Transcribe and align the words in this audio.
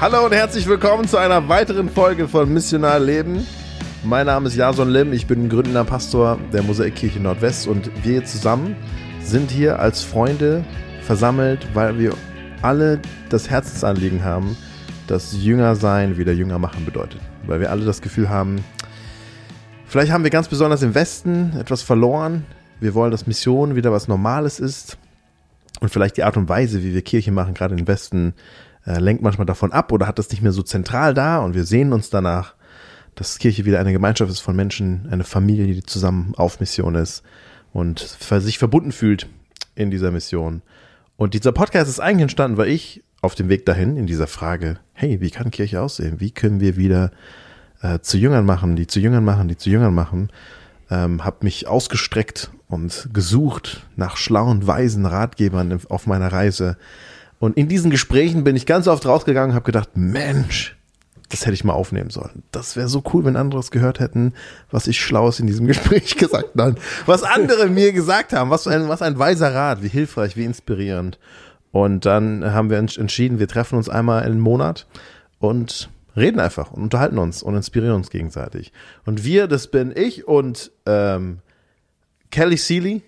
Hallo 0.00 0.26
und 0.26 0.32
herzlich 0.32 0.66
willkommen 0.66 1.08
zu 1.08 1.16
einer 1.16 1.48
weiteren 1.48 1.88
Folge 1.88 2.28
von 2.28 2.52
Missionar 2.52 2.98
Leben. 2.98 3.46
Mein 4.04 4.26
Name 4.26 4.48
ist 4.48 4.56
Jason 4.56 4.90
Lim, 4.90 5.14
ich 5.14 5.26
bin 5.26 5.48
gründender 5.48 5.84
Pastor 5.84 6.38
der 6.52 6.62
Mosaikkirche 6.62 7.20
Nordwest 7.20 7.66
und 7.66 7.90
wir 8.04 8.24
zusammen 8.24 8.76
sind 9.22 9.50
hier 9.50 9.78
als 9.78 10.02
Freunde 10.02 10.62
versammelt, 11.02 11.66
weil 11.74 11.98
wir 11.98 12.14
alle 12.60 13.00
das 13.30 13.48
Herzensanliegen 13.48 14.24
haben, 14.24 14.58
dass 15.06 15.32
Jüngersein 15.32 16.18
wieder 16.18 16.32
Jünger 16.32 16.58
machen 16.58 16.84
bedeutet. 16.84 17.20
Weil 17.46 17.60
wir 17.60 17.70
alle 17.70 17.86
das 17.86 18.02
Gefühl 18.02 18.28
haben, 18.28 18.62
vielleicht 19.86 20.12
haben 20.12 20.24
wir 20.24 20.30
ganz 20.30 20.48
besonders 20.48 20.82
im 20.82 20.94
Westen 20.94 21.56
etwas 21.58 21.82
verloren. 21.82 22.44
Wir 22.78 22.94
wollen, 22.94 23.10
dass 23.10 23.26
Mission 23.26 23.74
wieder 23.74 23.90
was 23.90 24.06
Normales 24.06 24.60
ist. 24.60 24.98
Und 25.80 25.88
vielleicht 25.88 26.18
die 26.18 26.24
Art 26.24 26.36
und 26.36 26.48
Weise, 26.50 26.82
wie 26.82 26.92
wir 26.92 27.00
Kirche 27.00 27.32
machen, 27.32 27.54
gerade 27.54 27.74
im 27.74 27.88
Westen, 27.88 28.34
äh, 28.90 28.98
lenkt 28.98 29.22
manchmal 29.22 29.46
davon 29.46 29.72
ab 29.72 29.92
oder 29.92 30.06
hat 30.06 30.18
das 30.18 30.30
nicht 30.30 30.42
mehr 30.42 30.52
so 30.52 30.62
zentral 30.62 31.14
da. 31.14 31.38
Und 31.38 31.54
wir 31.54 31.64
sehen 31.64 31.92
uns 31.92 32.10
danach, 32.10 32.54
dass 33.14 33.38
Kirche 33.38 33.64
wieder 33.64 33.80
eine 33.80 33.92
Gemeinschaft 33.92 34.30
ist 34.30 34.40
von 34.40 34.56
Menschen, 34.56 35.08
eine 35.10 35.24
Familie, 35.24 35.66
die 35.66 35.82
zusammen 35.82 36.34
auf 36.36 36.60
Mission 36.60 36.94
ist 36.94 37.22
und 37.72 38.00
sich 38.00 38.58
verbunden 38.58 38.92
fühlt 38.92 39.28
in 39.74 39.90
dieser 39.90 40.10
Mission. 40.10 40.62
Und 41.16 41.34
dieser 41.34 41.52
Podcast 41.52 41.88
ist 41.88 42.00
eigentlich 42.00 42.22
entstanden, 42.22 42.56
weil 42.56 42.68
ich 42.68 43.02
auf 43.20 43.34
dem 43.34 43.48
Weg 43.48 43.66
dahin 43.66 43.96
in 43.96 44.06
dieser 44.06 44.26
Frage, 44.26 44.78
hey, 44.94 45.20
wie 45.20 45.30
kann 45.30 45.50
Kirche 45.50 45.82
aussehen? 45.82 46.20
Wie 46.20 46.30
können 46.30 46.60
wir 46.60 46.76
wieder 46.76 47.10
äh, 47.82 48.00
zu 48.00 48.16
Jüngern 48.16 48.46
machen, 48.46 48.76
die 48.76 48.86
zu 48.86 49.00
Jüngern 49.00 49.24
machen, 49.24 49.48
die 49.48 49.56
zu 49.56 49.68
Jüngern 49.68 49.94
machen, 49.94 50.30
ähm, 50.90 51.24
habe 51.24 51.44
mich 51.44 51.68
ausgestreckt 51.68 52.50
und 52.68 53.10
gesucht 53.12 53.86
nach 53.96 54.16
schlauen, 54.16 54.66
weisen 54.66 55.04
Ratgebern 55.04 55.78
auf 55.88 56.06
meiner 56.06 56.32
Reise. 56.32 56.76
Und 57.40 57.56
in 57.56 57.68
diesen 57.68 57.90
Gesprächen 57.90 58.44
bin 58.44 58.54
ich 58.54 58.66
ganz 58.66 58.86
oft 58.86 59.04
rausgegangen 59.06 59.50
und 59.50 59.54
habe 59.56 59.64
gedacht, 59.64 59.88
Mensch, 59.94 60.76
das 61.30 61.42
hätte 61.42 61.54
ich 61.54 61.64
mal 61.64 61.72
aufnehmen 61.72 62.10
sollen. 62.10 62.42
Das 62.52 62.76
wäre 62.76 62.88
so 62.88 63.02
cool, 63.12 63.24
wenn 63.24 63.36
andere 63.36 63.60
es 63.60 63.70
gehört 63.70 63.98
hätten, 63.98 64.34
was 64.70 64.86
ich 64.86 65.00
Schlaues 65.00 65.40
in 65.40 65.46
diesem 65.46 65.66
Gespräch 65.66 66.16
gesagt 66.16 66.50
habe. 66.58 66.74
Was 67.06 67.22
andere 67.22 67.68
mir 67.68 67.92
gesagt 67.92 68.34
haben. 68.34 68.50
Was 68.50 68.66
ein, 68.66 68.88
was 68.88 69.00
ein 69.00 69.18
weiser 69.18 69.54
Rat, 69.54 69.82
wie 69.82 69.88
hilfreich, 69.88 70.36
wie 70.36 70.44
inspirierend. 70.44 71.18
Und 71.72 72.04
dann 72.04 72.44
haben 72.52 72.68
wir 72.68 72.76
entschieden, 72.76 73.38
wir 73.38 73.48
treffen 73.48 73.76
uns 73.76 73.88
einmal 73.88 74.26
im 74.26 74.38
Monat 74.38 74.86
und 75.38 75.88
reden 76.16 76.40
einfach 76.40 76.72
und 76.72 76.82
unterhalten 76.82 77.16
uns 77.16 77.42
und 77.42 77.56
inspirieren 77.56 77.94
uns 77.94 78.10
gegenseitig. 78.10 78.72
Und 79.06 79.24
wir, 79.24 79.46
das 79.46 79.68
bin 79.68 79.92
ich 79.96 80.28
und 80.28 80.72
ähm, 80.84 81.38
Kelly 82.30 82.58
Seeley, 82.58 83.02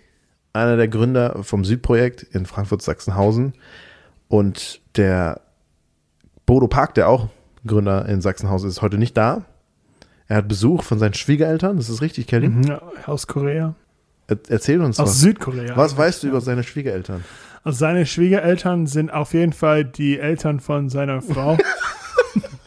einer 0.54 0.78
der 0.78 0.88
Gründer 0.88 1.42
vom 1.42 1.66
Südprojekt 1.66 2.22
in 2.22 2.46
Frankfurt-Sachsenhausen 2.46 3.52
und 4.32 4.80
der 4.96 5.42
Bodo 6.46 6.66
Park, 6.66 6.94
der 6.94 7.10
auch 7.10 7.28
Gründer 7.66 8.08
in 8.08 8.22
Sachsenhausen 8.22 8.66
ist, 8.70 8.80
heute 8.80 8.96
nicht 8.96 9.14
da. 9.14 9.44
Er 10.26 10.38
hat 10.38 10.48
Besuch 10.48 10.84
von 10.84 10.98
seinen 10.98 11.12
Schwiegereltern, 11.12 11.76
das 11.76 11.90
ist 11.90 12.00
richtig, 12.00 12.28
Kelly? 12.28 12.48
Mhm, 12.48 12.62
ja, 12.62 12.80
aus 13.04 13.26
Korea. 13.26 13.74
Er, 14.28 14.38
erzähl 14.48 14.80
uns 14.80 14.98
aus 14.98 15.10
was. 15.10 15.20
Südkorea. 15.20 15.76
Was 15.76 15.98
weißt 15.98 16.22
du 16.22 16.28
über 16.28 16.40
seine 16.40 16.62
Schwiegereltern? 16.62 17.22
Also 17.62 17.80
seine 17.80 18.06
Schwiegereltern 18.06 18.86
sind 18.86 19.12
auf 19.12 19.34
jeden 19.34 19.52
Fall 19.52 19.84
die 19.84 20.18
Eltern 20.18 20.60
von 20.60 20.88
seiner 20.88 21.20
Frau. 21.20 21.58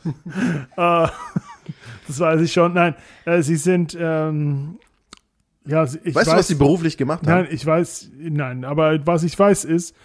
uh, 0.06 0.12
das 2.08 2.20
weiß 2.20 2.42
ich 2.42 2.54
schon. 2.54 2.74
Nein, 2.74 2.94
äh, 3.26 3.42
sie 3.42 3.56
sind. 3.56 3.98
Ähm, 4.00 4.78
ja, 5.66 5.84
ich 5.84 6.14
weißt 6.14 6.16
weiß, 6.16 6.26
du, 6.26 6.32
was 6.34 6.48
sie 6.48 6.56
beruflich 6.56 6.96
gemacht 6.96 7.26
haben? 7.26 7.46
Nein, 7.46 7.48
ich 7.50 7.66
weiß, 7.66 8.12
nein, 8.20 8.66
aber 8.66 9.00
was 9.08 9.24
ich 9.24 9.38
weiß 9.38 9.66
ist, 9.66 9.96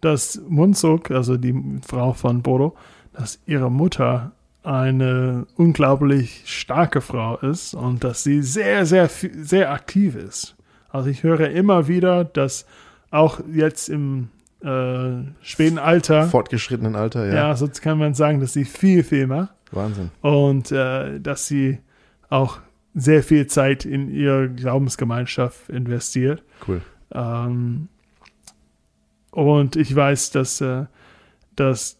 dass 0.00 0.40
Munzuk, 0.48 1.10
also 1.10 1.36
die 1.36 1.54
Frau 1.86 2.12
von 2.12 2.42
Bodo, 2.42 2.76
dass 3.12 3.40
ihre 3.46 3.70
Mutter 3.70 4.32
eine 4.62 5.46
unglaublich 5.56 6.42
starke 6.46 7.00
Frau 7.00 7.36
ist 7.36 7.74
und 7.74 8.02
dass 8.02 8.24
sie 8.24 8.42
sehr, 8.42 8.84
sehr, 8.84 9.08
sehr 9.08 9.72
aktiv 9.72 10.16
ist. 10.16 10.56
Also 10.88 11.08
ich 11.08 11.22
höre 11.22 11.50
immer 11.50 11.88
wieder, 11.88 12.24
dass 12.24 12.66
auch 13.10 13.40
jetzt 13.52 13.88
im 13.88 14.28
äh, 14.62 15.22
späten 15.40 15.78
Alter. 15.78 16.24
Fortgeschrittenen 16.24 16.96
Alter, 16.96 17.26
ja. 17.26 17.34
Ja, 17.34 17.56
sonst 17.56 17.80
kann 17.80 17.98
man 17.98 18.14
sagen, 18.14 18.40
dass 18.40 18.54
sie 18.54 18.64
viel, 18.64 19.04
viel 19.04 19.26
macht. 19.26 19.54
Wahnsinn. 19.70 20.10
Und 20.20 20.72
äh, 20.72 21.20
dass 21.20 21.46
sie 21.46 21.78
auch 22.28 22.58
sehr 22.94 23.22
viel 23.22 23.46
Zeit 23.46 23.84
in 23.84 24.10
ihre 24.10 24.48
Glaubensgemeinschaft 24.48 25.68
investiert. 25.68 26.42
Cool. 26.66 26.80
Ähm, 27.12 27.88
und 29.36 29.76
ich 29.76 29.94
weiß, 29.94 30.30
dass, 30.30 30.60
äh, 30.62 30.84
dass 31.56 31.98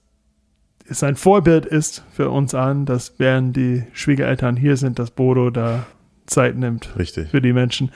es 0.89 1.03
ein 1.03 1.17
Vorbild 1.17 1.67
ist 1.67 2.03
für 2.13 2.31
uns 2.31 2.55
an, 2.55 2.87
dass 2.87 3.15
während 3.19 3.57
die 3.57 3.85
Schwiegereltern 3.93 4.57
hier 4.57 4.77
sind, 4.77 4.99
dass 4.99 5.11
Bodo 5.11 5.51
da 5.51 5.85
Zeit 6.27 6.57
nimmt. 6.57 6.89
Richtig. 6.99 7.29
Für 7.31 7.43
die 7.43 7.53
Menschen. 7.53 7.91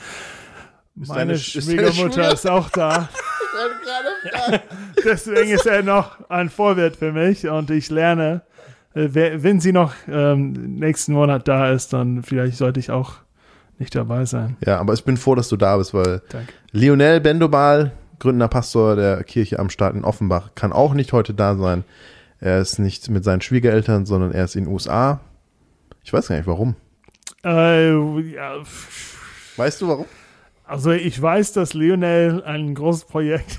Ist 1.01 1.09
Meine 1.09 1.21
deine- 1.21 1.33
ist 1.33 1.45
Schwiegermutter 1.53 1.93
Schwieger- 2.25 2.33
ist 2.35 2.49
auch 2.51 2.69
da. 2.71 3.09
Deswegen 5.05 5.51
ist 5.51 5.67
er 5.67 5.83
noch 5.83 6.29
ein 6.29 6.49
Vorbild 6.51 6.97
für 6.97 7.13
mich 7.13 7.47
und 7.49 7.71
ich 7.71 7.91
lerne, 7.91 8.43
äh, 8.95 9.09
wenn 9.13 9.61
sie 9.61 9.73
noch 9.73 9.93
ähm, 10.09 10.53
nächsten 10.77 11.13
Monat 11.13 11.49
da 11.49 11.71
ist, 11.73 11.93
dann 11.93 12.23
vielleicht 12.23 12.57
sollte 12.57 12.81
ich 12.81 12.91
auch 12.91 13.15
nicht 13.79 13.95
dabei 13.95 14.25
sein. 14.27 14.57
Ja, 14.67 14.79
aber 14.79 14.93
ich 14.93 15.05
bin 15.05 15.17
froh, 15.17 15.35
dass 15.35 15.49
du 15.49 15.57
da 15.57 15.77
bist, 15.79 15.95
weil 15.95 16.23
Danke. 16.31 16.53
Lionel 16.73 17.21
Bendobal, 17.21 17.93
gründender 18.21 18.49
Pastor 18.49 18.95
der 18.97 19.25
Kirche 19.25 19.59
am 19.59 19.71
Staat 19.71 19.95
in 19.95 20.05
Offenbach, 20.05 20.51
kann 20.55 20.73
auch 20.73 20.95
nicht 20.95 21.13
heute 21.13 21.35
da 21.35 21.57
sein. 21.57 21.83
Er 22.39 22.61
ist 22.61 22.79
nicht 22.79 23.11
mit 23.11 23.25
seinen 23.25 23.41
Schwiegereltern, 23.41 24.07
sondern 24.07 24.31
er 24.33 24.45
ist 24.45 24.55
in 24.57 24.65
den 24.65 24.73
USA. 24.73 25.21
Ich 26.05 26.13
weiß 26.13 26.29
gar 26.29 26.37
nicht 26.37 26.47
warum. 26.47 26.77
Äh, 27.45 28.21
ja, 28.33 28.55
Weißt 29.57 29.81
du 29.83 29.89
warum? 29.89 30.07
also 30.65 30.93
ich 30.93 31.21
weiß, 31.21 31.53
dass 31.55 31.75
Lionel 31.75 32.45
ein 32.45 32.75
großes 32.75 33.05
Projekt 33.07 33.59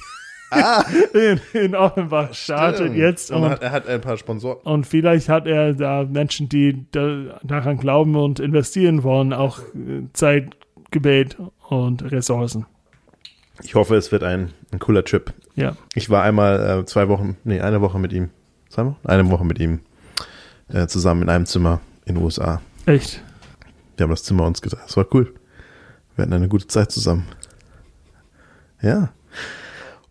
Ah, 0.53 0.83
in, 1.13 1.39
in 1.53 1.75
Offenbach 1.75 2.33
startet 2.33 2.79
stimmt. 2.81 2.97
jetzt 2.97 3.31
Und 3.31 3.43
und, 3.43 3.49
hat, 3.51 3.61
er 3.61 3.71
hat 3.71 3.87
ein 3.87 4.01
paar 4.01 4.17
Sponsoren. 4.17 4.59
und 4.63 4.85
vielleicht 4.85 5.29
hat 5.29 5.47
er 5.47 5.73
da 5.73 6.03
Menschen, 6.03 6.49
die 6.49 6.85
da, 6.91 7.39
daran 7.43 7.77
glauben 7.77 8.15
und 8.17 8.39
investieren 8.41 9.03
wollen, 9.03 9.31
auch 9.31 9.59
äh, 9.59 10.03
Zeit, 10.13 10.49
Gebet 10.91 11.37
und 11.69 12.11
Ressourcen. 12.11 12.65
Ich 13.63 13.75
hoffe, 13.75 13.95
es 13.95 14.11
wird 14.11 14.23
ein, 14.23 14.51
ein 14.71 14.79
cooler 14.79 15.03
Trip. 15.03 15.33
Ja. 15.55 15.75
Ich 15.95 16.09
war 16.09 16.23
einmal 16.23 16.81
äh, 16.81 16.85
zwei 16.85 17.07
Wochen, 17.07 17.37
nee, 17.43 17.59
eine 17.59 17.81
Woche 17.81 17.99
mit 17.99 18.13
ihm. 18.13 18.29
Zwei 18.69 18.85
Wochen? 18.85 18.97
Eine 19.03 19.29
Woche 19.29 19.45
mit 19.45 19.59
ihm 19.59 19.79
äh, 20.69 20.87
zusammen 20.87 21.23
in 21.23 21.29
einem 21.29 21.45
Zimmer 21.45 21.81
in 22.05 22.15
den 22.15 22.23
USA. 22.23 22.61
Echt? 22.85 23.21
Wir 23.97 24.03
haben 24.03 24.11
das 24.11 24.23
Zimmer 24.23 24.45
uns 24.45 24.61
geteilt. 24.61 24.83
Das 24.85 24.97
war 24.97 25.05
cool. 25.13 25.33
Wir 26.15 26.23
hatten 26.23 26.33
eine 26.33 26.47
gute 26.47 26.67
Zeit 26.67 26.91
zusammen. 26.91 27.27
Ja. 28.81 29.09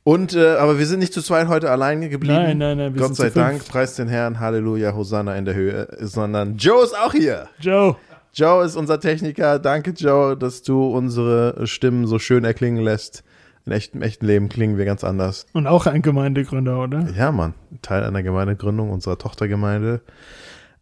Und, 0.03 0.35
äh, 0.35 0.57
aber 0.57 0.79
wir 0.79 0.87
sind 0.87 1.01
nicht 1.01 1.13
zu 1.13 1.23
zweit 1.23 1.49
heute 1.49 1.71
alleine 1.71 2.09
geblieben. 2.09 2.35
Nein, 2.35 2.59
nein, 2.59 2.79
nein, 2.79 2.97
Gott 2.97 3.17
sei. 3.17 3.31
Dank, 3.31 3.67
preis 3.69 3.97
den 3.97 4.09
Herrn, 4.09 4.41
Halleluja, 4.41 4.95
Hosanna 4.95 5.37
in 5.37 5.45
der 5.45 5.55
Höhe, 5.55 5.89
sondern 6.01 6.57
Joe 6.57 6.83
ist 6.83 6.97
auch 6.97 7.13
hier. 7.13 7.49
Joe. 7.59 7.97
Joe 8.33 8.65
ist 8.65 8.77
unser 8.77 9.01
Techniker. 9.01 9.59
Danke, 9.59 9.91
Joe, 9.91 10.37
dass 10.37 10.63
du 10.63 10.85
unsere 10.87 11.67
Stimmen 11.67 12.07
so 12.07 12.19
schön 12.19 12.45
erklingen 12.45 12.83
lässt. 12.83 13.25
In 13.67 13.73
echtem, 13.73 14.01
im 14.01 14.07
echten 14.07 14.27
Leben 14.27 14.49
klingen 14.49 14.79
wir 14.79 14.85
ganz 14.85 15.05
anders. 15.05 15.47
Und 15.53 15.67
auch 15.67 15.87
ein 15.87 16.03
Gemeindegründer, 16.03 16.83
oder? 16.83 17.09
Ja, 17.17 17.31
Mann. 17.31 17.55
Teil 17.83 18.05
einer 18.05 18.23
Gemeindegründung 18.23 18.91
unserer 18.91 19.19
Tochtergemeinde. 19.19 20.01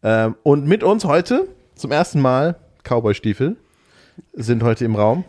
Ähm, 0.02 0.36
und 0.42 0.66
mit 0.66 0.84
uns 0.84 1.04
heute 1.04 1.48
zum 1.74 1.90
ersten 1.90 2.20
Mal 2.20 2.56
Cowboy-Stiefel 2.84 3.56
sind 4.32 4.62
heute 4.62 4.84
im 4.84 4.94
Raum. 4.94 5.24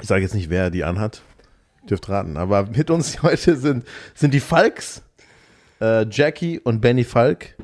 Ich 0.00 0.08
sage 0.08 0.22
jetzt 0.22 0.34
nicht, 0.34 0.50
wer 0.50 0.70
die 0.70 0.84
anhat. 0.84 1.22
Dürft 1.88 2.08
raten. 2.08 2.36
Aber 2.36 2.66
mit 2.66 2.90
uns 2.90 3.22
heute 3.22 3.56
sind, 3.56 3.84
sind 4.14 4.32
die 4.32 4.40
Falks, 4.40 5.02
äh, 5.80 6.06
Jackie 6.08 6.58
und 6.60 6.80
Benny 6.80 7.04
Falk. 7.04 7.56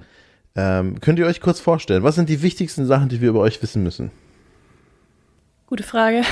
Ähm, 0.57 1.01
könnt 1.01 1.19
ihr 1.19 1.27
euch 1.27 1.41
kurz 1.41 1.61
vorstellen, 1.61 2.03
was 2.03 2.17
sind 2.17 2.29
die 2.29 2.43
wichtigsten 2.43 2.85
Sachen, 2.85 3.09
die 3.09 3.21
wir 3.21 3.31
über 3.31 3.41
euch 3.41 3.63
wissen 3.63 3.83
müssen? 3.83 4.11
Gute 5.67 5.85
Frage. 5.85 6.23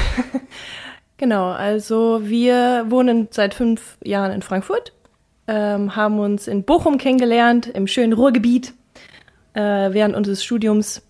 genau, 1.17 1.51
also 1.51 2.21
wir 2.23 2.87
wohnen 2.89 3.29
seit 3.31 3.55
fünf 3.55 3.99
Jahren 4.03 4.33
in 4.33 4.43
Frankfurt, 4.43 4.93
ähm, 5.47 5.97
haben 5.97 6.19
uns 6.19 6.49
in 6.49 6.65
Bochum 6.65 6.99
kennengelernt, 6.99 7.67
im 7.67 7.87
schönen 7.87 8.13
Ruhrgebiet, 8.13 8.75
äh, 9.55 9.61
während 9.61 10.15
unseres 10.15 10.45
Studiums. 10.45 11.03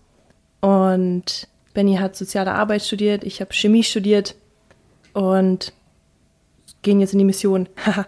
Und 0.61 1.47
Benny 1.73 1.95
hat 1.95 2.15
soziale 2.15 2.53
Arbeit 2.53 2.83
studiert, 2.83 3.23
ich 3.23 3.41
habe 3.41 3.53
Chemie 3.53 3.83
studiert 3.83 4.35
und 5.13 5.73
gehen 6.81 6.99
jetzt 6.99 7.13
in 7.13 7.19
die 7.19 7.25
Mission. 7.25 7.69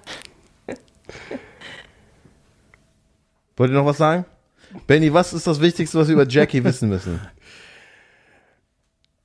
Wollt 3.57 3.72
ihr 3.72 3.75
noch 3.75 3.86
was 3.86 3.98
sagen? 3.98 4.25
Benny, 4.88 5.13
was 5.13 5.34
ist 5.34 5.48
das 5.48 5.60
Wichtigste, 5.60 5.98
was 5.98 6.07
wir 6.07 6.13
über 6.13 6.28
Jackie 6.28 6.63
wissen 6.63 6.90
müssen? 6.90 7.19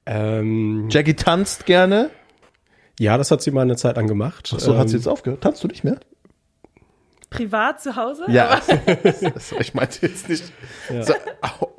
Ähm, 0.07 0.91
Jackie 0.91 1.15
tanzt 1.15 1.65
gerne. 1.65 2.11
Ja, 2.99 3.17
das 3.19 3.31
hat 3.31 3.43
sie 3.43 3.51
mal 3.51 3.63
eine 3.63 3.77
Zeit 3.77 3.97
lang 3.97 4.07
gemacht. 4.07 4.51
Ach 4.55 4.61
so, 4.61 4.77
hat 4.79 4.89
sie 4.89 4.95
Ähm, 4.97 5.01
jetzt 5.01 5.09
aufgehört? 5.09 5.43
Tanzt 5.43 5.63
du 5.65 5.69
nicht 5.69 5.85
mehr? 5.85 5.99
privat 7.31 7.81
zu 7.83 7.97
Hause. 7.97 8.25
Ja, 8.29 8.61
ich 9.59 9.75
meinte 9.75 10.07
jetzt 10.07 10.29
nicht 10.29 10.53
so, 11.03 11.15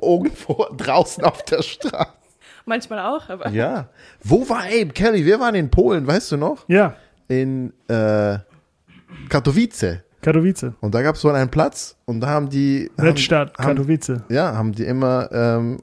irgendwo 0.02 0.66
draußen 0.76 1.24
auf 1.24 1.42
der 1.44 1.62
Straße. 1.62 2.12
manchmal 2.66 2.98
auch, 3.00 3.28
aber 3.30 3.48
Ja. 3.48 3.88
Wo 4.22 4.46
war 4.48 4.64
Abe 4.64 4.88
Kelly? 4.92 5.24
Wir 5.24 5.40
waren 5.40 5.54
in 5.54 5.70
Polen, 5.70 6.06
weißt 6.06 6.32
du 6.32 6.36
noch? 6.36 6.68
Ja, 6.68 6.96
In 7.28 7.72
äh, 7.88 8.38
Katowice. 9.30 10.00
Katowice. 10.20 10.72
Und 10.80 10.94
da 10.94 11.02
gab 11.02 11.14
es 11.14 11.22
so 11.22 11.30
einen 11.30 11.50
Platz 11.50 11.96
und 12.04 12.20
da 12.20 12.26
haben 12.28 12.50
die. 12.50 12.90
Redstadt, 12.98 13.56
haben, 13.56 13.64
haben, 13.68 13.76
Katowice. 13.76 14.20
Ja, 14.28 14.54
haben 14.54 14.72
die 14.72 14.84
immer 14.84 15.30
ähm, 15.32 15.78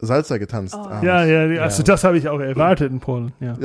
Salsa 0.00 0.38
getanzt. 0.38 0.74
abends. 0.74 1.04
Ja, 1.04 1.24
ja, 1.24 1.46
ja, 1.46 1.62
also 1.62 1.82
das 1.82 2.04
habe 2.04 2.18
ich 2.18 2.28
auch 2.28 2.40
erwartet 2.40 2.90
in 2.90 3.00
Polen. 3.00 3.32
Ja. 3.40 3.56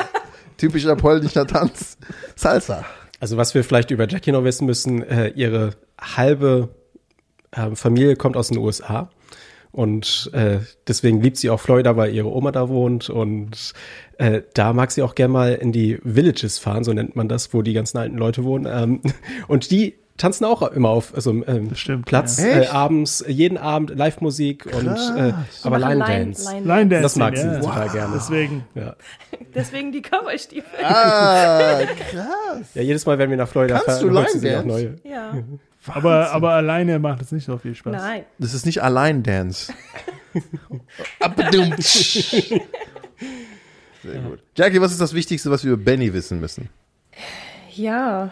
Typischer 0.56 0.96
polnischer 0.96 1.46
Tanz. 1.46 1.96
Salsa. 2.36 2.84
Also 3.18 3.36
was 3.36 3.54
wir 3.54 3.64
vielleicht 3.64 3.90
über 3.90 4.08
Jackie 4.08 4.32
noch 4.32 4.44
wissen 4.44 4.66
müssen, 4.66 5.02
äh, 5.02 5.28
ihre 5.28 5.74
halbe 6.00 6.70
äh, 7.52 7.74
Familie 7.74 8.16
kommt 8.16 8.36
aus 8.36 8.48
den 8.48 8.58
USA 8.58 9.10
und 9.72 10.30
äh, 10.32 10.58
deswegen 10.88 11.20
liebt 11.20 11.36
sie 11.36 11.50
auch 11.50 11.60
Florida, 11.60 11.96
weil 11.96 12.14
ihre 12.14 12.28
Oma 12.28 12.50
da 12.50 12.68
wohnt 12.68 13.08
und 13.08 13.72
äh, 14.18 14.42
da 14.54 14.72
mag 14.72 14.90
sie 14.90 15.02
auch 15.02 15.14
gerne 15.14 15.32
mal 15.32 15.54
in 15.54 15.72
die 15.72 15.98
Villages 16.02 16.58
fahren, 16.58 16.82
so 16.82 16.92
nennt 16.92 17.14
man 17.14 17.28
das, 17.28 17.54
wo 17.54 17.62
die 17.62 17.72
ganzen 17.72 17.98
alten 17.98 18.16
Leute 18.16 18.44
wohnen 18.44 18.66
ähm, 18.70 19.00
und 19.48 19.70
die 19.70 19.94
tanzen 20.20 20.44
auch 20.44 20.62
immer 20.62 20.90
auf 20.90 21.12
so 21.16 21.30
einem 21.30 21.44
ähm, 21.46 21.74
stimmt, 21.74 22.06
Platz 22.06 22.38
ja. 22.38 22.46
äh, 22.46 22.66
abends, 22.68 23.24
jeden 23.26 23.56
Abend 23.58 23.96
Live-Musik 23.96 24.66
und 24.66 24.86
äh, 24.86 25.32
aber 25.62 25.78
Line 25.78 25.94
Line- 25.94 26.04
Dance. 26.06 26.44
Line 26.52 26.66
Line 26.66 26.88
Dancing, 26.88 27.02
Das 27.02 27.16
mag 27.16 27.36
sie 27.36 27.46
ja. 27.46 27.60
total 27.60 27.88
gerne. 27.88 28.14
Deswegen. 28.14 28.64
Ja. 28.74 28.94
deswegen 29.54 29.92
die 29.92 30.02
Cowboy-Stiefel. 30.02 30.84
Ah, 30.84 31.80
krass. 32.10 32.66
ja, 32.74 32.82
jedes 32.82 33.06
Mal, 33.06 33.18
wenn 33.18 33.30
wir 33.30 33.36
nach 33.36 33.48
Florida 33.48 33.74
Kannst 33.74 34.02
fahren, 34.02 34.12
du 34.14 34.38
sie 34.38 34.46
Line 34.46 34.60
auch 34.60 34.64
neue. 34.64 34.96
Ja. 35.04 35.34
Aber, 35.86 36.30
aber 36.32 36.50
alleine 36.50 36.98
macht 36.98 37.22
es 37.22 37.32
nicht 37.32 37.46
so 37.46 37.56
viel 37.56 37.74
Spaß. 37.74 37.94
Nein. 37.94 38.24
Das 38.38 38.52
ist 38.52 38.66
nicht 38.66 38.82
Allein-Dance. 38.82 39.72
Abdum. 41.20 41.74
Sehr 41.80 42.60
gut. 44.20 44.40
Jackie, 44.54 44.78
was 44.82 44.92
ist 44.92 45.00
das 45.00 45.14
Wichtigste, 45.14 45.50
was 45.50 45.64
wir 45.64 45.72
über 45.72 45.82
Benny 45.82 46.12
wissen 46.12 46.38
müssen? 46.38 46.68
Ja. 47.70 48.30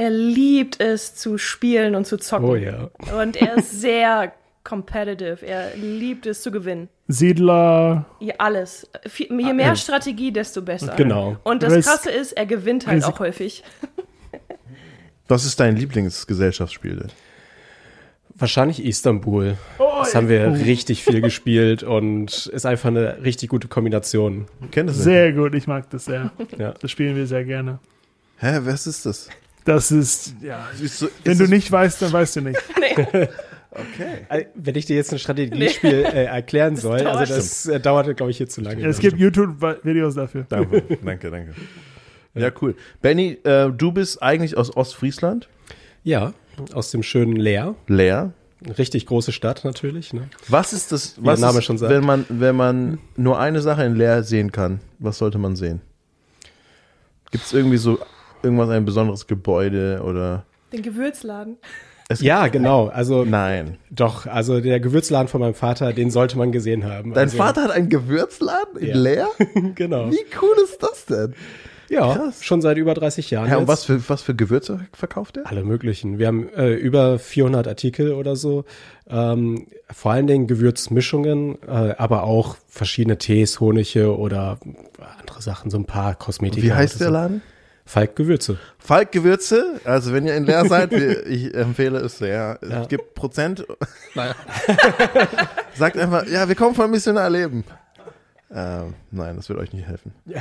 Er 0.00 0.08
liebt 0.08 0.80
es 0.80 1.14
zu 1.14 1.36
spielen 1.36 1.94
und 1.94 2.06
zu 2.06 2.16
zocken. 2.16 2.48
Oh 2.48 2.54
ja. 2.54 2.88
Und 3.20 3.36
er 3.36 3.56
ist 3.58 3.82
sehr 3.82 4.32
competitive. 4.64 5.44
Er 5.46 5.76
liebt 5.76 6.24
es 6.24 6.40
zu 6.40 6.50
gewinnen. 6.50 6.88
Siedler, 7.08 8.06
Ja, 8.18 8.34
alles. 8.38 8.88
Je 9.18 9.52
mehr 9.52 9.76
Strategie, 9.76 10.32
desto 10.32 10.62
besser. 10.62 10.94
Genau. 10.96 11.36
Und 11.44 11.62
das 11.62 11.72
Ris- 11.74 11.84
Krasse 11.86 12.10
ist, 12.10 12.32
er 12.32 12.46
gewinnt 12.46 12.86
halt 12.86 13.02
Risik- 13.02 13.08
auch 13.12 13.20
häufig. 13.20 13.62
Was 15.28 15.44
ist 15.44 15.60
dein 15.60 15.76
Lieblingsgesellschaftsspiel 15.76 16.96
denn? 16.96 17.08
Wahrscheinlich 18.36 18.82
Istanbul. 18.82 19.58
Das 19.78 20.14
haben 20.14 20.28
wir 20.30 20.50
richtig 20.64 21.04
viel 21.04 21.20
gespielt 21.20 21.82
und 21.82 22.46
ist 22.46 22.64
einfach 22.64 22.88
eine 22.88 23.22
richtig 23.22 23.50
gute 23.50 23.68
Kombination. 23.68 24.46
Kennt 24.70 24.88
das? 24.88 24.96
sehr 24.96 25.32
gut. 25.34 25.54
Ich 25.54 25.66
mag 25.66 25.90
das 25.90 26.06
sehr. 26.06 26.30
Ja. 26.56 26.72
Das 26.80 26.90
spielen 26.90 27.16
wir 27.16 27.26
sehr 27.26 27.44
gerne. 27.44 27.80
Hä, 28.38 28.60
was 28.62 28.86
ist 28.86 29.04
das? 29.04 29.28
Das 29.70 29.92
ist, 29.92 30.34
ja. 30.42 30.68
Ist 30.82 30.98
so, 30.98 31.08
Wenn 31.22 31.32
ist 31.34 31.40
du 31.40 31.46
nicht 31.46 31.70
weißt, 31.70 32.02
dann 32.02 32.12
weißt 32.12 32.36
du 32.36 32.40
nicht. 32.40 32.60
Okay. 33.72 34.26
Äh, 34.28 34.46
Wenn 34.56 34.74
ich 34.74 34.86
dir 34.86 34.96
jetzt 34.96 35.12
ein 35.12 35.20
Strategiespiel 35.20 36.04
äh, 36.04 36.24
erklären 36.24 36.74
soll, 36.74 37.04
dauert. 37.04 37.18
also 37.18 37.36
das 37.36 37.66
äh, 37.66 37.78
dauert, 37.78 38.16
glaube 38.16 38.32
ich, 38.32 38.36
hier 38.36 38.48
zu 38.48 38.62
lange. 38.62 38.84
Es 38.84 38.98
gibt 38.98 39.16
YouTube-Videos 39.16 40.16
dafür. 40.16 40.44
Danke, 40.48 40.82
danke, 41.04 41.30
danke. 41.30 41.54
Ja, 42.34 42.50
cool. 42.60 42.74
Benny, 43.00 43.38
äh, 43.44 43.70
du 43.70 43.92
bist 43.92 44.20
eigentlich 44.24 44.56
aus 44.56 44.76
Ostfriesland, 44.76 45.48
Ja, 46.02 46.32
aus 46.72 46.90
dem 46.90 47.04
schönen 47.04 47.36
Leer. 47.36 47.76
Leer. 47.86 48.32
Richtig 48.76 49.06
große 49.06 49.30
Stadt 49.30 49.64
natürlich. 49.64 50.12
Ne? 50.12 50.28
Was 50.48 50.72
ist 50.72 50.90
das, 50.90 51.14
was 51.20 51.38
Name 51.38 51.60
ist, 51.60 51.64
schon 51.64 51.78
sagt. 51.78 51.92
wenn 51.92 52.04
man, 52.04 52.26
wenn 52.28 52.56
man 52.56 52.98
nur 53.16 53.38
eine 53.38 53.60
Sache 53.60 53.84
in 53.84 53.94
Leer 53.94 54.24
sehen 54.24 54.50
kann, 54.50 54.80
was 54.98 55.18
sollte 55.18 55.38
man 55.38 55.54
sehen? 55.54 55.80
Gibt 57.30 57.44
es 57.44 57.52
irgendwie 57.52 57.76
so 57.76 58.00
irgendwas, 58.42 58.68
ein 58.70 58.84
besonderes 58.84 59.26
Gebäude 59.26 60.02
oder? 60.04 60.44
Den 60.72 60.82
Gewürzladen. 60.82 61.56
Ja, 62.18 62.48
genau. 62.48 62.88
Also 62.88 63.24
Nein. 63.24 63.78
doch, 63.90 64.26
also 64.26 64.60
der 64.60 64.80
Gewürzladen 64.80 65.28
von 65.28 65.40
meinem 65.40 65.54
Vater, 65.54 65.92
den 65.92 66.10
sollte 66.10 66.36
man 66.36 66.50
gesehen 66.50 66.84
haben. 66.84 67.14
Dein 67.14 67.24
also, 67.24 67.36
Vater 67.36 67.62
hat 67.62 67.70
einen 67.70 67.88
Gewürzladen 67.88 68.78
in 68.80 68.88
Ja. 68.88 68.96
Leer? 68.96 69.28
Genau. 69.76 70.10
Wie 70.10 70.24
cool 70.42 70.56
ist 70.64 70.82
das 70.82 71.06
denn? 71.06 71.34
Ja, 71.88 72.14
Krass. 72.14 72.44
schon 72.44 72.62
seit 72.62 72.78
über 72.78 72.94
30 72.94 73.30
Jahren. 73.30 73.48
Ja, 73.48 73.56
und 73.56 73.62
jetzt. 73.62 73.68
was 73.68 73.84
für, 73.84 74.08
was 74.08 74.22
für 74.22 74.34
Gewürze 74.34 74.80
verkauft 74.92 75.36
er? 75.36 75.46
Alle 75.48 75.64
möglichen. 75.64 76.18
Wir 76.18 76.28
haben 76.28 76.48
äh, 76.54 76.72
über 76.74 77.18
400 77.18 77.66
Artikel 77.66 78.12
oder 78.12 78.36
so. 78.36 78.64
Ähm, 79.08 79.66
vor 79.92 80.12
allen 80.12 80.28
Dingen 80.28 80.46
Gewürzmischungen, 80.46 81.58
äh, 81.66 81.94
aber 81.98 82.22
auch 82.24 82.56
verschiedene 82.68 83.18
Tees, 83.18 83.58
Honige 83.58 84.16
oder 84.16 84.58
andere 85.20 85.42
Sachen, 85.42 85.70
so 85.70 85.78
ein 85.78 85.84
paar 85.84 86.14
Kosmetika. 86.14 86.62
Wie 86.64 86.72
heißt 86.72 87.00
der 87.00 87.08
so. 87.08 87.12
Laden? 87.12 87.42
Falk 87.90 88.14
Gewürze. 88.14 88.56
Falk 88.78 89.10
Gewürze, 89.10 89.80
also 89.84 90.12
wenn 90.12 90.24
ihr 90.24 90.36
in 90.36 90.44
Leer 90.44 90.64
seid, 90.68 90.92
ich 90.92 91.52
empfehle 91.52 91.98
es 91.98 92.18
sehr. 92.18 92.56
Es 92.62 92.68
Ja. 92.70 92.84
gibt 92.84 93.14
Prozent. 93.16 93.66
Naja. 94.14 94.36
Sagt 95.74 95.96
einfach, 95.98 96.24
ja, 96.28 96.46
wir 96.48 96.54
kommen 96.54 96.76
von 96.76 96.88
Missionar 96.88 97.28
Leben. 97.28 97.64
Ähm, 98.54 98.94
nein, 99.10 99.34
das 99.34 99.48
wird 99.48 99.58
euch 99.58 99.72
nicht 99.72 99.88
helfen. 99.88 100.12
Ja. 100.26 100.40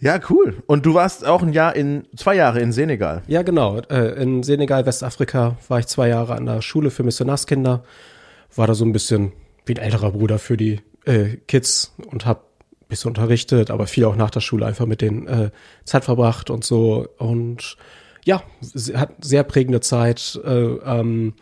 Ja, 0.00 0.18
cool. 0.28 0.60
Und 0.66 0.86
du 0.86 0.94
warst 0.94 1.24
auch 1.24 1.40
ein 1.42 1.52
Jahr 1.52 1.76
in, 1.76 2.06
zwei 2.16 2.34
Jahre 2.34 2.58
in 2.60 2.72
Senegal. 2.72 3.22
Ja, 3.28 3.42
genau. 3.42 3.78
Äh, 3.88 4.20
in 4.20 4.42
Senegal, 4.42 4.86
Westafrika 4.86 5.56
war 5.68 5.78
ich 5.78 5.86
zwei 5.86 6.08
Jahre 6.08 6.34
an 6.34 6.46
der 6.46 6.62
Schule 6.62 6.90
für 6.90 7.04
Missionarskinder. 7.04 7.84
War 8.56 8.66
da 8.66 8.74
so 8.74 8.84
ein 8.84 8.92
bisschen 8.92 9.30
wie 9.66 9.74
ein 9.74 9.82
älterer 9.82 10.10
Bruder 10.10 10.40
für 10.40 10.56
die 10.56 10.80
äh, 11.04 11.36
Kids 11.46 11.94
und 12.10 12.26
habe 12.26 12.40
ein 12.40 12.49
bisschen 12.90 13.08
unterrichtet, 13.08 13.70
aber 13.70 13.86
viel 13.86 14.04
auch 14.04 14.16
nach 14.16 14.30
der 14.30 14.40
Schule 14.40 14.66
einfach 14.66 14.86
mit 14.86 15.00
denen 15.00 15.26
äh, 15.26 15.50
Zeit 15.84 16.04
verbracht 16.04 16.50
und 16.50 16.64
so. 16.64 17.08
Und 17.18 17.76
ja, 18.24 18.42
sie 18.60 18.96
hat 18.96 19.12
sehr 19.24 19.44
prägende 19.44 19.80
Zeit. 19.80 20.38
Äh, 20.44 20.50
ähm, 20.50 21.34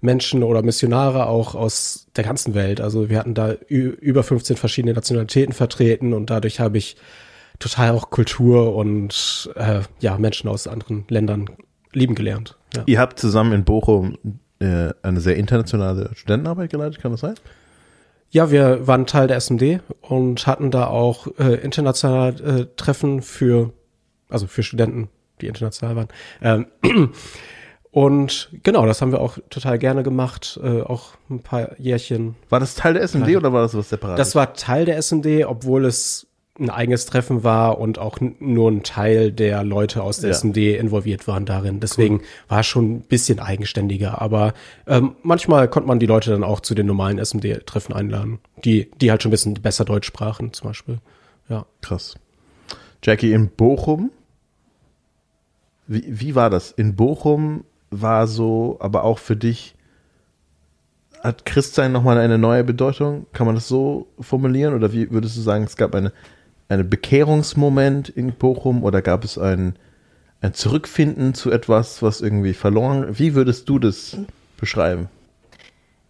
Menschen 0.00 0.42
oder 0.42 0.62
Missionare 0.62 1.26
auch 1.26 1.54
aus 1.54 2.06
der 2.16 2.24
ganzen 2.24 2.54
Welt. 2.54 2.80
Also 2.80 3.10
wir 3.10 3.18
hatten 3.18 3.34
da 3.34 3.52
über 3.52 4.22
15 4.22 4.56
verschiedene 4.56 4.94
Nationalitäten 4.94 5.52
vertreten 5.52 6.12
und 6.14 6.30
dadurch 6.30 6.60
habe 6.60 6.78
ich 6.78 6.96
total 7.58 7.90
auch 7.90 8.10
Kultur 8.10 8.74
und 8.74 9.50
äh, 9.56 9.80
ja 10.00 10.16
Menschen 10.18 10.48
aus 10.48 10.66
anderen 10.66 11.04
Ländern 11.08 11.50
lieben 11.92 12.14
gelernt. 12.14 12.56
Ja, 12.74 12.82
Ihr 12.86 12.98
habt 12.98 13.18
zusammen 13.18 13.52
in 13.52 13.64
Bochum 13.64 14.16
äh, 14.60 14.90
eine 15.02 15.20
sehr 15.20 15.36
internationale 15.36 16.10
Studentenarbeit 16.14 16.70
geleitet, 16.70 17.00
kann 17.00 17.12
das 17.12 17.20
sein? 17.20 17.34
Ja 18.30 18.50
wir 18.50 18.86
waren 18.86 19.06
Teil 19.06 19.26
der 19.26 19.36
SMD 19.36 19.80
und 20.00 20.46
hatten 20.46 20.70
da 20.70 20.86
auch 20.86 21.26
äh, 21.38 21.54
international 21.54 22.40
äh, 22.40 22.66
Treffen 22.76 23.22
für 23.22 23.72
also 24.30 24.46
für 24.46 24.62
Studenten, 24.62 25.08
die 25.40 25.48
international 25.48 25.96
waren. 25.96 26.08
Ähm, 26.40 26.66
und 27.90 28.50
genau, 28.62 28.86
das 28.86 29.02
haben 29.02 29.12
wir 29.12 29.20
auch 29.20 29.38
total 29.50 29.78
gerne 29.78 30.02
gemacht, 30.02 30.58
äh, 30.62 30.82
auch 30.82 31.14
ein 31.28 31.40
paar 31.40 31.78
Jährchen 31.78 32.36
War 32.48 32.60
das 32.60 32.74
Teil 32.74 32.94
der 32.94 33.02
SMD 33.02 33.26
Nein. 33.26 33.36
oder 33.36 33.52
war 33.52 33.62
das 33.62 33.74
was 33.74 33.90
separates? 33.90 34.18
Das 34.18 34.34
war 34.34 34.54
Teil 34.54 34.84
der 34.84 34.96
SMD, 34.96 35.44
obwohl 35.46 35.84
es 35.84 36.28
ein 36.60 36.70
eigenes 36.70 37.06
Treffen 37.06 37.42
war 37.42 37.78
und 37.78 37.98
auch 37.98 38.18
nur 38.38 38.70
ein 38.70 38.82
Teil 38.82 39.32
der 39.32 39.64
Leute 39.64 40.02
aus 40.02 40.18
der 40.18 40.30
Ja. 40.30 40.36
SMD 40.36 40.58
involviert 40.78 41.26
waren 41.26 41.46
darin. 41.46 41.80
Deswegen 41.80 42.20
war 42.48 42.60
es 42.60 42.66
schon 42.66 42.96
ein 42.96 43.00
bisschen 43.00 43.40
eigenständiger. 43.40 44.20
Aber 44.20 44.52
ähm, 44.86 45.16
manchmal 45.22 45.68
konnte 45.68 45.88
man 45.88 45.98
die 45.98 46.06
Leute 46.06 46.30
dann 46.30 46.44
auch 46.44 46.60
zu 46.60 46.74
den 46.74 46.86
normalen 46.86 47.18
SMD-Treffen 47.18 47.94
einladen, 47.94 48.38
die, 48.64 48.90
die 49.00 49.10
halt 49.10 49.22
schon 49.22 49.30
ein 49.30 49.32
bisschen 49.32 49.54
besser 49.54 49.84
Deutsch 49.84 50.06
sprachen 50.06 50.52
zum 50.52 50.68
Beispiel. 50.68 50.98
Ja. 51.48 51.66
Krass. 51.80 52.14
Jackie, 53.02 53.32
in 53.32 53.48
Bochum, 53.48 54.10
wie, 55.86 56.04
wie 56.06 56.34
war 56.34 56.50
das? 56.50 56.70
In 56.70 56.94
Bochum 56.94 57.64
war 57.90 58.26
so, 58.26 58.76
aber 58.80 59.04
auch 59.04 59.18
für 59.18 59.36
dich, 59.36 59.74
hat 61.22 61.44
Christsein 61.44 61.92
nochmal 61.92 62.18
eine 62.18 62.38
neue 62.38 62.64
Bedeutung? 62.64 63.26
Kann 63.32 63.46
man 63.46 63.54
das 63.54 63.68
so 63.68 64.06
formulieren? 64.20 64.74
Oder 64.74 64.92
wie 64.92 65.10
würdest 65.10 65.36
du 65.36 65.40
sagen, 65.42 65.64
es 65.64 65.76
gab 65.76 65.94
eine, 65.94 66.12
eine 66.70 66.84
Bekehrungsmoment 66.84 68.08
in 68.08 68.32
Bochum 68.32 68.84
oder 68.84 69.02
gab 69.02 69.24
es 69.24 69.36
ein, 69.36 69.74
ein 70.40 70.54
Zurückfinden 70.54 71.34
zu 71.34 71.50
etwas, 71.50 72.00
was 72.00 72.20
irgendwie 72.20 72.54
verloren? 72.54 73.18
Wie 73.18 73.34
würdest 73.34 73.68
du 73.68 73.78
das 73.78 74.16
beschreiben? 74.56 75.08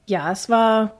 Ja, 0.06 0.30
es 0.30 0.50
war 0.50 0.98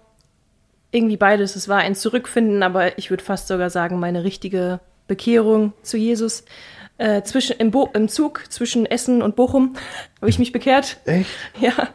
irgendwie 0.93 1.19
beides. 1.19 1.57
Es 1.57 1.69
war 1.69 1.79
ein 1.79 1.95
Zurückfinden, 1.95 2.63
aber 2.63 2.99
ich 2.99 3.11
würde 3.11 3.23
fast 3.23 3.49
sogar 3.49 3.69
sagen, 3.71 4.01
meine 4.01 4.25
richtige 4.25 4.81
Bekehrung 5.07 5.75
zu 5.83 5.99
Jesus. 5.99 6.45
Äh, 6.97 7.23
zwischen, 7.23 7.57
im, 7.57 7.71
Bo 7.71 7.89
Im 7.95 8.09
Zug 8.09 8.45
zwischen 8.51 8.87
Essen 8.87 9.23
und 9.23 9.37
Bochum 9.37 9.77
habe 10.21 10.31
ich 10.31 10.39
mich 10.39 10.53
bekehrt. 10.53 10.99
Echt? 11.05 11.31
Ja. 11.61 11.89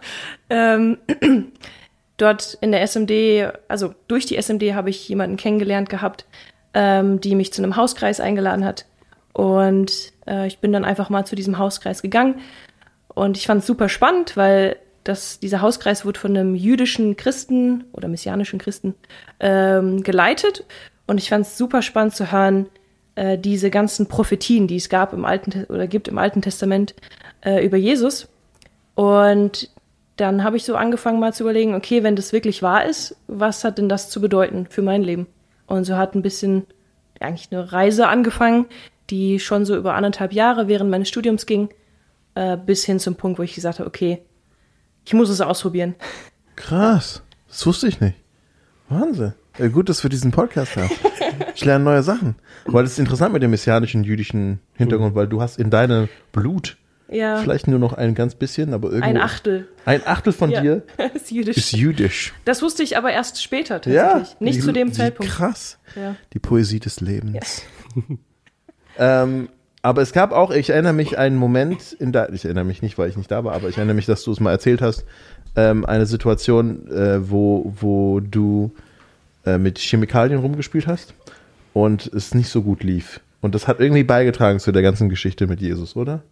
Ähm, 0.49 0.97
dort 2.17 2.57
in 2.61 2.71
der 2.71 2.81
SMD, 2.85 3.53
also 3.67 3.95
durch 4.07 4.27
die 4.27 4.39
SMD 4.39 4.73
habe 4.73 4.91
ich 4.91 5.09
jemanden 5.09 5.37
kennengelernt 5.37 5.89
gehabt, 5.89 6.25
ähm, 6.75 7.19
die 7.21 7.33
mich 7.33 7.51
zu 7.51 7.63
einem 7.63 7.77
Hauskreis 7.77 8.19
eingeladen 8.19 8.65
hat. 8.65 8.85
Und 9.33 10.13
äh, 10.27 10.45
ich 10.45 10.59
bin 10.59 10.71
dann 10.71 10.85
einfach 10.85 11.09
mal 11.09 11.25
zu 11.25 11.35
diesem 11.35 11.57
Hauskreis 11.57 12.01
gegangen 12.03 12.35
Und 13.07 13.37
ich 13.37 13.47
fand 13.47 13.61
es 13.61 13.67
super 13.67 13.89
spannend, 13.89 14.37
weil 14.37 14.77
das, 15.03 15.39
dieser 15.39 15.61
Hauskreis 15.61 16.05
wurde 16.05 16.19
von 16.19 16.35
einem 16.35 16.55
jüdischen 16.55 17.15
Christen 17.15 17.85
oder 17.93 18.07
messianischen 18.07 18.59
Christen 18.59 18.95
ähm, 19.39 20.03
geleitet. 20.03 20.65
Und 21.07 21.19
ich 21.19 21.29
fand 21.29 21.45
es 21.45 21.57
super 21.57 21.81
spannend 21.81 22.15
zu 22.15 22.31
hören, 22.31 22.67
äh, 23.15 23.37
diese 23.37 23.69
ganzen 23.69 24.07
Prophetien, 24.07 24.67
die 24.67 24.77
es 24.77 24.89
gab 24.89 25.13
im 25.13 25.25
Alten 25.25 25.51
Te- 25.51 25.65
oder 25.69 25.87
gibt 25.87 26.07
im 26.07 26.17
Alten 26.17 26.41
Testament 26.41 26.95
äh, 27.41 27.63
über 27.65 27.77
Jesus. 27.77 28.27
Und 28.95 29.69
dann 30.17 30.43
habe 30.43 30.57
ich 30.57 30.65
so 30.65 30.75
angefangen 30.75 31.19
mal 31.19 31.33
zu 31.33 31.43
überlegen, 31.43 31.75
okay, 31.75 32.03
wenn 32.03 32.15
das 32.15 32.33
wirklich 32.33 32.61
wahr 32.63 32.85
ist, 32.85 33.15
was 33.27 33.63
hat 33.63 33.77
denn 33.77 33.89
das 33.89 34.09
zu 34.09 34.21
bedeuten 34.21 34.65
für 34.69 34.81
mein 34.81 35.03
Leben? 35.03 35.27
Und 35.67 35.85
so 35.85 35.97
hat 35.97 36.15
ein 36.15 36.21
bisschen 36.21 36.65
eigentlich 37.19 37.51
eine 37.51 37.71
Reise 37.71 38.07
angefangen, 38.07 38.65
die 39.09 39.39
schon 39.39 39.65
so 39.65 39.75
über 39.75 39.93
anderthalb 39.95 40.33
Jahre 40.33 40.67
während 40.67 40.89
meines 40.89 41.09
Studiums 41.09 41.45
ging, 41.45 41.69
äh, 42.35 42.57
bis 42.57 42.85
hin 42.85 42.99
zum 42.99 43.15
Punkt, 43.15 43.39
wo 43.39 43.43
ich 43.43 43.55
gesagt 43.55 43.79
habe, 43.79 43.87
okay, 43.87 44.21
ich 45.05 45.13
muss 45.13 45.29
es 45.29 45.41
ausprobieren. 45.41 45.95
Krass. 46.55 47.21
Das 47.47 47.65
wusste 47.65 47.87
ich 47.87 48.01
nicht. 48.01 48.17
Wahnsinn. 48.89 49.33
Ja, 49.57 49.67
gut, 49.69 49.87
dass 49.87 50.03
wir 50.03 50.09
diesen 50.09 50.31
Podcast 50.31 50.75
haben. 50.75 50.89
Ich 51.55 51.63
lerne 51.63 51.83
neue 51.83 52.03
Sachen. 52.03 52.35
Weil 52.65 52.83
es 52.83 52.93
ist 52.93 52.99
interessant 52.99 53.33
mit 53.33 53.41
dem 53.41 53.51
messianischen 53.51 54.03
jüdischen 54.03 54.59
Hintergrund, 54.73 55.15
weil 55.15 55.27
du 55.27 55.41
hast 55.41 55.57
in 55.57 55.69
deinem 55.69 56.09
Blut 56.31 56.77
Ja, 57.07 57.37
vielleicht 57.37 57.67
nur 57.67 57.77
noch 57.79 57.93
ein 57.93 58.15
ganz 58.15 58.33
bisschen, 58.35 58.73
aber 58.73 58.87
irgendwo. 58.89 59.07
ein 59.09 59.17
Achtel 59.17 59.67
Ein 59.85 60.01
Achtel 60.07 60.33
von 60.33 60.49
ja, 60.49 60.61
dir 60.61 60.83
ist 61.13 61.29
jüdisch. 61.31 61.57
ist 61.57 61.71
jüdisch. 61.73 62.33
das 62.45 62.61
wusste 62.63 62.81
ich 62.83 62.97
aber 62.97 63.11
erst 63.11 63.43
später 63.43 63.79
Ja. 63.89 64.13
tatsächlich. 64.13 64.39
Nicht 64.41 64.57
Wie- 64.57 64.61
zu 64.61 64.71
dem 64.73 64.91
Zeitpunkt. 64.93 65.31
Krass. 65.31 65.77
Ja. 65.95 66.15
Die 66.33 66.39
Poesie 66.39 66.79
des 66.79 67.01
Lebens. 67.01 67.61
ähm, 68.97 69.49
aber 69.81 70.01
es 70.01 70.13
gab 70.13 70.31
auch, 70.31 70.49
ich 70.51 70.71
erinnere 70.71 70.93
mich 70.93 71.17
einen 71.17 71.35
Moment 71.35 71.93
in 71.93 72.11
da, 72.11 72.27
ich 72.29 72.43
erinnere 72.45 72.63
mich 72.65 72.81
nicht, 72.81 72.97
weil 72.97 73.09
ich 73.09 73.17
nicht 73.17 73.29
da 73.29 73.43
war, 73.43 73.53
aber 73.53 73.69
ich 73.69 73.77
erinnere 73.77 73.95
mich, 73.95 74.07
dass 74.07 74.23
du 74.23 74.31
es 74.31 74.39
mal 74.39 74.51
erzählt 74.51 74.81
hast, 74.81 75.05
ähm, 75.55 75.85
eine 75.85 76.05
Situation, 76.07 76.87
äh, 76.91 77.29
wo, 77.29 77.71
wo 77.79 78.19
du 78.19 78.71
äh, 79.45 79.57
mit 79.59 79.77
Chemikalien 79.77 80.39
rumgespielt 80.39 80.87
hast 80.87 81.13
und 81.73 82.07
es 82.07 82.33
nicht 82.33 82.49
so 82.49 82.63
gut 82.63 82.83
lief. 82.83 83.19
Und 83.41 83.53
das 83.53 83.67
hat 83.67 83.79
irgendwie 83.79 84.03
beigetragen 84.03 84.59
zu 84.59 84.71
der 84.71 84.81
ganzen 84.81 85.07
Geschichte 85.09 85.45
mit 85.45 85.61
Jesus, 85.61 85.95
oder? 85.95 86.23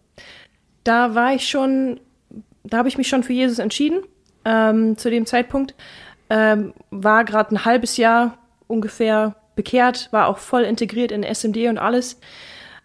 Da 0.83 1.15
war 1.15 1.33
ich 1.33 1.47
schon, 1.47 1.99
da 2.63 2.77
habe 2.77 2.87
ich 2.89 2.97
mich 2.97 3.07
schon 3.07 3.23
für 3.23 3.33
Jesus 3.33 3.59
entschieden, 3.59 4.01
ähm, 4.45 4.97
zu 4.97 5.09
dem 5.09 5.25
Zeitpunkt. 5.25 5.75
Ähm, 6.29 6.73
war 6.89 7.25
gerade 7.25 7.55
ein 7.55 7.65
halbes 7.65 7.97
Jahr 7.97 8.37
ungefähr 8.67 9.35
bekehrt, 9.55 10.09
war 10.11 10.27
auch 10.27 10.37
voll 10.37 10.63
integriert 10.63 11.11
in 11.11 11.23
SMD 11.23 11.67
und 11.69 11.77
alles. 11.77 12.19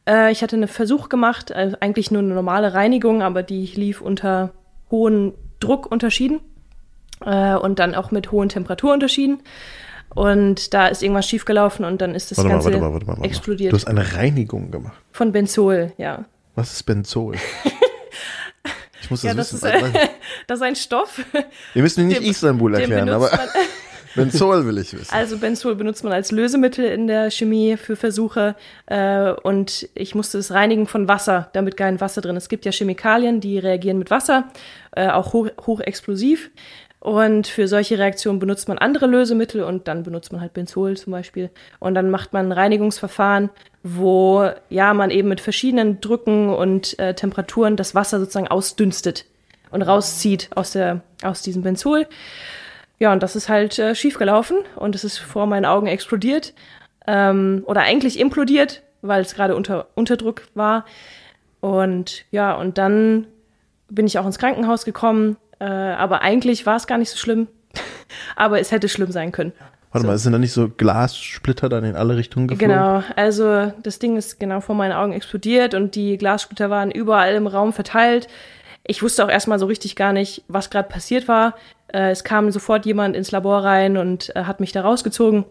Äh, 0.06 0.32
ich 0.32 0.42
hatte 0.42 0.56
einen 0.56 0.68
Versuch 0.68 1.08
gemacht, 1.08 1.52
also 1.52 1.76
eigentlich 1.80 2.10
nur 2.10 2.22
eine 2.22 2.34
normale 2.34 2.74
Reinigung, 2.74 3.22
aber 3.22 3.42
die 3.42 3.66
lief 3.66 4.00
unter 4.00 4.52
hohen 4.90 5.34
Druckunterschieden 5.60 6.40
äh, 7.24 7.54
und 7.54 7.78
dann 7.78 7.94
auch 7.94 8.10
mit 8.10 8.32
hohen 8.32 8.48
Temperaturunterschieden. 8.48 9.40
Und 10.14 10.72
da 10.72 10.88
ist 10.88 11.02
irgendwas 11.02 11.28
schiefgelaufen 11.28 11.84
und 11.84 12.00
dann 12.00 12.14
ist 12.14 12.30
das 12.30 12.38
Warte 12.38 12.50
Ganze 12.50 12.70
mal, 12.70 12.80
warte 12.80 13.04
mal, 13.04 13.06
warte 13.08 13.20
mal. 13.20 13.26
explodiert. 13.26 13.72
Du 13.72 13.76
hast 13.76 13.86
eine 13.86 14.14
Reinigung 14.14 14.70
gemacht. 14.70 14.96
Von 15.12 15.32
Benzol, 15.32 15.92
ja. 15.98 16.24
Was 16.54 16.72
ist 16.72 16.82
Benzol? 16.84 17.36
Ich 19.08 19.10
muss 19.10 19.22
das 19.22 19.28
Ja, 19.28 19.34
das 19.34 19.52
wissen. 19.54 19.66
ist, 19.66 19.94
äh, 19.94 20.08
das 20.46 20.58
ist 20.58 20.62
ein 20.62 20.76
Stoff. 20.76 21.20
Müsst 21.74 21.96
mir 21.96 22.04
nicht 22.04 22.20
den- 22.20 22.30
Istanbul 22.30 22.74
erklären, 22.74 23.08
aber 23.08 23.30
Benzol 24.14 24.66
will 24.66 24.78
ich 24.78 24.92
wissen. 24.92 25.14
Also 25.14 25.38
Benzol 25.38 25.76
benutzt 25.76 26.02
man 26.04 26.12
als 26.12 26.30
Lösemittel 26.32 26.84
in 26.84 27.06
der 27.06 27.30
Chemie 27.30 27.76
für 27.76 27.94
Versuche 27.96 28.56
äh, 28.86 29.30
und 29.30 29.88
ich 29.94 30.14
musste 30.14 30.38
es 30.38 30.50
reinigen 30.52 30.86
von 30.86 31.08
Wasser, 31.08 31.48
damit 31.52 31.76
kein 31.76 32.00
Wasser 32.00 32.20
drin 32.20 32.36
ist. 32.36 32.44
Es 32.44 32.48
gibt 32.48 32.64
ja 32.64 32.72
Chemikalien, 32.72 33.40
die 33.40 33.58
reagieren 33.58 33.98
mit 33.98 34.10
Wasser, 34.10 34.48
äh, 34.92 35.08
auch 35.08 35.32
hoch, 35.32 35.48
hochexplosiv. 35.66 36.50
Und 37.00 37.46
für 37.46 37.68
solche 37.68 37.98
Reaktionen 37.98 38.40
benutzt 38.40 38.68
man 38.68 38.78
andere 38.78 39.06
Lösemittel 39.06 39.62
und 39.62 39.86
dann 39.86 40.02
benutzt 40.02 40.32
man 40.32 40.40
halt 40.40 40.52
Benzol 40.52 40.96
zum 40.96 41.12
Beispiel. 41.12 41.50
Und 41.78 41.94
dann 41.94 42.10
macht 42.10 42.32
man 42.32 42.46
ein 42.46 42.52
Reinigungsverfahren, 42.52 43.50
wo 43.84 44.50
ja 44.68 44.94
man 44.94 45.10
eben 45.10 45.28
mit 45.28 45.40
verschiedenen 45.40 46.00
Drücken 46.00 46.50
und 46.50 46.98
äh, 46.98 47.14
Temperaturen 47.14 47.76
das 47.76 47.94
Wasser 47.94 48.18
sozusagen 48.18 48.48
ausdünstet 48.48 49.26
und 49.70 49.82
rauszieht 49.82 50.50
aus, 50.56 50.72
der, 50.72 51.02
aus 51.22 51.42
diesem 51.42 51.62
Benzol. 51.62 52.06
Ja, 52.98 53.12
und 53.12 53.22
das 53.22 53.36
ist 53.36 53.48
halt 53.48 53.78
äh, 53.78 53.94
schiefgelaufen 53.94 54.58
und 54.74 54.96
es 54.96 55.04
ist 55.04 55.18
vor 55.18 55.46
meinen 55.46 55.66
Augen 55.66 55.86
explodiert 55.86 56.52
ähm, 57.06 57.62
oder 57.66 57.82
eigentlich 57.82 58.18
implodiert, 58.18 58.82
weil 59.02 59.22
es 59.22 59.34
gerade 59.34 59.54
unter 59.54 59.86
Unterdruck 59.94 60.42
war. 60.54 60.84
Und 61.60 62.24
ja, 62.32 62.54
und 62.54 62.76
dann 62.76 63.28
bin 63.88 64.06
ich 64.06 64.18
auch 64.18 64.26
ins 64.26 64.38
Krankenhaus 64.38 64.84
gekommen, 64.84 65.36
äh, 65.60 65.64
aber 65.64 66.22
eigentlich 66.22 66.66
war 66.66 66.76
es 66.76 66.86
gar 66.86 66.98
nicht 66.98 67.10
so 67.10 67.16
schlimm. 67.16 67.48
aber 68.36 68.60
es 68.60 68.72
hätte 68.72 68.88
schlimm 68.88 69.12
sein 69.12 69.32
können. 69.32 69.52
Warte 69.92 70.06
So. 70.06 70.10
mal, 70.10 70.18
sind 70.18 70.32
da 70.32 70.38
nicht 70.38 70.52
so 70.52 70.68
Glassplitter 70.68 71.68
dann 71.68 71.84
in 71.84 71.96
alle 71.96 72.16
Richtungen 72.16 72.46
geflogen? 72.48 72.74
Genau, 72.74 73.02
also 73.16 73.72
das 73.82 73.98
Ding 73.98 74.16
ist 74.16 74.38
genau 74.38 74.60
vor 74.60 74.74
meinen 74.74 74.92
Augen 74.92 75.12
explodiert 75.12 75.74
und 75.74 75.94
die 75.94 76.18
Glassplitter 76.18 76.68
waren 76.68 76.90
überall 76.90 77.34
im 77.34 77.46
Raum 77.46 77.72
verteilt. 77.72 78.28
Ich 78.84 79.02
wusste 79.02 79.24
auch 79.24 79.30
erstmal 79.30 79.58
so 79.58 79.66
richtig 79.66 79.96
gar 79.96 80.12
nicht, 80.12 80.44
was 80.48 80.70
gerade 80.70 80.88
passiert 80.88 81.28
war. 81.28 81.54
Äh, 81.88 82.10
es 82.10 82.24
kam 82.24 82.50
sofort 82.50 82.86
jemand 82.86 83.16
ins 83.16 83.30
Labor 83.30 83.64
rein 83.64 83.96
und 83.96 84.34
äh, 84.36 84.44
hat 84.44 84.60
mich 84.60 84.72
da 84.72 84.82
rausgezogen. 84.82 85.44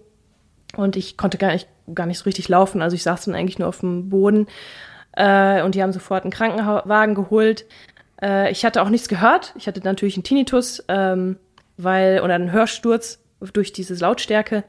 Und 0.76 0.96
ich 0.96 1.18
konnte 1.18 1.38
gar 1.38 1.52
nicht, 1.52 1.68
gar 1.94 2.06
nicht 2.06 2.20
so 2.20 2.26
richtig 2.26 2.50
laufen. 2.50 2.82
Also 2.82 2.96
ich 2.96 3.04
saß 3.04 3.26
dann 3.26 3.36
eigentlich 3.36 3.58
nur 3.58 3.68
auf 3.68 3.80
dem 3.80 4.10
Boden. 4.10 4.48
Äh, 5.14 5.64
und 5.64 5.74
die 5.76 5.82
haben 5.82 5.94
sofort 5.94 6.24
einen 6.24 6.32
Krankenwagen 6.32 7.16
geholt. 7.16 7.66
Äh, 8.22 8.52
ich 8.52 8.66
hatte 8.66 8.82
auch 8.82 8.90
nichts 8.90 9.08
gehört. 9.08 9.54
Ich 9.58 9.68
hatte 9.68 9.82
natürlich 9.84 10.16
einen 10.16 10.24
Tinnitus, 10.24 10.84
ähm, 10.88 11.38
weil, 11.78 12.22
oder 12.22 12.36
einen 12.36 12.52
Hörsturz 12.52 13.20
durch 13.54 13.74
diese 13.74 13.94
Lautstärke. 13.96 14.64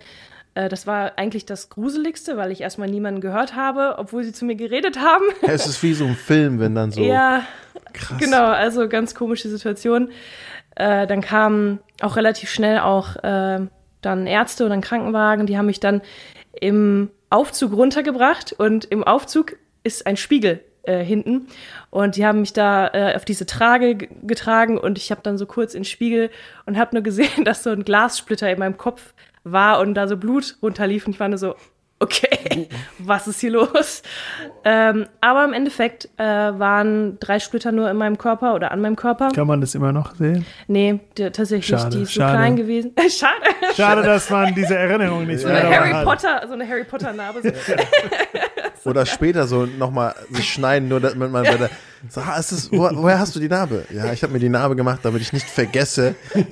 Äh, 0.55 0.69
das 0.69 0.87
war 0.87 1.13
eigentlich 1.17 1.47
das 1.47 1.71
Gruseligste, 1.71 2.37
weil 2.37 2.51
ich 2.51 2.61
erstmal 2.61 2.89
niemanden 2.89 3.21
gehört 3.21 3.55
habe, 3.55 3.95
obwohl 3.99 4.25
sie 4.25 4.33
zu 4.33 4.45
mir 4.45 4.57
geredet 4.57 4.99
haben. 4.99 5.25
Es 5.43 5.67
ist 5.67 5.83
wie 5.83 5.95
so 5.95 6.05
ein 6.05 6.17
Film, 6.17 6.61
wenn 6.61 6.75
dann 6.75 6.91
so 6.91 7.01
Ja, 7.05 7.45
krass. 7.93 8.19
genau, 8.19 8.47
also 8.47 8.89
ganz 8.89 9.15
komische 9.15 9.49
Situation. 9.49 10.11
Äh, 10.75 11.07
dann 11.07 11.21
kamen 11.21 11.81
auch 12.01 12.17
relativ 12.17 12.51
schnell 12.51 12.81
auch 12.81 13.17
äh, 13.17 13.61
dann 14.01 14.27
Ärzte 14.27 14.65
und 14.65 14.73
ein 14.73 14.81
Krankenwagen, 14.81 15.47
die 15.47 15.59
haben 15.59 15.67
mich 15.67 15.81
dann 15.81 16.03
im 16.61 17.11
Aufzug 17.31 17.73
runtergebracht 17.73 18.53
und 18.53 18.85
im 18.85 19.05
Aufzug 19.05 19.57
ist 19.83 20.07
ein 20.07 20.17
Spiegel 20.17 20.61
äh, 20.89 21.05
hinten 21.05 21.47
und 21.91 22.17
die 22.17 22.25
haben 22.27 22.41
mich 22.41 22.53
da 22.53 22.89
äh, 22.89 23.15
auf 23.15 23.25
diese 23.25 23.47
Trage 23.47 23.97
getragen 23.97 24.79
und 24.79 24.99
ich 24.99 25.11
habe 25.11 25.21
dann 25.23 25.37
so 25.39 25.47
kurz 25.47 25.75
in 25.75 25.81
den 25.81 25.85
Spiegel 25.85 26.31
und 26.67 26.79
habe 26.79 26.97
nur 26.97 27.03
gesehen, 27.03 27.29
dass 27.45 27.63
so 27.63 27.71
ein 27.71 27.85
Glassplitter 27.85 28.51
in 28.51 28.59
meinem 28.59 28.79
Kopf 28.79 29.13
war 29.45 29.81
und 29.81 29.95
da 29.95 30.09
so 30.09 30.17
Blut 30.17 30.57
runterlief 30.63 31.07
und 31.07 31.13
ich 31.13 31.21
war 31.21 31.29
nur 31.29 31.39
so, 31.39 31.55
okay, 32.01 32.69
was 32.99 33.27
ist 33.27 33.41
hier 33.41 33.51
los? 33.51 34.03
Ähm, 34.65 35.07
aber 35.21 35.45
im 35.45 35.53
Endeffekt 35.53 36.09
äh, 36.17 36.25
waren 36.25 37.19
drei 37.21 37.39
Splitter 37.41 37.73
nur 37.73 37.91
in 37.91 37.97
meinem 37.97 38.19
Körper 38.19 38.55
oder 38.55 38.71
an 38.73 38.81
meinem 38.81 38.97
Körper. 38.97 39.31
Kann 39.31 39.47
man 39.47 39.61
das 39.61 39.75
immer 39.75 39.93
noch 39.93 40.15
sehen? 40.15 40.47
Nee, 40.67 41.01
die, 41.17 41.31
tatsächlich, 41.31 41.67
Schade, 41.67 41.97
die 41.97 42.03
ist 42.03 42.15
so 42.15 42.21
schade. 42.21 42.37
klein 42.37 42.57
gewesen. 42.57 42.93
Schade. 43.11 43.75
Schade, 43.75 44.03
dass 44.03 44.31
man 44.31 44.55
diese 44.55 44.77
Erinnerung 44.77 45.27
nicht 45.27 45.41
So 45.41 45.49
mehr 45.49 45.69
Harry 45.71 45.91
hat. 45.91 46.05
Potter, 46.05 46.43
so 46.47 46.53
eine 46.55 46.69
Harry 46.69 46.85
Potter 46.85 47.13
Narbe. 47.13 47.43
So. 47.43 47.51
Oder 48.89 49.07
später 49.07 49.47
so 49.47 49.67
nochmal 49.67 50.15
sich 50.31 50.53
schneiden, 50.53 50.89
nur 50.89 51.01
damit 51.01 51.31
man 51.31 51.45
bei 51.45 51.57
der. 51.57 51.71
So, 52.09 52.21
ah, 52.21 52.39
ist 52.39 52.53
das, 52.53 52.71
wo, 52.71 52.89
woher 52.93 53.19
hast 53.19 53.35
du 53.35 53.41
die 53.41 53.49
Narbe? 53.49 53.85
Ja, 53.93 54.13
ich 54.13 54.23
habe 54.23 54.33
mir 54.33 54.39
die 54.39 54.49
Narbe 54.49 54.77
gemacht, 54.77 55.01
damit 55.03 55.21
ich 55.21 55.33
nicht 55.33 55.49
vergesse. 55.49 56.15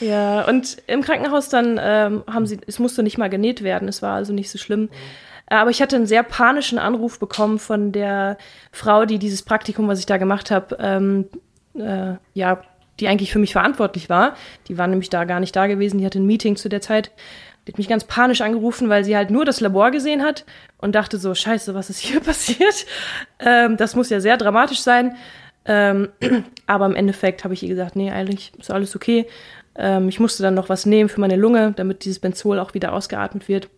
Ja, 0.00 0.42
und 0.42 0.80
im 0.86 1.02
Krankenhaus 1.02 1.48
dann 1.48 1.78
ähm, 1.82 2.22
haben 2.26 2.46
sie, 2.46 2.58
es 2.66 2.78
musste 2.78 3.02
nicht 3.02 3.18
mal 3.18 3.28
genäht 3.28 3.62
werden, 3.62 3.88
es 3.88 4.02
war 4.02 4.14
also 4.14 4.32
nicht 4.32 4.50
so 4.50 4.58
schlimm. 4.58 4.90
Aber 5.46 5.70
ich 5.70 5.80
hatte 5.80 5.96
einen 5.96 6.06
sehr 6.06 6.22
panischen 6.22 6.78
Anruf 6.78 7.18
bekommen 7.18 7.58
von 7.58 7.90
der 7.90 8.36
Frau, 8.70 9.06
die 9.06 9.18
dieses 9.18 9.42
Praktikum, 9.42 9.88
was 9.88 9.98
ich 9.98 10.06
da 10.06 10.18
gemacht 10.18 10.50
habe, 10.50 10.76
ähm, 10.78 11.26
äh, 11.74 12.14
ja, 12.34 12.62
die 13.00 13.08
eigentlich 13.08 13.32
für 13.32 13.38
mich 13.38 13.52
verantwortlich 13.52 14.10
war. 14.10 14.34
Die 14.68 14.76
war 14.76 14.86
nämlich 14.86 15.08
da 15.08 15.24
gar 15.24 15.40
nicht 15.40 15.56
da 15.56 15.66
gewesen, 15.66 15.98
die 15.98 16.06
hatte 16.06 16.18
ein 16.18 16.26
Meeting 16.26 16.56
zu 16.56 16.68
der 16.68 16.80
Zeit. 16.80 17.12
Die 17.68 17.72
hat 17.72 17.78
mich 17.78 17.88
ganz 17.88 18.04
panisch 18.04 18.40
angerufen, 18.40 18.88
weil 18.88 19.04
sie 19.04 19.14
halt 19.14 19.30
nur 19.30 19.44
das 19.44 19.60
Labor 19.60 19.90
gesehen 19.90 20.22
hat 20.22 20.46
und 20.78 20.94
dachte 20.94 21.18
so, 21.18 21.34
scheiße, 21.34 21.74
was 21.74 21.90
ist 21.90 21.98
hier 21.98 22.20
passiert? 22.24 22.86
Ähm, 23.38 23.76
das 23.76 23.94
muss 23.94 24.08
ja 24.08 24.20
sehr 24.20 24.38
dramatisch 24.38 24.80
sein. 24.80 25.16
Ähm, 25.66 26.08
aber 26.66 26.86
im 26.86 26.96
Endeffekt 26.96 27.44
habe 27.44 27.52
ich 27.52 27.62
ihr 27.62 27.68
gesagt, 27.68 27.94
nee, 27.94 28.10
eigentlich 28.10 28.52
ist 28.58 28.70
alles 28.70 28.96
okay. 28.96 29.26
Ähm, 29.76 30.08
ich 30.08 30.18
musste 30.18 30.42
dann 30.42 30.54
noch 30.54 30.70
was 30.70 30.86
nehmen 30.86 31.10
für 31.10 31.20
meine 31.20 31.36
Lunge, 31.36 31.74
damit 31.76 32.06
dieses 32.06 32.20
Benzol 32.20 32.58
auch 32.58 32.72
wieder 32.72 32.94
ausgeatmet 32.94 33.48
wird. 33.48 33.68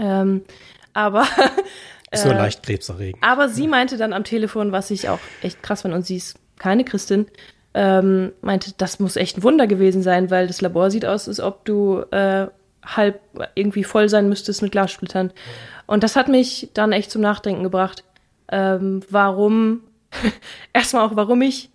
Ähm, 0.00 0.42
aber, 0.92 1.24
Ist 2.10 2.24
nur 2.24 2.34
leicht 2.34 2.64
krebserregend. 2.64 3.22
aber 3.22 3.48
sie 3.48 3.68
meinte 3.68 3.96
dann 3.96 4.12
am 4.12 4.24
Telefon, 4.24 4.72
was 4.72 4.90
ich 4.90 5.08
auch 5.08 5.20
echt 5.40 5.62
krass 5.62 5.82
fand, 5.82 5.94
und 5.94 6.04
sie 6.04 6.16
ist 6.16 6.36
keine 6.58 6.84
Christin, 6.84 7.26
ähm, 7.74 8.32
meinte, 8.40 8.72
das 8.76 8.98
muss 8.98 9.14
echt 9.14 9.38
ein 9.38 9.44
Wunder 9.44 9.68
gewesen 9.68 10.02
sein, 10.02 10.32
weil 10.32 10.48
das 10.48 10.60
Labor 10.60 10.90
sieht 10.90 11.06
aus, 11.06 11.28
als 11.28 11.38
ob 11.38 11.64
du 11.64 12.00
äh, 12.10 12.48
halb 12.84 13.20
irgendwie 13.54 13.84
voll 13.84 14.08
sein 14.08 14.28
müsstest 14.28 14.62
mit 14.62 14.72
Glassplittern. 14.72 15.32
Und 15.86 16.02
das 16.02 16.16
hat 16.16 16.28
mich 16.28 16.70
dann 16.74 16.92
echt 16.92 17.10
zum 17.10 17.22
Nachdenken 17.22 17.62
gebracht, 17.62 18.04
ähm, 18.48 19.02
warum 19.10 19.82
erstmal 20.72 21.06
auch, 21.06 21.16
warum 21.16 21.42
ich 21.42 21.70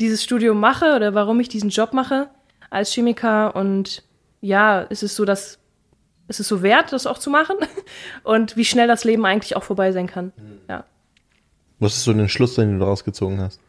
dieses 0.00 0.22
Studium 0.22 0.60
mache 0.60 0.94
oder 0.94 1.14
warum 1.14 1.40
ich 1.40 1.48
diesen 1.48 1.70
Job 1.70 1.92
mache 1.92 2.28
als 2.70 2.92
Chemiker. 2.92 3.56
Und 3.56 4.02
ja, 4.40 4.80
ist 4.80 5.02
es 5.02 5.16
so, 5.16 5.24
dass 5.24 5.58
ist 6.28 6.40
es 6.40 6.48
so 6.48 6.62
wert, 6.62 6.92
das 6.92 7.06
auch 7.06 7.18
zu 7.18 7.30
machen 7.30 7.56
und 8.24 8.56
wie 8.56 8.64
schnell 8.64 8.88
das 8.88 9.04
Leben 9.04 9.24
eigentlich 9.24 9.56
auch 9.56 9.62
vorbei 9.62 9.92
sein 9.92 10.06
kann. 10.06 10.32
Ja. 10.68 10.84
Was 11.78 11.96
ist 11.96 12.04
so 12.04 12.12
den 12.12 12.28
Schluss, 12.28 12.54
den 12.54 12.74
du 12.74 12.78
daraus 12.80 13.04
gezogen 13.04 13.40
hast? 13.40 13.60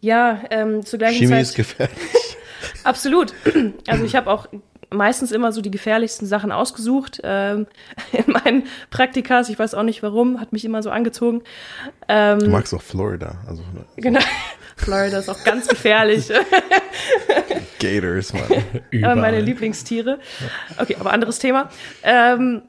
Ja, 0.00 0.42
ähm, 0.50 0.84
zur 0.84 0.98
gleichen 0.98 1.18
Chemie 1.18 1.30
Zeit. 1.30 1.42
ist 1.42 1.54
gefährlich. 1.54 1.96
Absolut. 2.84 3.32
Also 3.86 4.04
ich 4.04 4.16
habe 4.16 4.30
auch 4.30 4.48
meistens 4.94 5.32
immer 5.32 5.52
so 5.52 5.60
die 5.60 5.70
gefährlichsten 5.70 6.26
Sachen 6.26 6.52
ausgesucht 6.52 7.20
ähm, 7.24 7.66
in 8.12 8.32
meinen 8.32 8.64
Praktikas. 8.90 9.48
Ich 9.48 9.58
weiß 9.58 9.74
auch 9.74 9.82
nicht 9.82 10.02
warum, 10.02 10.40
hat 10.40 10.52
mich 10.52 10.64
immer 10.64 10.82
so 10.82 10.90
angezogen. 10.90 11.42
Ähm, 12.08 12.38
Du 12.38 12.48
magst 12.48 12.74
auch 12.74 12.82
Florida, 12.82 13.36
also 13.46 13.62
genau. 13.96 14.20
Florida 14.76 15.18
ist 15.18 15.28
auch 15.28 15.44
ganz 15.44 15.68
gefährlich. 15.68 16.32
Gators, 17.78 18.32
Mann. 18.32 18.42
Überall. 18.90 19.16
meine 19.16 19.40
Lieblingstiere. 19.40 20.18
Okay, 20.78 20.96
aber 20.98 21.12
anderes 21.12 21.38
Thema. 21.38 21.70
Ähm, 22.02 22.62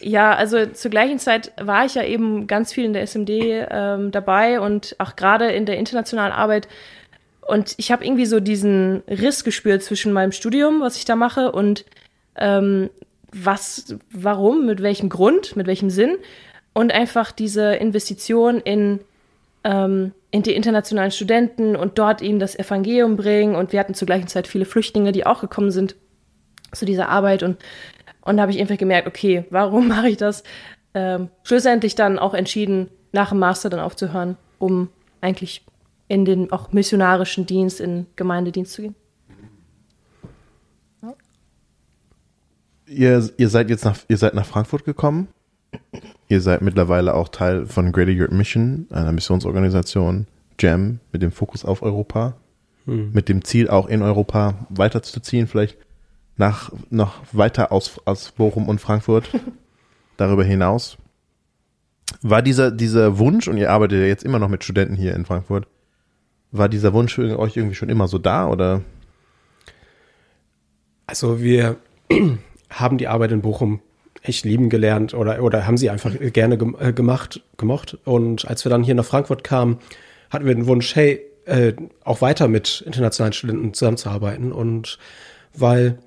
ja, 0.00 0.34
also 0.34 0.66
zur 0.66 0.90
gleichen 0.90 1.18
Zeit 1.18 1.52
war 1.60 1.84
ich 1.84 1.94
ja 1.94 2.02
eben 2.02 2.46
ganz 2.46 2.72
viel 2.72 2.84
in 2.84 2.92
der 2.92 3.02
SMD 3.02 3.30
ähm, 3.30 4.10
dabei 4.10 4.60
und 4.60 4.96
auch 4.98 5.14
gerade 5.14 5.52
in 5.52 5.66
der 5.66 5.78
internationalen 5.78 6.32
Arbeit. 6.32 6.66
Und 7.46 7.74
ich 7.76 7.90
habe 7.90 8.04
irgendwie 8.04 8.26
so 8.26 8.40
diesen 8.40 9.02
Riss 9.08 9.44
gespürt 9.44 9.82
zwischen 9.82 10.12
meinem 10.12 10.32
Studium, 10.32 10.80
was 10.80 10.96
ich 10.96 11.04
da 11.04 11.16
mache, 11.16 11.52
und 11.52 11.84
ähm, 12.36 12.88
was, 13.32 13.96
warum, 14.10 14.66
mit 14.66 14.82
welchem 14.82 15.08
Grund, 15.08 15.56
mit 15.56 15.66
welchem 15.66 15.90
Sinn. 15.90 16.16
Und 16.72 16.92
einfach 16.92 17.32
diese 17.32 17.74
Investition 17.74 18.60
in 18.60 19.00
ähm, 19.64 20.12
in 20.30 20.42
die 20.42 20.54
internationalen 20.54 21.10
Studenten 21.10 21.76
und 21.76 21.98
dort 21.98 22.22
ihnen 22.22 22.38
das 22.38 22.58
Evangelium 22.58 23.16
bringen. 23.16 23.54
Und 23.54 23.72
wir 23.72 23.80
hatten 23.80 23.94
zur 23.94 24.06
gleichen 24.06 24.28
Zeit 24.28 24.46
viele 24.46 24.64
Flüchtlinge, 24.64 25.12
die 25.12 25.26
auch 25.26 25.40
gekommen 25.40 25.70
sind 25.70 25.94
zu 26.72 26.86
dieser 26.86 27.10
Arbeit. 27.10 27.42
Und, 27.42 27.58
und 28.22 28.36
da 28.38 28.42
habe 28.42 28.52
ich 28.52 28.60
einfach 28.60 28.78
gemerkt, 28.78 29.06
okay, 29.06 29.44
warum 29.50 29.88
mache 29.88 30.08
ich 30.08 30.16
das? 30.16 30.42
Ähm, 30.94 31.28
schlussendlich 31.44 31.94
dann 31.94 32.18
auch 32.18 32.34
entschieden, 32.34 32.88
nach 33.12 33.28
dem 33.28 33.38
Master 33.38 33.68
dann 33.68 33.80
aufzuhören, 33.80 34.36
um 34.58 34.88
eigentlich 35.20 35.62
in 36.12 36.26
den 36.26 36.52
auch 36.52 36.72
missionarischen 36.72 37.46
Dienst, 37.46 37.80
in 37.80 38.06
Gemeindedienst 38.16 38.74
zu 38.74 38.82
gehen. 38.82 38.94
Ihr, 42.86 43.30
ihr 43.38 43.48
seid 43.48 43.70
jetzt 43.70 43.86
nach, 43.86 43.96
ihr 44.08 44.18
seid 44.18 44.34
nach 44.34 44.44
Frankfurt 44.44 44.84
gekommen. 44.84 45.28
Ihr 46.28 46.42
seid 46.42 46.60
mittlerweile 46.60 47.14
auch 47.14 47.30
Teil 47.30 47.64
von 47.64 47.92
Greater 47.92 48.12
Europe 48.14 48.34
Mission, 48.34 48.86
einer 48.90 49.12
Missionsorganisation, 49.12 50.26
GEM, 50.58 51.00
mit 51.12 51.22
dem 51.22 51.32
Fokus 51.32 51.64
auf 51.64 51.80
Europa. 51.80 52.36
Mit 52.84 53.30
dem 53.30 53.42
Ziel, 53.42 53.70
auch 53.70 53.86
in 53.86 54.02
Europa 54.02 54.66
weiterzuziehen, 54.68 55.46
vielleicht 55.46 55.78
nach, 56.36 56.72
noch 56.90 57.22
weiter 57.32 57.72
aus, 57.72 57.98
aus 58.04 58.32
Bochum 58.32 58.68
und 58.68 58.82
Frankfurt, 58.82 59.30
darüber 60.18 60.44
hinaus. 60.44 60.98
War 62.20 62.42
dieser, 62.42 62.70
dieser 62.70 63.16
Wunsch, 63.18 63.48
und 63.48 63.56
ihr 63.56 63.70
arbeitet 63.70 64.00
ja 64.00 64.06
jetzt 64.06 64.24
immer 64.24 64.38
noch 64.38 64.48
mit 64.48 64.62
Studenten 64.62 64.96
hier 64.96 65.14
in 65.14 65.24
Frankfurt, 65.24 65.66
war 66.52 66.68
dieser 66.68 66.92
Wunsch 66.92 67.14
für 67.14 67.38
euch 67.38 67.56
irgendwie 67.56 67.74
schon 67.74 67.88
immer 67.88 68.06
so 68.06 68.18
da 68.18 68.48
oder? 68.48 68.82
Also 71.06 71.40
wir 71.40 71.76
haben 72.70 72.98
die 72.98 73.08
Arbeit 73.08 73.32
in 73.32 73.42
Bochum 73.42 73.80
echt 74.22 74.44
lieben 74.44 74.70
gelernt 74.70 75.14
oder, 75.14 75.42
oder 75.42 75.66
haben 75.66 75.76
sie 75.76 75.90
einfach 75.90 76.12
gerne 76.32 76.54
äh, 76.78 76.92
gemacht, 76.92 77.42
gemocht. 77.56 77.98
Und 78.04 78.46
als 78.46 78.64
wir 78.64 78.70
dann 78.70 78.84
hier 78.84 78.94
nach 78.94 79.04
Frankfurt 79.04 79.42
kamen, 79.42 79.78
hatten 80.30 80.46
wir 80.46 80.54
den 80.54 80.66
Wunsch, 80.66 80.94
hey, 80.94 81.20
äh, 81.44 81.72
auch 82.04 82.20
weiter 82.20 82.46
mit 82.46 82.82
internationalen 82.86 83.32
Studenten 83.32 83.74
zusammenzuarbeiten. 83.74 84.52
Und 84.52 84.98
weil, 85.54 85.98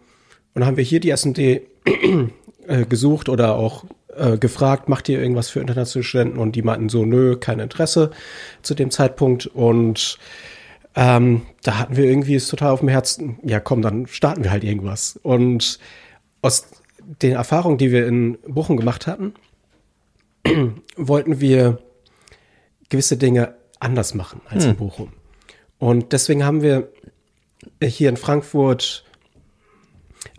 und 0.54 0.62
dann 0.62 0.66
haben 0.66 0.78
wir 0.78 0.84
hier 0.84 1.02
die 1.02 1.10
SMD 1.10 1.40
äh, 2.68 2.86
gesucht 2.88 3.28
oder 3.28 3.56
auch 3.56 3.86
äh, 4.18 4.38
gefragt, 4.38 4.90
macht 4.90 5.10
ihr 5.10 5.20
irgendwas 5.20 5.50
für 5.50 5.60
internationale 5.60 6.04
Studenten? 6.04 6.40
Und 6.40 6.56
die 6.56 6.62
meinten 6.62 6.90
so, 6.90 7.06
nö, 7.06 7.38
kein 7.38 7.60
Interesse 7.60 8.12
zu 8.62 8.74
dem 8.74 8.92
Zeitpunkt. 8.92 9.48
Und 9.48 10.18
ähm, 10.96 11.44
da 11.64 11.78
hatten 11.80 11.98
wir 11.98 12.06
irgendwie 12.06 12.36
es 12.36 12.48
total 12.48 12.72
auf 12.72 12.80
dem 12.80 12.90
Herzen, 12.90 13.40
ja 13.44 13.60
komm, 13.60 13.82
dann 13.82 14.08
starten 14.08 14.44
wir 14.44 14.52
halt 14.52 14.64
irgendwas. 14.64 15.20
Und 15.22 15.80
aus 16.42 16.68
den 17.22 17.34
Erfahrungen, 17.34 17.78
die 17.78 17.92
wir 17.92 18.08
in 18.08 18.38
Bochum 18.48 18.78
gemacht 18.78 19.08
hatten, 19.08 19.34
wollten 20.96 21.40
wir 21.40 21.80
gewisse 22.90 23.18
Dinge 23.18 23.56
anders 23.80 24.14
machen 24.14 24.42
als 24.50 24.66
in 24.66 24.76
Bochum. 24.76 25.12
Und 25.78 26.14
deswegen 26.14 26.46
haben 26.46 26.62
wir 26.62 26.90
hier 27.84 28.10
in 28.10 28.18
Frankfurt 28.18 29.04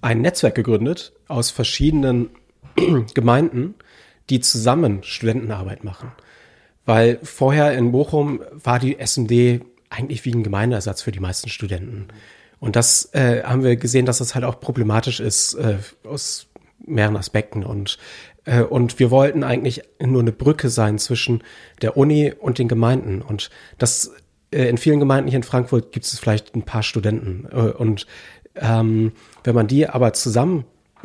ein 0.01 0.21
Netzwerk 0.21 0.55
gegründet 0.55 1.13
aus 1.29 1.51
verschiedenen 1.51 2.31
Gemeinden, 3.15 3.75
die 4.31 4.41
zusammen 4.41 5.03
Studentenarbeit 5.03 5.85
machen. 5.85 6.13
Weil 6.85 7.19
vorher 7.23 7.77
in 7.77 7.93
Bochum 7.93 8.41
war 8.53 8.79
die 8.79 8.99
SMD 8.99 9.63
eigentlich 9.91 10.25
wie 10.25 10.33
ein 10.33 10.43
Gemeindeersatz 10.43 11.03
für 11.03 11.13
die 11.13 11.21
meisten 11.21 11.49
Studenten. 11.49 12.09
Und 12.59 12.77
das 12.77 13.13
äh, 13.13 13.43
haben 13.43 13.63
wir 13.63 13.77
gesehen, 13.77 14.07
dass 14.07 14.19
das 14.19 14.35
halt 14.35 14.45
auch 14.45 14.61
problematisch 14.61 15.21
ist 15.21 15.55
äh, 15.55 15.77
aus 16.05 16.47
mehreren 16.85 17.17
Aspekten. 17.17 17.65
Und, 17.65 17.99
äh, 18.45 18.63
und 18.63 18.99
wir 18.99 19.11
wollten 19.11 19.45
eigentlich 19.45 19.83
nur 20.01 20.23
eine 20.23 20.33
Brücke 20.33 20.71
sein 20.71 20.99
zwischen 20.99 21.43
der 21.83 21.97
Uni 21.97 22.33
und 22.33 22.59
den 22.59 22.69
Gemeinden. 22.69 23.23
Und 23.23 23.51
das 23.79 24.13
äh, 24.51 24.69
in 24.69 24.79
vielen 24.79 25.01
Gemeinden 25.01 25.29
hier 25.29 25.39
in 25.39 25.43
Frankfurt 25.43 25.93
gibt 25.93 26.07
es 26.07 26.19
vielleicht 26.19 26.55
ein 26.55 26.63
paar 26.63 26.83
Studenten. 26.83 27.47
Äh, 27.51 27.73
und 27.73 28.07
ähm, 28.55 29.13
wenn 29.45 29.55
man 29.55 29.67
die 29.67 29.89
aber 29.89 30.13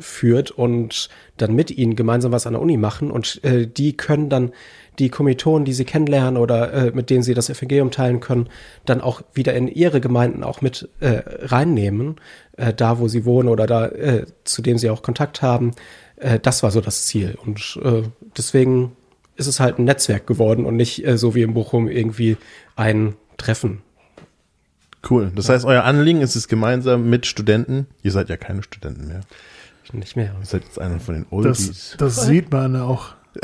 zusammenführt 0.02 0.52
und 0.52 1.10
dann 1.38 1.56
mit 1.56 1.72
ihnen 1.72 1.96
gemeinsam 1.96 2.32
was 2.32 2.48
an 2.48 2.54
der 2.54 2.62
Uni 2.62 2.78
machen 2.78 3.12
und 3.12 3.44
äh, 3.44 3.68
die 3.68 3.96
können 3.96 4.30
dann 4.30 4.52
die 5.00 5.10
Kommilitonen, 5.10 5.66
die 5.66 5.74
sie 5.74 5.86
kennenlernen 5.86 6.38
oder 6.38 6.74
äh, 6.74 6.92
mit 6.92 7.10
denen 7.10 7.24
sie 7.24 7.34
das 7.34 7.50
Evangelium 7.50 7.92
teilen 7.92 8.20
können, 8.20 8.50
dann 8.86 9.02
auch 9.02 9.22
wieder 9.34 9.54
in 9.54 9.68
ihre 9.68 10.02
Gemeinden 10.02 10.44
auch 10.44 10.62
mit 10.62 10.90
äh, 11.00 11.22
reinnehmen, 11.26 12.18
äh, 12.58 12.74
da 12.74 13.00
wo 13.00 13.08
sie 13.08 13.26
wohnen 13.26 13.48
oder 13.48 13.68
da, 13.68 13.88
äh, 13.88 14.26
zu 14.44 14.62
dem 14.62 14.78
sie 14.78 14.90
auch 14.90 15.02
Kontakt 15.02 15.42
haben. 15.42 15.72
Äh, 16.18 16.40
das 16.40 16.62
war 16.62 16.72
so 16.72 16.82
das 16.82 17.06
Ziel. 17.06 17.38
Und 17.44 17.80
äh, 17.84 18.04
deswegen 18.38 18.92
ist 19.38 19.48
es 19.48 19.60
halt 19.60 19.80
ein 19.80 19.86
Netzwerk 19.86 20.28
geworden 20.28 20.66
und 20.66 20.76
nicht 20.76 21.06
äh, 21.08 21.18
so 21.18 21.36
wie 21.36 21.42
in 21.42 21.54
Bochum 21.54 21.88
irgendwie 21.88 22.38
ein 22.76 23.16
Treffen. 23.38 23.82
Cool. 25.10 25.32
Das 25.34 25.50
heißt, 25.50 25.66
euer 25.66 25.84
Anliegen 25.84 26.22
ist 26.22 26.36
es 26.36 26.48
gemeinsam 26.48 27.10
mit 27.10 27.26
Studenten. 27.26 27.88
Ihr 28.04 28.12
seid 28.12 28.30
ja 28.30 28.38
keine 28.38 28.62
Studenten 28.62 29.08
mehr. 29.08 29.22
Nicht 29.94 30.16
mehr. 30.16 30.36
Ihr 30.40 30.46
seid 30.46 30.64
jetzt 30.64 30.80
einer 30.80 31.00
von 31.00 31.16
den 31.16 31.26
Oldies. 31.32 31.96
Das, 31.98 32.16
das 32.16 32.26
sieht 32.26 32.52
man 32.52 32.76
auch. 32.76 33.14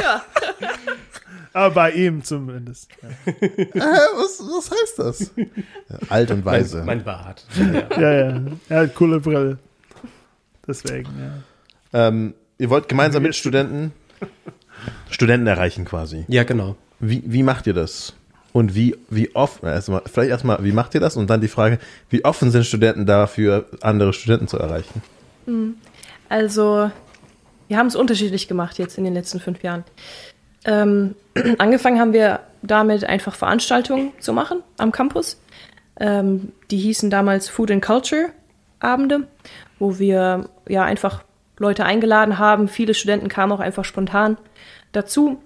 Ja. 0.00 0.22
Aber 1.52 1.74
bei 1.74 1.90
ihm 1.92 2.22
zumindest. 2.22 2.88
Ja, 3.02 3.08
Äh, 3.32 3.80
was, 3.80 4.40
was 4.40 4.70
heißt 4.70 4.98
das? 4.98 5.32
Ja, 5.36 5.44
alt 6.08 6.30
und 6.30 6.44
weise. 6.44 6.78
Mein, 6.78 6.86
mein 6.98 7.04
Bart. 7.04 7.44
ja. 7.98 8.12
ja. 8.12 8.40
Er 8.68 8.80
hat 8.80 8.94
coole 8.94 9.20
Brille. 9.20 9.58
Deswegen, 10.66 11.10
ja. 11.18 12.08
ähm, 12.08 12.34
ihr 12.58 12.68
wollt 12.70 12.88
gemeinsam 12.88 13.22
mit 13.22 13.34
Studenten 13.34 13.92
Studenten 15.10 15.46
erreichen 15.46 15.84
quasi. 15.84 16.24
Ja, 16.28 16.44
genau. 16.44 16.76
Wie, 17.00 17.22
wie 17.26 17.42
macht 17.42 17.66
ihr 17.66 17.74
das? 17.74 18.12
Und 18.52 18.74
wie, 18.74 18.96
wie 19.10 19.34
oft, 19.34 19.62
erstmal, 19.62 20.02
vielleicht 20.06 20.30
erstmal, 20.30 20.64
wie 20.64 20.72
macht 20.72 20.94
ihr 20.94 21.00
das? 21.00 21.16
Und 21.16 21.28
dann 21.28 21.40
die 21.40 21.48
Frage, 21.48 21.78
wie 22.08 22.24
offen 22.24 22.50
sind 22.50 22.64
Studenten 22.64 23.06
dafür, 23.06 23.66
andere 23.82 24.12
Studenten 24.12 24.48
zu 24.48 24.58
erreichen? 24.58 25.02
Also, 26.28 26.90
wir 27.68 27.76
haben 27.76 27.86
es 27.86 27.96
unterschiedlich 27.96 28.48
gemacht 28.48 28.78
jetzt 28.78 28.98
in 28.98 29.04
den 29.04 29.14
letzten 29.14 29.40
fünf 29.40 29.62
Jahren. 29.62 29.84
Ähm, 30.64 31.14
angefangen 31.58 32.00
haben 32.00 32.12
wir 32.12 32.40
damit, 32.62 33.04
einfach 33.04 33.34
Veranstaltungen 33.34 34.12
zu 34.18 34.32
machen 34.32 34.62
am 34.78 34.92
Campus. 34.92 35.40
Ähm, 36.00 36.52
die 36.70 36.78
hießen 36.78 37.10
damals 37.10 37.48
Food 37.48 37.70
and 37.70 37.84
Culture 37.84 38.30
Abende, 38.80 39.26
wo 39.78 39.98
wir 39.98 40.48
ja 40.68 40.84
einfach 40.84 41.24
Leute 41.58 41.84
eingeladen 41.84 42.38
haben. 42.38 42.68
Viele 42.68 42.94
Studenten 42.94 43.28
kamen 43.28 43.52
auch 43.52 43.60
einfach 43.60 43.84
spontan 43.84 44.36
dazu. 44.92 45.42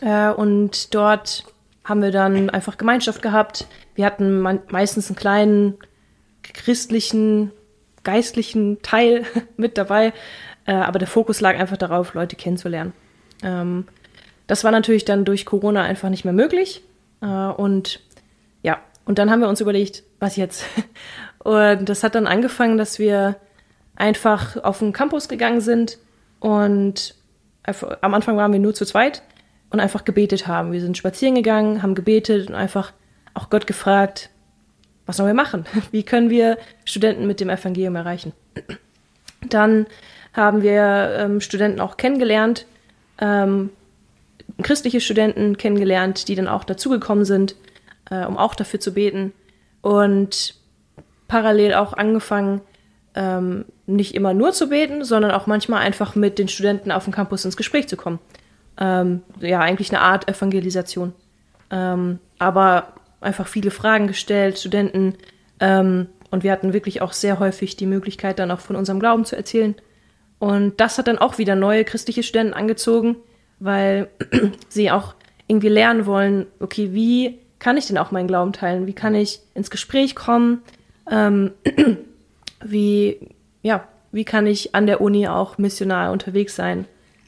Äh, 0.00 0.30
und 0.30 0.94
dort 0.94 1.44
haben 1.86 2.02
wir 2.02 2.10
dann 2.10 2.50
einfach 2.50 2.76
Gemeinschaft 2.76 3.22
gehabt. 3.22 3.66
Wir 3.94 4.04
hatten 4.04 4.40
meistens 4.40 5.08
einen 5.08 5.16
kleinen 5.16 5.78
christlichen, 6.42 7.52
geistlichen 8.02 8.82
Teil 8.82 9.24
mit 9.56 9.78
dabei, 9.78 10.12
äh, 10.66 10.72
aber 10.72 10.98
der 10.98 11.08
Fokus 11.08 11.40
lag 11.40 11.56
einfach 11.56 11.76
darauf, 11.76 12.14
Leute 12.14 12.36
kennenzulernen. 12.36 12.92
Ähm, 13.42 13.86
das 14.48 14.64
war 14.64 14.72
natürlich 14.72 15.04
dann 15.04 15.24
durch 15.24 15.46
Corona 15.46 15.82
einfach 15.82 16.08
nicht 16.08 16.24
mehr 16.24 16.34
möglich. 16.34 16.82
Äh, 17.22 17.26
und 17.26 18.00
ja, 18.62 18.80
und 19.04 19.18
dann 19.18 19.30
haben 19.30 19.40
wir 19.40 19.48
uns 19.48 19.60
überlegt, 19.60 20.02
was 20.18 20.36
jetzt? 20.36 20.64
Und 21.38 21.88
das 21.88 22.02
hat 22.02 22.16
dann 22.16 22.26
angefangen, 22.26 22.76
dass 22.76 22.98
wir 22.98 23.36
einfach 23.94 24.56
auf 24.64 24.80
den 24.80 24.92
Campus 24.92 25.28
gegangen 25.28 25.60
sind 25.60 25.98
und 26.40 27.14
am 28.00 28.14
Anfang 28.14 28.36
waren 28.36 28.52
wir 28.52 28.58
nur 28.58 28.74
zu 28.74 28.84
zweit. 28.84 29.22
Und 29.70 29.80
einfach 29.80 30.04
gebetet 30.04 30.46
haben. 30.46 30.72
Wir 30.72 30.80
sind 30.80 30.96
spazieren 30.96 31.34
gegangen, 31.34 31.82
haben 31.82 31.94
gebetet 31.94 32.48
und 32.48 32.54
einfach 32.54 32.92
auch 33.34 33.50
Gott 33.50 33.66
gefragt, 33.66 34.30
was 35.06 35.16
sollen 35.16 35.28
wir 35.28 35.34
machen? 35.34 35.64
Wie 35.90 36.02
können 36.02 36.30
wir 36.30 36.58
Studenten 36.84 37.26
mit 37.26 37.40
dem 37.40 37.50
Evangelium 37.50 37.96
erreichen? 37.96 38.32
Dann 39.48 39.86
haben 40.32 40.62
wir 40.62 41.16
ähm, 41.18 41.40
Studenten 41.40 41.80
auch 41.80 41.96
kennengelernt, 41.96 42.66
ähm, 43.18 43.70
christliche 44.62 45.00
Studenten 45.00 45.56
kennengelernt, 45.56 46.28
die 46.28 46.34
dann 46.34 46.48
auch 46.48 46.64
dazugekommen 46.64 47.24
sind, 47.24 47.56
äh, 48.10 48.24
um 48.24 48.36
auch 48.36 48.54
dafür 48.54 48.80
zu 48.80 48.94
beten. 48.94 49.32
Und 49.80 50.54
parallel 51.28 51.74
auch 51.74 51.92
angefangen, 51.92 52.60
ähm, 53.14 53.64
nicht 53.86 54.14
immer 54.14 54.34
nur 54.34 54.52
zu 54.52 54.68
beten, 54.68 55.04
sondern 55.04 55.30
auch 55.30 55.46
manchmal 55.46 55.80
einfach 55.80 56.14
mit 56.14 56.38
den 56.38 56.48
Studenten 56.48 56.92
auf 56.92 57.04
dem 57.04 57.12
Campus 57.12 57.44
ins 57.44 57.56
Gespräch 57.56 57.88
zu 57.88 57.96
kommen. 57.96 58.18
Ähm, 58.78 59.22
ja, 59.40 59.60
eigentlich 59.60 59.90
eine 59.90 60.00
Art 60.00 60.28
Evangelisation. 60.28 61.12
Ähm, 61.70 62.18
aber 62.38 62.94
einfach 63.20 63.46
viele 63.46 63.70
Fragen 63.70 64.06
gestellt, 64.06 64.58
Studenten. 64.58 65.14
Ähm, 65.60 66.08
und 66.30 66.44
wir 66.44 66.52
hatten 66.52 66.72
wirklich 66.72 67.02
auch 67.02 67.12
sehr 67.12 67.38
häufig 67.38 67.76
die 67.76 67.86
Möglichkeit, 67.86 68.38
dann 68.38 68.50
auch 68.50 68.60
von 68.60 68.76
unserem 68.76 69.00
Glauben 69.00 69.24
zu 69.24 69.36
erzählen. 69.36 69.74
Und 70.38 70.80
das 70.80 70.98
hat 70.98 71.08
dann 71.08 71.18
auch 71.18 71.38
wieder 71.38 71.54
neue 71.54 71.84
christliche 71.84 72.22
Studenten 72.22 72.54
angezogen, 72.54 73.16
weil 73.58 74.08
sie 74.68 74.90
auch 74.90 75.14
irgendwie 75.46 75.68
lernen 75.68 76.06
wollen, 76.06 76.46
okay, 76.60 76.92
wie 76.92 77.38
kann 77.58 77.76
ich 77.76 77.86
denn 77.86 77.98
auch 77.98 78.10
meinen 78.10 78.28
Glauben 78.28 78.52
teilen? 78.52 78.86
Wie 78.86 78.92
kann 78.92 79.14
ich 79.14 79.40
ins 79.54 79.70
Gespräch 79.70 80.14
kommen? 80.14 80.62
Ähm, 81.10 81.52
wie, 82.64 83.18
ja, 83.62 83.86
wie 84.12 84.24
kann 84.24 84.46
ich 84.46 84.74
an 84.74 84.86
der 84.86 85.00
Uni 85.00 85.28
auch 85.28 85.56
missionar 85.58 86.12
unterwegs 86.12 86.54
sein? 86.54 86.86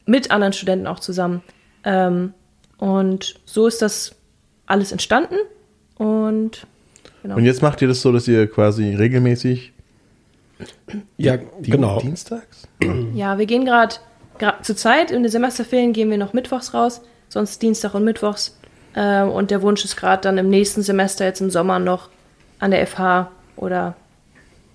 Mit 0.08 0.30
anderen 0.30 0.54
Studenten 0.54 0.86
auch 0.86 1.00
zusammen. 1.00 1.42
Ähm, 1.84 2.32
und 2.78 3.34
so 3.44 3.66
ist 3.66 3.82
das 3.82 4.16
alles 4.64 4.90
entstanden. 4.90 5.36
Und 5.96 6.66
genau. 7.22 7.36
Und 7.36 7.44
jetzt 7.44 7.60
macht 7.60 7.82
ihr 7.82 7.88
das 7.88 8.00
so, 8.00 8.10
dass 8.10 8.26
ihr 8.26 8.50
quasi 8.50 8.94
regelmäßig. 8.94 9.74
Ja, 11.18 11.36
die, 11.36 11.70
genau. 11.70 12.00
Dienstags? 12.00 12.66
Ja, 13.12 13.38
wir 13.38 13.44
gehen 13.44 13.66
gerade 13.66 13.96
zur 14.62 14.76
Zeit, 14.76 15.10
in 15.10 15.22
den 15.22 15.30
Semesterferien 15.30 15.92
gehen 15.92 16.10
wir 16.10 16.16
noch 16.16 16.32
mittwochs 16.32 16.72
raus, 16.72 17.02
sonst 17.28 17.60
Dienstag 17.60 17.94
und 17.94 18.04
Mittwochs. 18.04 18.58
Äh, 18.94 19.24
und 19.24 19.50
der 19.50 19.60
Wunsch 19.60 19.84
ist 19.84 19.96
gerade 19.96 20.22
dann 20.22 20.38
im 20.38 20.48
nächsten 20.48 20.80
Semester, 20.82 21.26
jetzt 21.26 21.42
im 21.42 21.50
Sommer 21.50 21.78
noch 21.78 22.08
an 22.60 22.70
der 22.70 22.86
FH 22.86 23.30
oder 23.56 23.94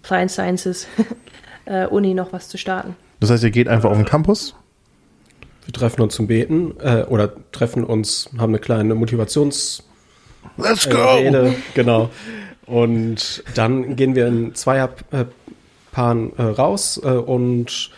Applied 0.04 0.30
Sciences 0.30 0.88
äh, 1.65 1.88
Uni 1.88 2.13
noch 2.13 2.34
was 2.34 2.50
zu 2.50 2.60
starten. 2.60 2.96
Das 3.19 3.32
heißt, 3.32 3.43
ihr 3.43 3.52
geht 3.52 3.67
einfach 3.67 3.89
auf 3.89 3.98
den 3.98 4.06
Campus? 4.06 4.54
Wir 5.65 5.73
treffen 5.73 6.02
uns 6.02 6.15
zum 6.15 6.28
Beten 6.28 6.73
äh, 6.80 7.04
oder 7.04 7.32
treffen 7.52 7.84
uns, 7.84 8.30
haben 8.38 8.52
eine 8.52 8.60
kleine 8.60 8.95
Motivations- 8.95 9.84
Let's 10.58 10.89
go! 10.89 11.15
Rede, 11.15 11.56
genau. 11.73 12.10
Und 12.65 13.43
dann 13.56 13.95
gehen 13.95 14.15
wir 14.15 14.28
in 14.28 14.56
Zweierpaaren 14.56 16.38
äh, 16.38 16.41
raus 16.41 16.99
äh, 17.04 17.10
und 17.10 17.89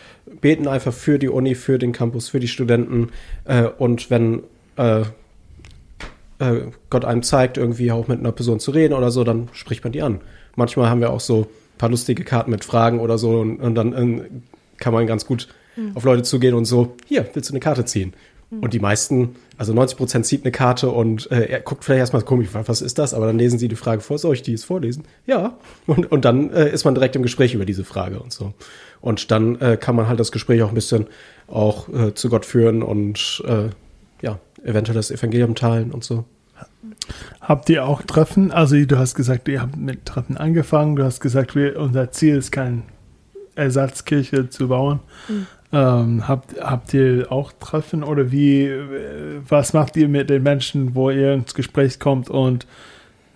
beten 0.41 0.67
einfach 0.67 0.93
für 0.93 1.19
die 1.19 1.29
Uni, 1.29 1.55
für 1.55 1.77
den 1.77 1.91
Campus, 1.91 2.29
für 2.29 2.39
die 2.39 2.47
Studenten. 2.47 3.09
Äh, 3.45 3.63
und 3.63 4.09
wenn 4.09 4.43
äh, 4.77 5.01
äh, 6.39 6.61
Gott 6.89 7.05
einem 7.05 7.23
zeigt, 7.23 7.57
irgendwie 7.57 7.91
auch 7.91 8.07
mit 8.07 8.19
einer 8.19 8.31
Person 8.31 8.59
zu 8.59 8.71
reden 8.71 8.93
oder 8.93 9.11
so, 9.11 9.23
dann 9.23 9.49
spricht 9.53 9.83
man 9.83 9.93
die 9.93 10.01
an. 10.01 10.21
Manchmal 10.55 10.89
haben 10.89 11.01
wir 11.01 11.11
auch 11.11 11.19
so 11.19 11.41
ein 11.41 11.77
paar 11.77 11.89
lustige 11.89 12.23
Karten 12.23 12.51
mit 12.51 12.63
Fragen 12.63 12.99
oder 12.99 13.17
so 13.17 13.39
und, 13.39 13.59
und 13.59 13.75
dann 13.75 13.93
äh, 13.93 14.21
kann 14.77 14.93
man 14.93 15.07
ganz 15.07 15.25
gut 15.25 15.47
mhm. 15.75 15.95
auf 15.95 16.03
Leute 16.03 16.23
zugehen 16.23 16.53
und 16.53 16.65
so, 16.65 16.95
hier, 17.05 17.27
willst 17.33 17.49
du 17.49 17.53
eine 17.53 17.59
Karte 17.59 17.85
ziehen? 17.85 18.13
Mhm. 18.49 18.59
Und 18.59 18.73
die 18.73 18.79
meisten, 18.79 19.35
also 19.57 19.73
90 19.73 19.97
Prozent 19.97 20.25
zieht 20.25 20.43
eine 20.43 20.51
Karte 20.51 20.89
und 20.89 21.29
äh, 21.31 21.45
er 21.45 21.61
guckt 21.61 21.83
vielleicht 21.83 21.99
erstmal 21.99 22.21
komisch, 22.21 22.49
was 22.51 22.81
ist 22.81 22.97
das? 22.97 23.13
Aber 23.13 23.27
dann 23.27 23.37
lesen 23.37 23.59
sie 23.59 23.67
die 23.67 23.75
Frage 23.75 24.01
vor, 24.01 24.17
soll 24.17 24.33
ich 24.33 24.41
die 24.41 24.51
jetzt 24.51 24.65
vorlesen? 24.65 25.03
Ja. 25.25 25.57
Und, 25.87 26.11
und 26.11 26.25
dann 26.25 26.51
äh, 26.51 26.71
ist 26.71 26.85
man 26.85 26.95
direkt 26.95 27.15
im 27.15 27.23
Gespräch 27.23 27.53
über 27.53 27.65
diese 27.65 27.83
Frage 27.83 28.19
und 28.19 28.33
so. 28.33 28.53
Und 29.01 29.31
dann 29.31 29.59
äh, 29.61 29.77
kann 29.77 29.95
man 29.95 30.07
halt 30.07 30.19
das 30.19 30.31
Gespräch 30.31 30.63
auch 30.63 30.69
ein 30.69 30.75
bisschen 30.75 31.07
auch 31.47 31.89
äh, 31.89 32.13
zu 32.13 32.29
Gott 32.29 32.45
führen 32.45 32.81
und 32.81 33.43
äh, 33.45 33.69
ja, 34.21 34.39
eventuell 34.63 34.95
das 34.95 35.11
Evangelium 35.11 35.55
teilen 35.55 35.91
und 35.91 36.03
so. 36.03 36.25
Habt 37.41 37.69
ihr 37.69 37.85
auch 37.85 38.01
Treffen? 38.01 38.51
Also 38.51 38.83
du 38.83 38.97
hast 38.97 39.15
gesagt, 39.15 39.47
ihr 39.47 39.61
habt 39.61 39.77
mit 39.77 40.05
Treffen 40.05 40.37
angefangen. 40.37 40.95
Du 40.95 41.03
hast 41.03 41.19
gesagt, 41.19 41.55
wir, 41.55 41.79
unser 41.79 42.11
Ziel 42.11 42.37
ist 42.37 42.51
kein 42.51 42.83
Ersatzkirche 43.55 44.49
zu 44.49 44.67
bauen. 44.67 44.99
Mhm. 45.27 45.47
Ähm, 45.75 46.25
habt, 46.25 46.57
habt 46.61 46.93
ihr 46.93 47.29
auch 47.29 47.51
Treffen 47.51 48.05
oder 48.05 48.31
wie, 48.31 48.71
was 49.49 49.73
macht 49.73 49.97
ihr 49.97 50.07
mit 50.07 50.29
den 50.29 50.41
Menschen, 50.41 50.95
wo 50.95 51.09
ihr 51.09 51.33
ins 51.33 51.53
Gespräch 51.53 51.99
kommt 51.99 52.29
und 52.29 52.65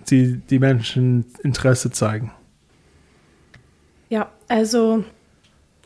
die, 0.10 0.38
die 0.50 0.60
Menschen 0.60 1.26
Interesse 1.44 1.92
zeigen? 1.92 2.32
Ja, 4.08 4.30
also 4.48 5.04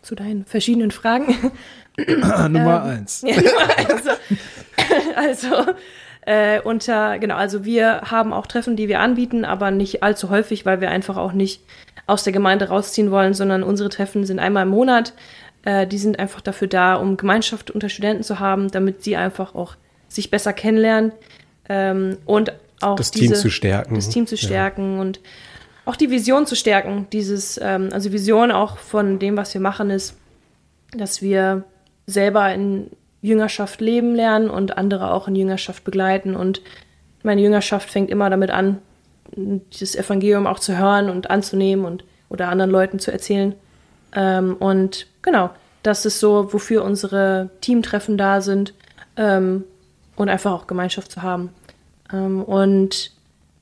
zu 0.04 0.14
deinen 0.14 0.46
verschiedenen 0.46 0.92
Fragen. 0.92 1.26
Nummer 1.98 2.84
ähm, 2.86 2.92
eins. 3.00 3.24
Ja, 3.28 3.36
Nummer 3.36 3.76
eins. 3.76 3.90
Also, 3.90 4.10
also 5.56 5.74
äh, 6.28 6.62
unter, 6.62 7.18
genau, 7.18 7.36
also 7.36 7.66
wir 7.66 8.02
haben 8.12 8.32
auch 8.32 8.46
Treffen, 8.46 8.76
die 8.76 8.88
wir 8.88 9.00
anbieten, 9.00 9.44
aber 9.44 9.72
nicht 9.72 10.04
allzu 10.04 10.30
häufig, 10.30 10.68
weil 10.68 10.82
wir 10.82 10.92
einfach 10.92 11.18
auch 11.18 11.34
nicht 11.34 11.64
aus 12.06 12.24
der 12.24 12.34
Gemeinde 12.34 12.68
rausziehen 12.68 13.10
wollen, 13.10 13.34
sondern 13.34 13.64
unsere 13.64 13.90
Treffen 13.90 14.26
sind 14.26 14.38
einmal 14.38 14.64
im 14.64 14.70
Monat. 14.70 15.14
Äh, 15.64 15.88
die 15.88 15.98
sind 15.98 16.20
einfach 16.20 16.42
dafür 16.42 16.68
da, 16.68 16.96
um 16.96 17.18
Gemeinschaft 17.18 17.72
unter 17.72 17.90
Studenten 17.90 18.24
zu 18.24 18.40
haben, 18.40 18.70
damit 18.70 19.04
sie 19.04 19.16
einfach 19.16 19.56
auch 19.56 19.76
sich 20.08 20.30
besser 20.30 20.54
kennenlernen 20.54 21.12
ähm, 21.70 22.18
und 22.26 22.54
auch 22.82 22.96
das 22.96 23.12
diese, 23.12 23.34
Team 23.34 23.36
zu 23.36 23.50
stärken. 23.50 23.96
Das 23.96 24.10
Team 24.10 24.28
zu 24.28 24.38
stärken 24.38 24.96
ja. 24.96 25.02
und 25.02 25.20
auch 25.86 25.96
die 25.96 26.12
Vision 26.12 26.46
zu 26.46 26.56
stärken. 26.56 27.08
Dieses, 27.12 27.60
ähm, 27.62 27.90
also 27.92 28.12
Vision 28.12 28.52
auch 28.52 28.78
von 28.78 29.20
dem, 29.20 29.38
was 29.38 29.54
wir 29.54 29.62
machen, 29.62 29.90
ist, 29.90 30.18
dass 30.96 31.22
wir 31.22 31.64
selber 32.06 32.54
in 32.54 32.90
Jüngerschaft 33.22 33.80
leben 33.82 34.16
lernen 34.16 34.50
und 34.50 34.78
andere 34.78 35.12
auch 35.12 35.28
in 35.28 35.36
Jüngerschaft 35.36 35.84
begleiten. 35.84 36.36
Und 36.36 36.62
meine 37.24 37.42
Jüngerschaft 37.42 37.90
fängt 37.90 38.10
immer 38.10 38.30
damit 38.30 38.52
an, 38.52 38.80
dieses 39.36 39.96
Evangelium 39.96 40.46
auch 40.46 40.60
zu 40.60 40.78
hören 40.78 41.10
und 41.10 41.30
anzunehmen 41.30 41.86
und 41.86 42.04
oder 42.30 42.50
anderen 42.50 42.72
Leuten 42.72 43.00
zu 43.00 43.12
erzählen. 43.12 43.56
Ähm, 44.14 44.56
und 44.56 45.08
genau, 45.24 45.50
das 45.82 46.06
ist 46.06 46.20
so, 46.20 46.54
wofür 46.54 46.84
unsere 46.84 47.50
Teamtreffen 47.62 48.18
da 48.18 48.42
sind 48.42 48.74
ähm, 49.18 49.64
und 50.16 50.30
einfach 50.30 50.52
auch 50.52 50.68
Gemeinschaft 50.68 51.12
zu 51.12 51.24
haben. 51.24 51.50
Ähm, 52.12 52.44
und 52.44 53.12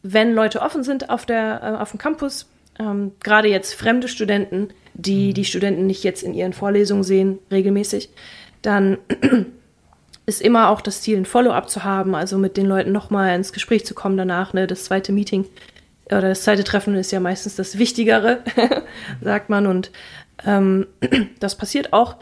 wenn 0.03 0.33
Leute 0.33 0.61
offen 0.61 0.83
sind 0.83 1.09
auf, 1.09 1.25
der, 1.25 1.61
äh, 1.63 1.81
auf 1.81 1.91
dem 1.91 1.99
Campus, 1.99 2.47
ähm, 2.79 3.13
gerade 3.23 3.47
jetzt 3.47 3.73
fremde 3.73 4.07
Studenten, 4.07 4.69
die 4.93 5.29
mhm. 5.29 5.33
die 5.33 5.45
Studenten 5.45 5.87
nicht 5.87 6.03
jetzt 6.03 6.23
in 6.23 6.33
ihren 6.33 6.53
Vorlesungen 6.53 7.03
sehen, 7.03 7.39
regelmäßig, 7.49 8.09
dann 8.61 8.97
ist 10.25 10.41
immer 10.41 10.69
auch 10.69 10.81
das 10.81 11.01
Ziel, 11.01 11.17
ein 11.17 11.25
Follow-up 11.25 11.69
zu 11.69 11.83
haben, 11.83 12.15
also 12.15 12.37
mit 12.37 12.57
den 12.57 12.65
Leuten 12.65 12.91
nochmal 12.91 13.35
ins 13.35 13.53
Gespräch 13.53 13.85
zu 13.85 13.93
kommen 13.93 14.17
danach. 14.17 14.53
Ne? 14.53 14.67
Das 14.67 14.83
zweite 14.83 15.11
Meeting 15.11 15.45
oder 16.05 16.29
das 16.29 16.43
zweite 16.43 16.63
Treffen 16.63 16.95
ist 16.95 17.11
ja 17.11 17.19
meistens 17.19 17.55
das 17.55 17.77
Wichtigere, 17.77 18.39
sagt 19.21 19.49
man. 19.49 19.65
Und 19.65 19.91
ähm, 20.45 20.87
das 21.39 21.55
passiert 21.55 21.93
auch 21.93 22.15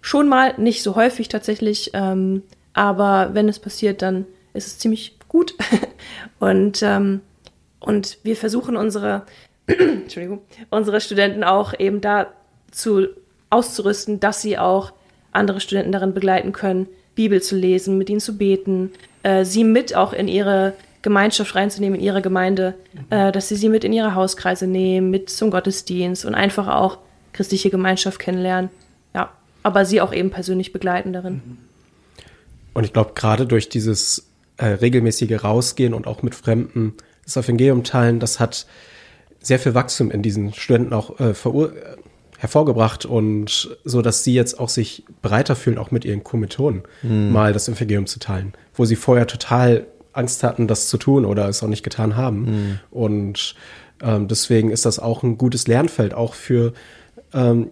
schon 0.00 0.28
mal, 0.28 0.54
nicht 0.56 0.82
so 0.82 0.94
häufig 0.94 1.28
tatsächlich, 1.28 1.90
ähm, 1.94 2.42
aber 2.74 3.30
wenn 3.32 3.48
es 3.48 3.58
passiert, 3.58 4.02
dann 4.02 4.26
ist 4.54 4.66
es 4.66 4.78
ziemlich 4.78 5.18
gut. 5.28 5.54
und, 6.38 6.82
ähm, 6.82 7.20
und 7.80 8.18
wir 8.22 8.36
versuchen 8.36 8.76
unsere, 8.76 9.22
Entschuldigung, 9.66 10.42
unsere 10.70 11.00
Studenten 11.00 11.44
auch 11.44 11.74
eben 11.78 12.00
dazu 12.00 13.06
auszurüsten, 13.50 14.20
dass 14.20 14.42
sie 14.42 14.58
auch 14.58 14.92
andere 15.32 15.60
Studenten 15.60 15.92
darin 15.92 16.14
begleiten 16.14 16.52
können, 16.52 16.88
Bibel 17.14 17.42
zu 17.42 17.56
lesen, 17.56 17.98
mit 17.98 18.10
ihnen 18.10 18.20
zu 18.20 18.36
beten, 18.36 18.92
äh, 19.22 19.44
sie 19.44 19.64
mit 19.64 19.94
auch 19.96 20.12
in 20.12 20.28
ihre 20.28 20.74
Gemeinschaft 21.02 21.54
reinzunehmen, 21.54 21.98
in 21.98 22.04
ihre 22.04 22.22
Gemeinde, 22.22 22.74
äh, 23.10 23.32
dass 23.32 23.48
sie 23.48 23.56
sie 23.56 23.68
mit 23.68 23.84
in 23.84 23.92
ihre 23.92 24.14
Hauskreise 24.14 24.66
nehmen, 24.66 25.10
mit 25.10 25.30
zum 25.30 25.50
Gottesdienst 25.50 26.24
und 26.24 26.34
einfach 26.34 26.68
auch 26.68 26.98
christliche 27.36 27.70
Gemeinschaft 27.70 28.18
kennenlernen. 28.18 28.70
Ja, 29.14 29.30
aber 29.62 29.84
sie 29.84 30.00
auch 30.00 30.12
eben 30.12 30.30
persönlich 30.30 30.72
begleiten 30.72 31.12
darin. 31.12 31.58
Und 32.74 32.84
ich 32.84 32.92
glaube, 32.92 33.12
gerade 33.14 33.46
durch 33.46 33.68
dieses 33.68 34.26
äh, 34.56 34.66
regelmäßige 34.66 35.42
Rausgehen 35.42 35.94
und 35.94 36.06
auch 36.06 36.22
mit 36.22 36.34
Fremden 36.34 36.94
das 37.24 37.36
Evangelium 37.36 37.84
teilen, 37.84 38.20
das 38.20 38.40
hat 38.40 38.66
sehr 39.40 39.58
viel 39.58 39.74
Wachstum 39.74 40.10
in 40.10 40.22
diesen 40.22 40.52
Studenten 40.52 40.92
auch 40.92 41.20
äh, 41.20 41.34
hervorgebracht 42.38 43.04
und 43.06 43.76
so, 43.84 44.02
dass 44.02 44.24
sie 44.24 44.34
jetzt 44.34 44.58
auch 44.58 44.68
sich 44.68 45.04
breiter 45.22 45.56
fühlen, 45.56 45.78
auch 45.78 45.90
mit 45.90 46.04
ihren 46.04 46.24
Kommilitonen 46.24 46.82
mhm. 47.02 47.32
mal 47.32 47.52
das 47.52 47.68
Evangelium 47.68 48.06
zu 48.06 48.18
teilen, 48.18 48.52
wo 48.74 48.84
sie 48.84 48.96
vorher 48.96 49.26
total 49.26 49.86
Angst 50.12 50.42
hatten, 50.42 50.66
das 50.66 50.88
zu 50.88 50.96
tun 50.96 51.24
oder 51.24 51.48
es 51.48 51.62
auch 51.62 51.68
nicht 51.68 51.82
getan 51.82 52.16
haben. 52.16 52.40
Mhm. 52.40 52.78
Und 52.90 53.54
ähm, 54.02 54.28
deswegen 54.28 54.70
ist 54.70 54.84
das 54.84 54.98
auch 54.98 55.22
ein 55.22 55.38
gutes 55.38 55.66
Lernfeld, 55.66 56.14
auch 56.14 56.34
für 56.34 56.72
ähm, 57.36 57.70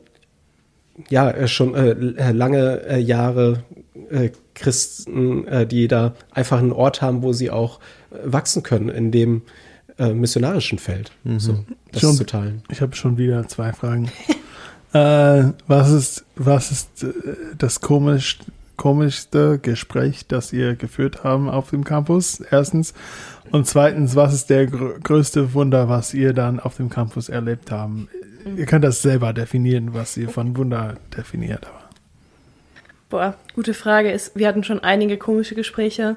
ja 1.08 1.30
äh, 1.30 1.48
schon 1.48 1.74
äh, 1.74 2.30
lange 2.32 2.82
äh, 2.86 2.98
Jahre 2.98 3.64
äh, 4.10 4.30
Christen, 4.54 5.46
äh, 5.48 5.66
die 5.66 5.88
da 5.88 6.14
einfach 6.30 6.58
einen 6.58 6.72
Ort 6.72 7.02
haben, 7.02 7.22
wo 7.22 7.32
sie 7.32 7.50
auch 7.50 7.80
äh, 8.10 8.18
wachsen 8.24 8.62
können 8.62 8.88
in 8.88 9.10
dem 9.10 9.42
äh, 9.98 10.12
missionarischen 10.12 10.78
Feld. 10.78 11.12
So, 11.38 11.64
das 11.92 12.02
Schon- 12.02 12.14
zu 12.16 12.26
teilen. 12.26 12.62
Ich 12.70 12.80
habe 12.80 12.94
schon 12.96 13.16
wieder 13.16 13.46
zwei 13.48 13.72
Fragen. 13.72 14.10
äh, 14.92 15.52
was 15.66 15.90
ist, 15.90 16.24
was 16.36 16.70
ist 16.70 17.04
äh, 17.04 17.12
das 17.58 17.80
komisch, 17.80 18.38
komischste 18.76 19.58
Gespräch, 19.60 20.26
das 20.26 20.52
ihr 20.52 20.74
geführt 20.74 21.22
haben 21.24 21.48
auf 21.48 21.70
dem 21.70 21.84
Campus? 21.84 22.40
Erstens. 22.40 22.92
Und 23.52 23.66
zweitens, 23.68 24.16
was 24.16 24.34
ist 24.34 24.50
der 24.50 24.66
gr 24.66 24.98
größte 25.00 25.54
Wunder, 25.54 25.88
was 25.88 26.12
ihr 26.12 26.32
dann 26.32 26.58
auf 26.58 26.76
dem 26.76 26.88
Campus 26.90 27.28
erlebt 27.28 27.70
haben? 27.70 28.08
Ihr 28.56 28.66
könnt 28.66 28.84
das 28.84 29.02
selber 29.02 29.32
definieren, 29.32 29.94
was 29.94 30.16
ihr 30.16 30.28
von 30.28 30.56
Wunder 30.56 30.96
definiert. 31.16 31.66
Aber 31.66 31.84
Boah, 33.10 33.36
gute 33.54 33.74
Frage 33.74 34.10
ist, 34.10 34.34
wir 34.34 34.48
hatten 34.48 34.64
schon 34.64 34.80
einige 34.80 35.18
komische 35.18 35.54
Gespräche. 35.54 36.16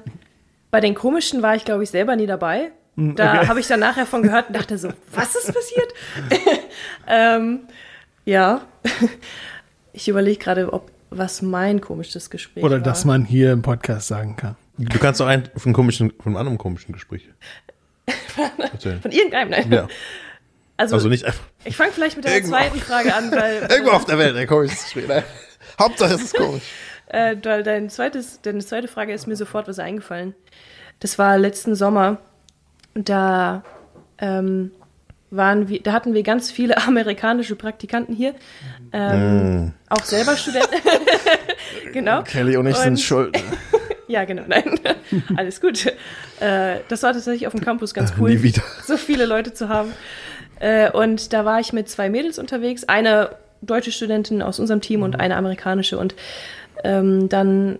Bei 0.70 0.80
den 0.80 0.94
komischen 0.94 1.42
war 1.42 1.54
ich, 1.54 1.64
glaube 1.64 1.84
ich, 1.84 1.90
selber 1.90 2.16
nie 2.16 2.26
dabei. 2.26 2.72
Da 2.96 3.34
okay. 3.34 3.46
habe 3.46 3.60
ich 3.60 3.68
dann 3.68 3.78
nachher 3.78 4.06
von 4.06 4.22
gehört 4.22 4.48
und 4.48 4.56
dachte 4.56 4.76
so, 4.76 4.88
was 5.14 5.36
ist 5.36 5.54
passiert? 5.54 5.92
ähm, 7.06 7.60
ja, 8.24 8.62
ich 9.92 10.08
überlege 10.08 10.38
gerade, 10.38 10.72
ob 10.72 10.90
was 11.10 11.40
mein 11.40 11.80
komisches 11.80 12.28
Gespräch 12.28 12.64
oder 12.64 12.76
war. 12.76 12.82
dass 12.82 13.04
man 13.04 13.24
hier 13.24 13.52
im 13.52 13.62
Podcast 13.62 14.08
sagen 14.08 14.34
kann. 14.34 14.56
Du 14.76 14.98
kannst 14.98 15.20
doch 15.20 15.26
ein 15.26 15.44
von 15.56 15.66
einem 15.66 15.74
komischen, 15.74 16.10
von 16.10 16.32
einem 16.32 16.36
anderen 16.36 16.58
komischen 16.58 16.92
Gespräch 16.92 17.28
erzählen. 18.72 19.00
Von 19.00 19.12
irgendeinem, 19.12 19.50
nein. 19.50 19.72
Ja, 19.72 19.88
Also, 20.78 20.94
also 20.94 21.08
nicht 21.08 21.24
einfach 21.26 21.42
ich 21.64 21.76
fange 21.76 21.92
vielleicht 21.92 22.16
mit 22.16 22.24
der 22.24 22.32
Irgendwo. 22.34 22.52
zweiten 22.56 22.78
Frage 22.80 23.14
an, 23.14 23.30
weil, 23.32 23.62
irgendwo 23.70 23.90
auf 23.90 24.04
der 24.06 24.16
Welt 24.18 24.34
ein 24.36 24.46
komisches 24.46 24.84
Gespräch. 24.84 25.06
Nein. 25.08 25.24
Hauptsache 25.78 26.14
es 26.14 26.22
ist 26.22 26.34
komisch. 26.34 26.62
äh, 27.08 27.36
weil 27.42 27.62
dein 27.62 27.90
zweites, 27.90 28.40
deine 28.42 28.60
zweite 28.64 28.88
Frage 28.88 29.12
ist 29.12 29.26
mir 29.26 29.36
sofort 29.36 29.68
was 29.68 29.78
eingefallen. 29.78 30.34
Das 31.00 31.18
war 31.18 31.36
letzten 31.38 31.74
Sommer. 31.74 32.18
Da 32.94 33.62
ähm, 34.18 34.70
waren 35.30 35.68
wir, 35.68 35.82
da 35.82 35.92
hatten 35.92 36.14
wir 36.14 36.22
ganz 36.22 36.50
viele 36.50 36.76
amerikanische 36.86 37.54
Praktikanten 37.56 38.14
hier. 38.14 38.34
Ähm, 38.92 39.74
Auch 39.88 40.04
selber 40.04 40.36
Studenten. 40.36 40.74
genau. 41.92 42.22
Kelly 42.22 42.56
und 42.56 42.66
ich 42.66 42.76
sind 42.76 42.92
Und- 42.92 43.00
schuld. 43.00 43.38
Ja, 44.08 44.24
genau, 44.24 44.44
nein. 44.46 44.80
Alles 45.36 45.60
gut. 45.60 45.84
Äh, 46.40 46.78
das 46.88 47.02
war 47.02 47.12
tatsächlich 47.12 47.46
auf 47.46 47.52
dem 47.52 47.60
Campus 47.60 47.92
ganz 47.92 48.14
cool, 48.18 48.30
Nie 48.30 48.42
wieder. 48.42 48.62
so 48.86 48.96
viele 48.96 49.26
Leute 49.26 49.52
zu 49.52 49.68
haben. 49.68 49.92
Äh, 50.60 50.90
und 50.90 51.32
da 51.32 51.44
war 51.44 51.60
ich 51.60 51.72
mit 51.72 51.88
zwei 51.88 52.10
Mädels 52.10 52.38
unterwegs, 52.38 52.84
eine 52.84 53.30
deutsche 53.62 53.92
Studentin 53.92 54.42
aus 54.42 54.60
unserem 54.60 54.80
Team 54.80 55.02
und 55.02 55.18
eine 55.18 55.36
amerikanische. 55.36 55.98
Und 55.98 56.14
ähm, 56.84 57.28
dann 57.28 57.78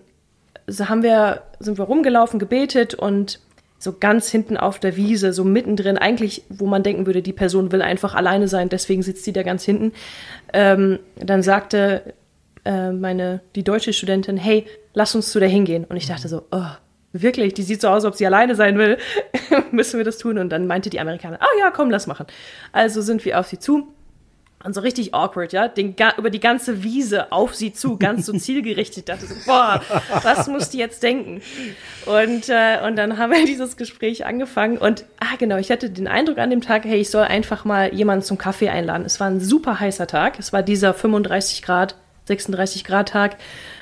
so 0.67 0.89
haben 0.89 1.03
wir, 1.03 1.41
sind 1.59 1.77
wir 1.77 1.85
rumgelaufen, 1.85 2.39
gebetet 2.39 2.93
und 2.93 3.39
so 3.79 3.93
ganz 3.97 4.29
hinten 4.29 4.57
auf 4.57 4.79
der 4.79 4.97
Wiese, 4.97 5.31
so 5.31 5.45
mittendrin, 5.45 5.97
eigentlich, 5.97 6.43
wo 6.49 6.65
man 6.65 6.83
denken 6.83 7.05
würde, 7.05 7.21
die 7.21 7.33
Person 7.33 7.71
will 7.71 7.81
einfach 7.81 8.13
alleine 8.13 8.49
sein, 8.49 8.67
deswegen 8.67 9.01
sitzt 9.03 9.23
sie 9.23 9.31
da 9.31 9.43
ganz 9.43 9.63
hinten. 9.63 9.93
Ähm, 10.51 10.99
dann 11.15 11.41
sagte 11.43 12.13
äh, 12.65 12.91
meine, 12.91 13.39
die 13.55 13.63
deutsche 13.63 13.93
Studentin, 13.93 14.35
hey, 14.35 14.65
lass 14.93 15.15
uns 15.15 15.31
zu 15.31 15.39
der 15.39 15.47
hingehen. 15.47 15.85
Und 15.85 15.95
ich 15.95 16.07
dachte 16.07 16.27
so, 16.27 16.43
oh, 16.51 16.65
wirklich, 17.13 17.53
die 17.53 17.63
sieht 17.63 17.81
so 17.81 17.87
aus, 17.87 18.03
als 18.03 18.05
ob 18.05 18.15
sie 18.15 18.25
alleine 18.25 18.55
sein 18.55 18.77
will. 18.77 18.97
Müssen 19.71 19.97
wir 19.97 20.05
das 20.05 20.17
tun? 20.17 20.37
Und 20.37 20.49
dann 20.49 20.67
meinte 20.67 20.89
die 20.89 20.99
Amerikaner, 20.99 21.39
ah 21.41 21.59
ja, 21.59 21.71
komm, 21.71 21.89
lass 21.89 22.07
machen. 22.07 22.25
Also 22.71 23.01
sind 23.01 23.25
wir 23.25 23.39
auf 23.39 23.47
sie 23.47 23.59
zu. 23.59 23.87
Und 24.61 24.75
so 24.75 24.81
richtig 24.81 25.13
awkward, 25.13 25.53
ja, 25.53 25.69
den, 25.69 25.95
über 26.17 26.29
die 26.29 26.41
ganze 26.41 26.83
Wiese 26.83 27.31
auf 27.31 27.55
sie 27.55 27.71
zu, 27.71 27.97
ganz 27.97 28.25
so 28.25 28.33
zielgerichtet. 28.37 28.97
Ich 28.97 29.05
dachte 29.05 29.25
so, 29.25 29.35
boah, 29.45 29.81
was 30.21 30.47
muss 30.47 30.69
die 30.69 30.79
jetzt 30.79 31.01
denken? 31.01 31.41
Und, 32.05 32.49
äh, 32.49 32.85
und 32.85 32.97
dann 32.97 33.17
haben 33.17 33.31
wir 33.31 33.45
dieses 33.45 33.77
Gespräch 33.77 34.25
angefangen. 34.25 34.77
Und, 34.77 35.05
ah, 35.21 35.37
genau, 35.37 35.55
ich 35.55 35.71
hatte 35.71 35.89
den 35.89 36.09
Eindruck 36.09 36.39
an 36.39 36.49
dem 36.49 36.59
Tag, 36.59 36.83
hey, 36.83 36.99
ich 36.99 37.09
soll 37.09 37.23
einfach 37.23 37.63
mal 37.63 37.93
jemanden 37.93 38.25
zum 38.25 38.37
Kaffee 38.37 38.67
einladen. 38.67 39.05
Es 39.05 39.21
war 39.21 39.27
ein 39.27 39.39
super 39.39 39.79
heißer 39.79 40.07
Tag. 40.07 40.37
Es 40.39 40.51
war 40.51 40.61
dieser 40.61 40.93
35 40.93 41.61
Grad, 41.61 41.95
36 42.25 42.83
Grad 42.83 43.09
Tag. 43.09 43.37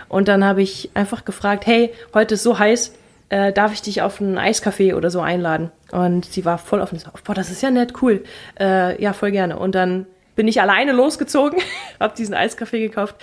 Und 0.09 0.27
dann 0.27 0.45
habe 0.45 0.61
ich 0.61 0.91
einfach 0.93 1.25
gefragt, 1.25 1.65
hey, 1.65 1.91
heute 2.13 2.35
ist 2.35 2.43
so 2.43 2.59
heiß, 2.59 2.93
äh, 3.29 3.51
darf 3.51 3.73
ich 3.73 3.81
dich 3.81 4.01
auf 4.01 4.21
einen 4.21 4.37
Eiskaffee 4.37 4.93
oder 4.93 5.09
so 5.09 5.21
einladen? 5.21 5.71
Und 5.91 6.25
sie 6.25 6.45
war 6.45 6.57
voll 6.57 6.81
offen. 6.81 6.99
So, 6.99 7.09
boah, 7.23 7.33
das 7.33 7.51
ist 7.51 7.61
ja 7.61 7.71
nett, 7.71 7.93
cool. 8.01 8.23
Äh, 8.59 9.01
ja, 9.01 9.13
voll 9.13 9.31
gerne. 9.31 9.57
Und 9.57 9.75
dann 9.75 10.05
bin 10.35 10.47
ich 10.47 10.61
alleine 10.61 10.91
losgezogen, 10.93 11.59
habe 11.99 12.15
diesen 12.15 12.35
Eiskaffee 12.35 12.79
gekauft 12.79 13.15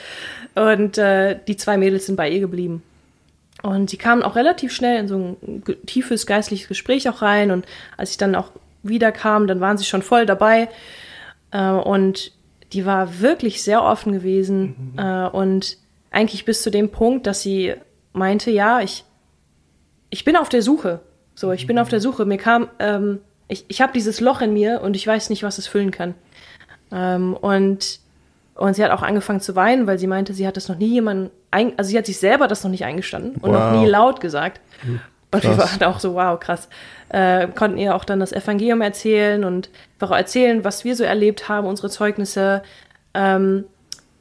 und 0.55 0.99
äh, 0.99 1.39
die 1.47 1.57
zwei 1.57 1.79
Mädels 1.79 2.07
sind 2.07 2.17
bei 2.17 2.29
ihr 2.29 2.41
geblieben. 2.41 2.83
Und 3.63 3.89
sie 3.89 3.97
kamen 3.97 4.23
auch 4.23 4.37
relativ 4.37 4.73
schnell 4.73 4.99
in 4.99 5.09
so 5.09 5.17
ein 5.17 5.63
tiefes 5.87 6.27
geistliches 6.27 6.69
Gespräch 6.69 7.09
auch 7.09 7.23
rein. 7.23 7.51
Und 7.51 7.65
als 7.97 8.11
ich 8.11 8.19
dann 8.19 8.35
auch 8.35 8.51
wieder 8.83 9.11
kam, 9.11 9.47
dann 9.47 9.61
waren 9.61 9.79
sie 9.79 9.87
schon 9.87 10.03
voll 10.03 10.27
dabei. 10.27 10.69
Äh, 11.51 11.71
und 11.71 12.33
die 12.75 12.85
war 12.85 13.21
wirklich 13.21 13.63
sehr 13.63 13.83
offen 13.83 14.13
gewesen. 14.13 14.93
Äh, 14.99 15.29
und 15.29 15.79
eigentlich 16.11 16.45
bis 16.45 16.63
zu 16.63 16.71
dem 16.71 16.91
Punkt, 16.91 17.27
dass 17.27 17.41
sie 17.41 17.75
meinte, 18.13 18.51
ja, 18.51 18.81
ich, 18.81 19.05
ich 20.15 20.25
bin 20.25 20.37
auf 20.37 20.49
der 20.49 20.63
Suche. 20.63 21.01
So, 21.35 21.51
ich 21.51 21.67
bin 21.67 21.77
auf 21.77 21.89
der 21.89 22.01
Suche. 22.01 22.25
Mir 22.25 22.39
kam, 22.39 22.69
ähm, 22.79 23.19
ich, 23.49 23.65
ich 23.67 23.83
habe 23.83 23.93
dieses 23.93 24.21
Loch 24.21 24.41
in 24.43 24.53
mir 24.53 24.81
und 24.81 24.95
ich 24.95 25.05
weiß 25.05 25.29
nicht, 25.29 25.43
was 25.43 25.59
es 25.59 25.67
füllen 25.67 25.91
kann. 25.91 26.15
Ähm, 26.93 27.35
und, 27.35 27.99
und 28.55 28.75
sie 28.77 28.85
hat 28.85 28.93
auch 28.93 29.03
angefangen 29.03 29.41
zu 29.41 29.57
weinen, 29.57 29.89
weil 29.89 29.99
sie 29.99 30.07
meinte, 30.07 30.33
sie 30.33 30.47
hat 30.47 30.57
das 30.57 30.69
noch 30.69 30.79
nie 30.79 30.87
jemanden, 30.87 31.31
ein, 31.51 31.77
also 31.77 31.91
sie 31.91 31.99
hat 31.99 32.07
sich 32.07 32.19
selber 32.19 32.47
das 32.47 32.63
noch 32.63 32.71
nicht 32.71 32.85
eingestanden 32.85 33.43
und 33.43 33.51
noch 33.51 33.73
nie 33.73 33.87
laut 33.87 34.21
gesagt. 34.21 34.61
Und 35.33 35.43
wir 35.43 35.59
waren 35.59 35.83
auch 35.83 35.99
so, 35.99 36.15
wow, 36.15 36.39
krass. 36.39 36.69
Äh, 37.09 37.49
konnten 37.49 37.79
ihr 37.79 37.97
auch 37.97 38.05
dann 38.05 38.21
das 38.21 38.33
Evangelium 38.33 38.83
erzählen 38.83 39.43
und 39.43 39.69
einfach 40.01 40.17
erzählen, 40.17 40.63
was 40.63 40.85
wir 40.85 40.95
so 40.95 41.03
erlebt 41.03 41.49
haben, 41.49 41.67
unsere 41.67 41.91
Zeugnisse. 41.91 42.63
Ähm, 43.15 43.65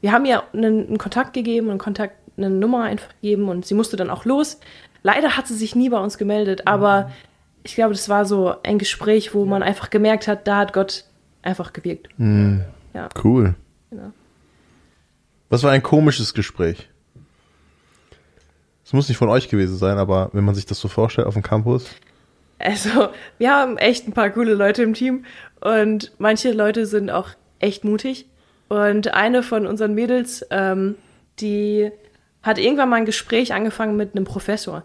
wir 0.00 0.10
haben 0.10 0.24
ihr 0.24 0.42
einen, 0.52 0.88
einen 0.88 0.98
Kontakt 0.98 1.34
gegeben, 1.34 1.70
einen 1.70 1.78
Kontakt, 1.78 2.16
eine 2.36 2.50
Nummer 2.50 2.82
einfach 2.82 3.10
gegeben 3.20 3.48
und 3.48 3.64
sie 3.64 3.74
musste 3.74 3.96
dann 3.96 4.10
auch 4.10 4.24
los. 4.24 4.58
Leider 5.04 5.36
hat 5.36 5.46
sie 5.46 5.54
sich 5.54 5.76
nie 5.76 5.90
bei 5.90 5.98
uns 6.00 6.18
gemeldet, 6.18 6.66
aber 6.66 7.12
ich 7.62 7.74
glaube, 7.76 7.92
das 7.92 8.08
war 8.08 8.24
so 8.24 8.54
ein 8.62 8.78
Gespräch, 8.78 9.34
wo 9.34 9.44
man 9.44 9.62
einfach 9.62 9.90
gemerkt 9.90 10.26
hat, 10.26 10.48
da 10.48 10.56
hat 10.56 10.72
Gott 10.72 11.04
einfach 11.42 11.72
gewirkt. 11.74 12.08
Ja, 12.18 13.08
Cool. 13.22 13.54
genau. 13.90 14.12
Was 15.50 15.62
war 15.62 15.70
ein 15.72 15.82
komisches 15.82 16.32
Gespräch? 16.34 16.88
Es 18.84 18.92
muss 18.92 19.08
nicht 19.08 19.18
von 19.18 19.28
euch 19.28 19.48
gewesen 19.48 19.76
sein, 19.76 19.98
aber 19.98 20.30
wenn 20.32 20.44
man 20.44 20.54
sich 20.54 20.66
das 20.66 20.80
so 20.80 20.88
vorstellt 20.88 21.26
auf 21.26 21.34
dem 21.34 21.42
Campus. 21.42 21.86
Also, 22.58 23.08
wir 23.38 23.52
haben 23.52 23.76
echt 23.76 24.08
ein 24.08 24.12
paar 24.12 24.30
coole 24.30 24.54
Leute 24.54 24.82
im 24.82 24.94
Team 24.94 25.24
und 25.60 26.12
manche 26.18 26.52
Leute 26.52 26.86
sind 26.86 27.10
auch 27.10 27.28
echt 27.58 27.84
mutig. 27.84 28.26
Und 28.68 29.12
eine 29.12 29.42
von 29.42 29.66
unseren 29.66 29.94
Mädels, 29.94 30.46
ähm, 30.50 30.96
die 31.40 31.90
hat 32.42 32.58
irgendwann 32.58 32.88
mal 32.88 32.96
ein 32.96 33.04
Gespräch 33.04 33.52
angefangen 33.52 33.96
mit 33.96 34.14
einem 34.16 34.24
Professor. 34.24 34.82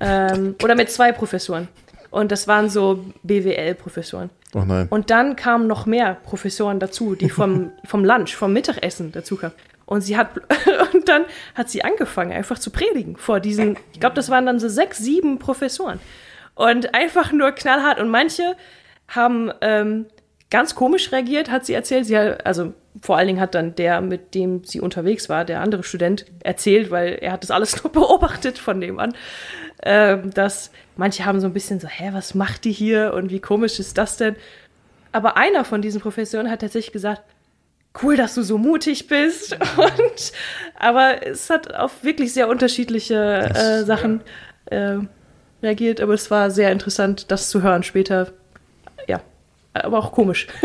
Ähm, 0.00 0.54
oder 0.62 0.74
mit 0.74 0.90
zwei 0.90 1.12
Professoren. 1.12 1.68
Und 2.10 2.32
das 2.32 2.48
waren 2.48 2.70
so 2.70 3.04
BWL-Professoren. 3.22 4.30
Oh 4.54 4.60
nein. 4.60 4.86
Und 4.88 5.10
dann 5.10 5.36
kamen 5.36 5.66
noch 5.66 5.84
mehr 5.84 6.16
Professoren 6.24 6.80
dazu, 6.80 7.14
die 7.14 7.28
vom, 7.28 7.72
vom 7.84 8.04
Lunch, 8.04 8.34
vom 8.34 8.52
Mittagessen 8.52 9.12
dazu 9.12 9.36
kamen. 9.36 9.54
Und 9.84 10.02
sie 10.02 10.16
hat, 10.16 10.30
und 10.94 11.08
dann 11.08 11.24
hat 11.54 11.70
sie 11.70 11.82
angefangen, 11.84 12.32
einfach 12.32 12.58
zu 12.58 12.70
predigen 12.70 13.16
vor 13.16 13.40
diesen, 13.40 13.76
ich 13.92 14.00
glaube, 14.00 14.14
das 14.14 14.30
waren 14.30 14.46
dann 14.46 14.58
so 14.58 14.68
sechs, 14.68 14.98
sieben 14.98 15.38
Professoren. 15.38 16.00
Und 16.54 16.94
einfach 16.94 17.32
nur 17.32 17.52
knallhart. 17.52 18.00
Und 18.00 18.08
manche 18.08 18.56
haben 19.08 19.50
ähm, 19.60 20.06
ganz 20.50 20.74
komisch 20.74 21.12
reagiert, 21.12 21.50
hat 21.50 21.64
sie 21.66 21.74
erzählt. 21.74 22.06
Sie 22.06 22.18
hat, 22.18 22.44
also 22.46 22.72
vor 23.00 23.16
allen 23.16 23.28
Dingen 23.28 23.40
hat 23.40 23.54
dann 23.54 23.74
der, 23.74 24.00
mit 24.00 24.34
dem 24.34 24.64
sie 24.64 24.80
unterwegs 24.80 25.28
war, 25.28 25.44
der 25.44 25.60
andere 25.60 25.82
Student, 25.84 26.26
erzählt, 26.40 26.90
weil 26.90 27.18
er 27.20 27.32
hat 27.32 27.42
das 27.42 27.50
alles 27.50 27.82
nur 27.82 27.92
beobachtet 27.92 28.58
von 28.58 28.80
dem 28.80 28.98
an. 28.98 29.14
Ähm, 29.82 30.30
dass 30.34 30.70
manche 30.96 31.24
haben 31.24 31.40
so 31.40 31.46
ein 31.46 31.52
bisschen 31.52 31.78
so, 31.80 31.86
hä, 31.88 32.10
was 32.12 32.34
macht 32.34 32.64
die 32.64 32.72
hier 32.72 33.12
und 33.14 33.30
wie 33.30 33.40
komisch 33.40 33.78
ist 33.78 33.96
das 33.96 34.16
denn? 34.16 34.36
Aber 35.12 35.36
einer 35.36 35.64
von 35.64 35.82
diesen 35.82 36.00
Professoren 36.00 36.50
hat 36.50 36.60
tatsächlich 36.60 36.92
gesagt, 36.92 37.22
cool, 38.02 38.16
dass 38.16 38.34
du 38.34 38.42
so 38.42 38.58
mutig 38.58 39.06
bist. 39.06 39.54
Und, 39.76 40.32
aber 40.78 41.26
es 41.26 41.50
hat 41.50 41.74
auf 41.74 42.04
wirklich 42.04 42.32
sehr 42.32 42.48
unterschiedliche 42.48 43.50
äh, 43.54 43.84
Sachen 43.84 44.20
äh, 44.66 44.98
reagiert. 45.62 46.00
Aber 46.00 46.14
es 46.14 46.30
war 46.30 46.50
sehr 46.50 46.70
interessant, 46.70 47.30
das 47.30 47.50
zu 47.50 47.62
hören 47.62 47.82
später. 47.82 48.32
Ja, 49.06 49.22
aber 49.72 49.98
auch 49.98 50.12
komisch. 50.12 50.46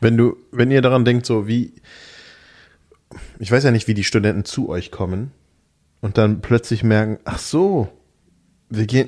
Wenn 0.00 0.18
du, 0.18 0.36
wenn 0.52 0.70
ihr 0.70 0.82
daran 0.82 1.06
denkt, 1.06 1.24
so 1.24 1.48
wie, 1.48 1.72
ich 3.38 3.50
weiß 3.50 3.64
ja 3.64 3.70
nicht, 3.70 3.88
wie 3.88 3.94
die 3.94 4.04
Studenten 4.04 4.44
zu 4.44 4.68
euch 4.68 4.90
kommen 4.90 5.32
und 6.04 6.18
dann 6.18 6.42
plötzlich 6.42 6.84
merken, 6.84 7.18
ach 7.24 7.38
so, 7.38 7.88
wir 8.68 8.84
gehen, 8.84 9.06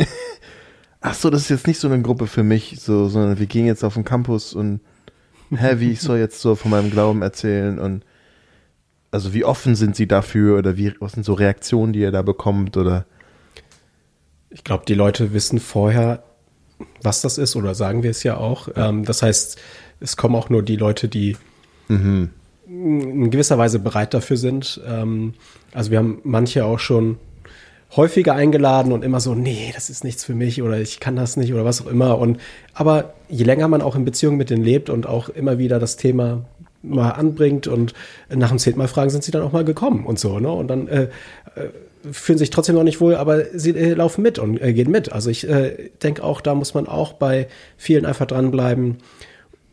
ach 1.03 1.13
so, 1.13 1.29
das 1.29 1.43
ist 1.43 1.51
jetzt 1.51 1.67
nicht 1.67 1.79
so 1.79 1.89
eine 1.89 2.01
Gruppe 2.01 2.27
für 2.27 2.43
mich, 2.43 2.81
so, 2.81 3.09
sondern 3.09 3.39
wir 3.39 3.45
gehen 3.45 3.67
jetzt 3.67 3.85
auf 3.85 3.93
den 3.93 4.05
Campus 4.05 4.55
und, 4.55 4.81
hä, 5.51 5.75
wie 5.77 5.91
ich 5.91 6.01
soll 6.01 6.17
jetzt 6.17 6.41
so 6.41 6.55
von 6.55 6.71
meinem 6.71 6.91
Glauben 6.91 7.21
erzählen 7.21 7.79
und 7.79 8.03
Also 9.11 9.35
wie 9.35 9.45
offen 9.45 9.75
sind 9.75 9.95
sie 9.95 10.09
dafür 10.09 10.57
oder 10.59 10.79
wie, 10.79 10.95
was 10.99 11.13
sind 11.13 11.25
so 11.25 11.35
Reaktionen, 11.35 11.93
die 11.93 12.01
ihr 12.01 12.13
da 12.13 12.23
bekommt 12.23 12.79
oder? 12.79 13.05
Ich 14.49 14.65
glaube, 14.65 14.87
die 14.89 14.95
Leute 14.95 15.35
wissen 15.35 15.61
vorher, 15.61 16.23
was 17.03 17.21
das 17.21 17.37
ist 17.37 17.57
oder 17.57 17.75
sagen 17.75 18.05
wir 18.05 18.11
es 18.11 18.23
ja 18.23 18.39
auch. 18.39 18.69
Ähm, 18.75 19.05
das 19.05 19.21
heißt, 19.21 19.59
es 20.01 20.17
kommen 20.17 20.35
auch 20.35 20.49
nur 20.49 20.63
die 20.63 20.77
Leute, 20.77 21.09
die 21.09 21.37
in 22.69 23.31
gewisser 23.31 23.59
Weise 23.59 23.79
bereit 23.79 24.15
dafür 24.15 24.37
sind. 24.37 24.81
Ähm, 24.87 25.35
also 25.73 25.91
wir 25.91 25.99
haben 25.99 26.21
manche 26.25 26.65
auch 26.65 26.79
schon 26.79 27.19
häufiger 27.95 28.35
eingeladen 28.35 28.93
und 28.93 29.05
immer 29.05 29.21
so, 29.21 29.35
nee, 29.35 29.71
das 29.75 29.91
ist 29.91 30.03
nichts 30.03 30.25
für 30.25 30.35
mich 30.35 30.61
oder 30.63 30.79
ich 30.81 30.99
kann 30.99 31.17
das 31.17 31.37
nicht 31.37 31.55
oder 31.55 31.65
was 31.65 31.81
auch 31.81 31.87
immer. 31.87 32.19
Und 32.19 32.41
aber 32.75 33.15
je 33.29 33.45
länger 33.45 33.69
man 33.69 33.83
auch 33.83 33.95
in 33.95 34.05
Beziehung 34.05 34.37
mit 34.37 34.51
denen 34.51 34.65
lebt 34.65 34.91
und 34.91 35.07
auch 35.07 35.29
immer 35.29 35.59
wieder 35.59 35.79
das 35.79 35.97
Thema 35.97 36.45
mal 36.83 37.11
anbringt 37.11 37.67
und 37.67 37.95
nach 38.29 38.49
dem 38.49 38.59
zehnten 38.59 38.79
Mal 38.79 38.89
fragen, 38.89 39.11
sind 39.11 39.25
sie 39.25 39.33
dann 39.33 39.43
auch 39.43 39.53
mal 39.53 39.65
gekommen 39.65 40.05
und 40.07 40.19
so, 40.19 40.39
ne? 40.39 40.51
Und 40.51 40.69
dann 40.69 40.89
äh, 40.89 41.03
äh, 41.05 41.09
fühlen 42.13 42.39
sich 42.39 42.51
trotzdem 42.51 42.77
noch 42.77 42.85
nicht 42.85 43.01
wohl, 43.01 43.17
aber 43.17 43.45
sie 43.55 43.71
äh, 43.71 43.95
laufen 43.95 44.23
mit 44.23 44.39
und 44.39 44.61
äh, 44.61 44.73
gehen 44.73 44.91
mit. 44.91 45.13
Also 45.13 45.31
ich 45.31 45.49
äh, 45.49 45.91
denke 46.03 46.23
auch, 46.23 46.41
da 46.41 46.55
muss 46.55 46.75
man 46.75 46.87
auch 46.87 47.15
bei 47.15 47.49
vielen 47.77 48.07
einfach 48.07 48.27
dranbleiben, 48.27 48.99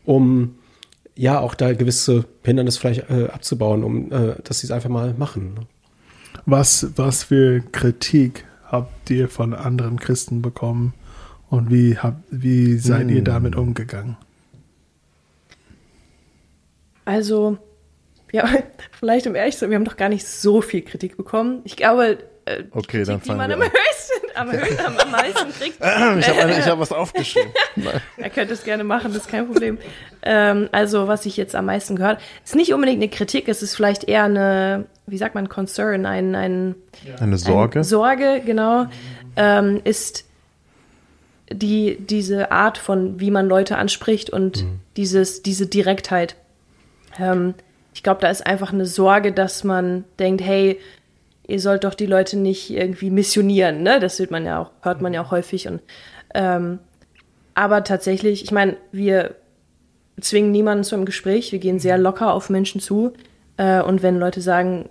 um 0.04 0.56
ja 1.16 1.38
auch 1.40 1.54
da 1.54 1.72
gewisse 1.72 2.24
Hindernisse 2.44 2.80
vielleicht 2.80 3.10
äh, 3.10 3.28
abzubauen, 3.28 3.84
um 3.84 4.12
äh, 4.12 4.36
dass 4.42 4.60
sie 4.60 4.66
es 4.66 4.70
einfach 4.70 4.90
mal 4.90 5.14
machen. 5.14 5.54
ne? 5.54 5.60
Was, 6.46 6.88
was 6.96 7.24
für 7.24 7.60
Kritik 7.72 8.44
habt 8.66 9.10
ihr 9.10 9.28
von 9.28 9.54
anderen 9.54 9.98
Christen 10.00 10.42
bekommen 10.42 10.94
und 11.48 11.70
wie, 11.70 11.96
habt, 11.98 12.22
wie 12.30 12.76
seid 12.78 13.10
ihr 13.10 13.22
damit 13.22 13.56
umgegangen? 13.56 14.16
Also, 17.04 17.58
ja, 18.32 18.48
vielleicht 18.98 19.26
um 19.26 19.34
ehrlich 19.34 19.54
zu 19.54 19.60
sein, 19.60 19.70
wir 19.70 19.76
haben 19.76 19.84
doch 19.84 19.96
gar 19.96 20.08
nicht 20.08 20.26
so 20.26 20.60
viel 20.60 20.82
Kritik 20.82 21.16
bekommen. 21.16 21.60
Ich 21.64 21.76
glaube, 21.76 22.18
äh, 22.46 22.64
Okay, 22.70 23.04
Kritik, 23.04 23.06
dann 23.06 23.20
die 23.20 23.26
fangen 23.26 23.38
man 23.38 23.48
wir 23.50 23.56
am 23.56 23.62
an. 23.62 23.68
höchsten, 23.68 24.36
am, 24.36 24.52
höchsten, 24.52 24.84
am, 24.86 24.96
am 24.98 25.10
meisten 25.10 25.52
kriegt. 25.52 25.78
Ich 25.80 26.28
habe 26.28 26.70
hab 26.70 26.78
was 26.78 26.92
aufgeschrieben. 26.92 27.50
Er 28.16 28.30
könnte 28.30 28.54
es 28.54 28.64
gerne 28.64 28.84
machen, 28.84 29.12
das 29.12 29.22
ist 29.22 29.28
kein 29.28 29.46
Problem. 29.46 29.78
ähm, 30.22 30.68
also, 30.72 31.08
was 31.08 31.26
ich 31.26 31.36
jetzt 31.36 31.54
am 31.54 31.66
meisten 31.66 31.96
gehört, 31.96 32.20
ist 32.44 32.54
nicht 32.56 32.72
unbedingt 32.74 33.02
eine 33.02 33.10
Kritik, 33.10 33.48
es 33.48 33.62
ist 33.62 33.74
vielleicht 33.74 34.04
eher 34.04 34.24
eine, 34.24 34.86
wie 35.06 35.18
sagt 35.18 35.34
man, 35.34 35.48
Concern, 35.48 36.06
ein, 36.06 36.34
ein 36.34 36.74
Eine 37.20 37.38
Sorge. 37.38 37.80
Ein 37.80 37.84
Sorge, 37.84 38.42
genau, 38.44 38.86
ähm, 39.36 39.80
ist 39.84 40.24
die, 41.52 41.96
diese 42.00 42.50
Art 42.50 42.78
von, 42.78 43.20
wie 43.20 43.30
man 43.30 43.46
Leute 43.48 43.76
anspricht 43.76 44.30
und 44.30 44.64
dieses, 44.96 45.42
diese 45.42 45.66
Direktheit. 45.66 46.36
Ähm, 47.18 47.54
ich 47.92 48.02
glaube, 48.02 48.20
da 48.20 48.28
ist 48.28 48.46
einfach 48.46 48.72
eine 48.72 48.86
Sorge, 48.86 49.30
dass 49.32 49.62
man 49.62 50.04
denkt, 50.18 50.42
hey, 50.42 50.80
ihr 51.46 51.60
sollt 51.60 51.84
doch 51.84 51.94
die 51.94 52.06
Leute 52.06 52.38
nicht 52.38 52.70
irgendwie 52.70 53.10
missionieren, 53.10 53.82
ne? 53.82 54.00
Das 54.00 54.18
hört 54.18 54.30
man 54.30 54.46
ja 54.46 54.60
auch, 54.60 54.70
hört 54.82 55.00
man 55.00 55.12
ja 55.14 55.22
auch 55.22 55.30
häufig. 55.30 55.68
Und 55.68 55.80
ähm, 56.34 56.78
aber 57.54 57.84
tatsächlich, 57.84 58.42
ich 58.42 58.50
meine, 58.50 58.76
wir 58.90 59.36
zwingen 60.20 60.50
niemanden 60.50 60.84
zu 60.84 60.94
einem 60.94 61.04
Gespräch, 61.04 61.52
wir 61.52 61.58
gehen 61.58 61.78
sehr 61.78 61.98
locker 61.98 62.32
auf 62.32 62.50
Menschen 62.50 62.80
zu. 62.80 63.12
Äh, 63.56 63.82
und 63.82 64.02
wenn 64.02 64.18
Leute 64.18 64.40
sagen, 64.40 64.88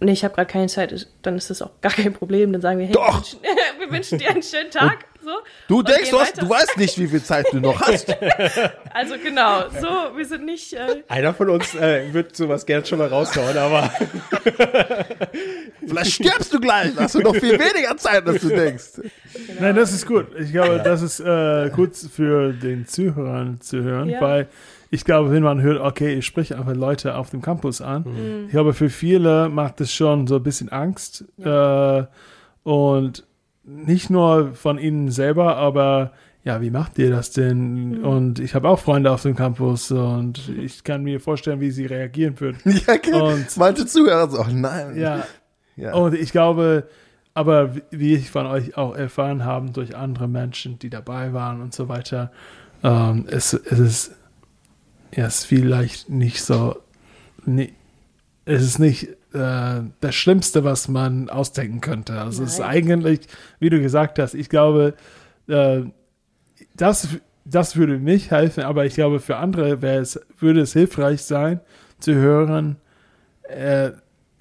nee, 0.00 0.12
ich 0.12 0.24
habe 0.24 0.34
gerade 0.34 0.50
keine 0.50 0.68
Zeit, 0.68 1.08
dann 1.22 1.36
ist 1.36 1.50
das 1.50 1.62
auch 1.62 1.70
gar 1.80 1.92
kein 1.92 2.12
Problem. 2.12 2.52
Dann 2.52 2.62
sagen 2.62 2.78
wir, 2.78 2.86
hey, 2.86 2.94
Doch. 2.94 3.06
Wir, 3.06 3.16
wünschen, 3.16 3.40
wir 3.78 3.90
wünschen 3.90 4.18
dir 4.18 4.30
einen 4.30 4.42
schönen 4.42 4.70
Tag. 4.70 5.04
So, 5.22 5.30
Du 5.68 5.82
denkst, 5.82 6.10
du, 6.10 6.18
hast, 6.18 6.40
du 6.40 6.48
weißt 6.48 6.76
nicht, 6.78 6.98
wie 6.98 7.06
viel 7.06 7.22
Zeit 7.22 7.46
du 7.52 7.60
noch 7.60 7.80
hast. 7.80 8.08
Also 8.92 9.14
genau, 9.22 9.68
so, 9.80 10.16
wir 10.16 10.24
sind 10.26 10.44
nicht. 10.44 10.72
Äh, 10.72 11.04
Einer 11.08 11.32
von 11.32 11.48
uns 11.50 11.74
äh, 11.76 12.12
wird 12.12 12.34
sowas 12.34 12.66
gern 12.66 12.84
schon 12.84 12.98
mal 12.98 13.06
raushauen, 13.08 13.56
aber 13.56 13.88
Vielleicht 15.86 16.12
stirbst 16.12 16.52
du 16.52 16.60
gleich. 16.60 16.90
Hast 16.96 17.14
du 17.14 17.20
noch 17.20 17.34
viel 17.36 17.58
weniger 17.58 17.96
Zeit, 17.96 18.26
als 18.26 18.42
du 18.42 18.48
denkst. 18.48 19.00
Nein, 19.60 19.76
das 19.76 19.92
ist 19.92 20.06
gut. 20.06 20.26
Ich 20.38 20.52
glaube, 20.52 20.80
das 20.82 21.02
ist 21.02 21.20
äh, 21.20 21.70
gut 21.70 21.94
für 21.96 22.52
den 22.52 22.86
Zuhörern 22.86 23.60
zu 23.60 23.82
hören, 23.82 24.08
Ja. 24.10 24.20
weil 24.20 24.48
ich 24.90 25.04
glaube, 25.04 25.30
wenn 25.30 25.42
man 25.44 25.62
hört, 25.62 25.80
okay, 25.80 26.14
ich 26.14 26.26
spreche 26.26 26.56
einfach 26.56 26.74
Leute 26.74 27.14
auf 27.16 27.30
dem 27.30 27.42
Campus 27.42 27.80
an, 27.80 28.44
ich 28.46 28.50
glaube, 28.50 28.74
für 28.74 28.90
viele 28.90 29.48
macht 29.48 29.80
es 29.80 29.92
schon 29.94 30.26
so 30.26 30.36
ein 30.36 30.42
bisschen 30.42 30.68
Angst 30.70 31.24
äh, 31.38 32.02
und 32.64 33.24
nicht 33.70 34.10
nur 34.10 34.54
von 34.54 34.78
ihnen 34.78 35.10
selber, 35.10 35.56
aber 35.56 36.12
ja, 36.44 36.60
wie 36.62 36.70
macht 36.70 36.98
ihr 36.98 37.10
das 37.10 37.30
denn? 37.32 38.02
Und 38.02 38.38
ich 38.38 38.54
habe 38.54 38.68
auch 38.68 38.78
Freunde 38.78 39.10
auf 39.12 39.22
dem 39.22 39.36
Campus 39.36 39.90
und 39.90 40.48
ich 40.48 40.84
kann 40.84 41.02
mir 41.02 41.20
vorstellen, 41.20 41.60
wie 41.60 41.70
sie 41.70 41.86
reagieren 41.86 42.38
würden. 42.40 42.58
Ja, 42.86 42.96
genau. 42.96 43.28
Und- 43.32 43.56
Manche 43.56 43.84
Zuhörer 43.86 44.28
so, 44.30 44.40
oh 44.40 44.46
nein. 44.50 44.96
Ja, 44.98 45.24
Ja. 45.76 45.94
und 45.94 46.14
ich 46.14 46.32
glaube, 46.32 46.88
aber 47.34 47.74
wie- 47.90 48.14
ich 48.14 48.30
von 48.30 48.46
euch 48.46 48.76
auch 48.76 48.96
erfahren 48.96 49.44
habe, 49.44 49.70
durch 49.70 49.96
andere 49.96 50.28
Menschen, 50.28 50.78
die 50.78 50.88
dabei 50.90 51.32
waren 51.34 51.60
und 51.60 51.74
so 51.74 51.88
weiter, 51.88 52.32
ähm, 52.82 53.26
es, 53.30 53.52
es 53.52 53.78
ist, 53.78 54.12
ja, 55.14 55.26
es 55.26 55.40
ist 55.40 55.44
vielleicht 55.46 56.08
nicht 56.08 56.42
so, 56.42 56.76
ni- 57.44 57.74
es 58.46 58.62
ist 58.62 58.78
nicht 58.78 59.08
äh, 59.32 59.80
das 60.00 60.14
Schlimmste, 60.14 60.64
was 60.64 60.88
man 60.88 61.28
ausdenken 61.30 61.80
könnte. 61.80 62.20
Also 62.20 62.42
es 62.44 62.52
ist 62.54 62.58
Nein. 62.60 62.68
eigentlich, 62.70 63.20
wie 63.58 63.70
du 63.70 63.80
gesagt 63.80 64.18
hast, 64.18 64.34
ich 64.34 64.48
glaube, 64.48 64.94
äh, 65.48 65.82
das, 66.76 67.08
das 67.44 67.76
würde 67.76 67.98
mich 67.98 68.30
helfen, 68.30 68.64
aber 68.64 68.84
ich 68.86 68.94
glaube, 68.94 69.20
für 69.20 69.36
andere 69.36 69.82
wäre 69.82 70.00
es, 70.00 70.20
würde 70.38 70.60
es 70.60 70.72
hilfreich 70.72 71.22
sein, 71.22 71.60
zu 71.98 72.14
hören, 72.14 72.76
äh, 73.48 73.90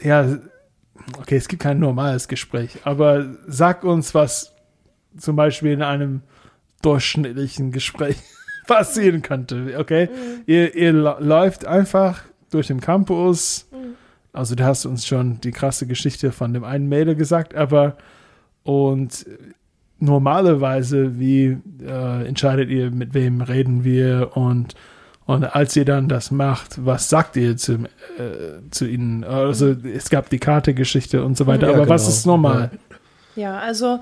ja, 0.02 0.38
okay, 1.18 1.36
es 1.38 1.48
gibt 1.48 1.62
kein 1.64 1.80
normales 1.80 2.28
Gespräch, 2.28 2.78
aber 2.84 3.26
sag 3.48 3.84
uns, 3.84 4.14
was 4.14 4.54
zum 5.18 5.36
Beispiel 5.36 5.72
in 5.74 5.82
einem 5.82 6.22
durchschnittlichen 6.82 7.72
Gespräch 7.72 8.18
passieren 8.68 9.22
könnte, 9.22 9.76
okay? 9.78 10.10
Ihr, 10.46 10.74
ihr 10.76 10.94
la- 10.94 11.18
läuft 11.20 11.66
einfach 11.66 12.22
durch 12.52 12.68
den 12.68 12.80
Campus, 12.80 13.68
also 14.40 14.56
du 14.56 14.64
hast 14.64 14.86
uns 14.86 15.06
schon 15.06 15.40
die 15.42 15.52
krasse 15.52 15.86
Geschichte 15.86 16.32
von 16.32 16.54
dem 16.54 16.64
einen 16.64 16.90
Mädel 16.90 17.16
gesagt, 17.16 17.54
aber 17.56 17.98
und 18.64 19.26
normalerweise, 20.00 21.20
wie 21.20 21.58
äh, 21.86 22.28
entscheidet 22.28 22.70
ihr, 22.70 22.90
mit 22.92 23.14
wem 23.14 23.42
reden 23.42 23.84
wir 23.84 24.32
und 24.36 24.76
und 25.26 25.44
als 25.44 25.76
ihr 25.76 25.86
dann 25.86 26.08
das 26.08 26.32
macht, 26.32 26.84
was 26.84 27.08
sagt 27.08 27.36
ihr 27.36 27.56
zu, 27.56 27.74
äh, 28.18 28.62
zu 28.72 28.88
ihnen? 28.88 29.24
Also 29.24 29.76
es 29.94 30.10
gab 30.10 30.28
die 30.32 30.40
Karte-Geschichte 30.40 31.24
und 31.24 31.38
so 31.38 31.46
weiter, 31.46 31.68
Ja, 31.68 31.76
aber 31.76 31.88
was 31.88 32.02
genau. 32.02 32.14
ist 32.14 32.26
normal? 32.26 32.72
ja, 33.36 33.60
also 33.60 34.00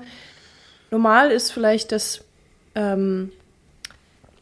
normal 0.90 1.30
ist 1.30 1.52
vielleicht 1.52 1.92
das. 1.92 2.24
Ähm, 2.74 3.30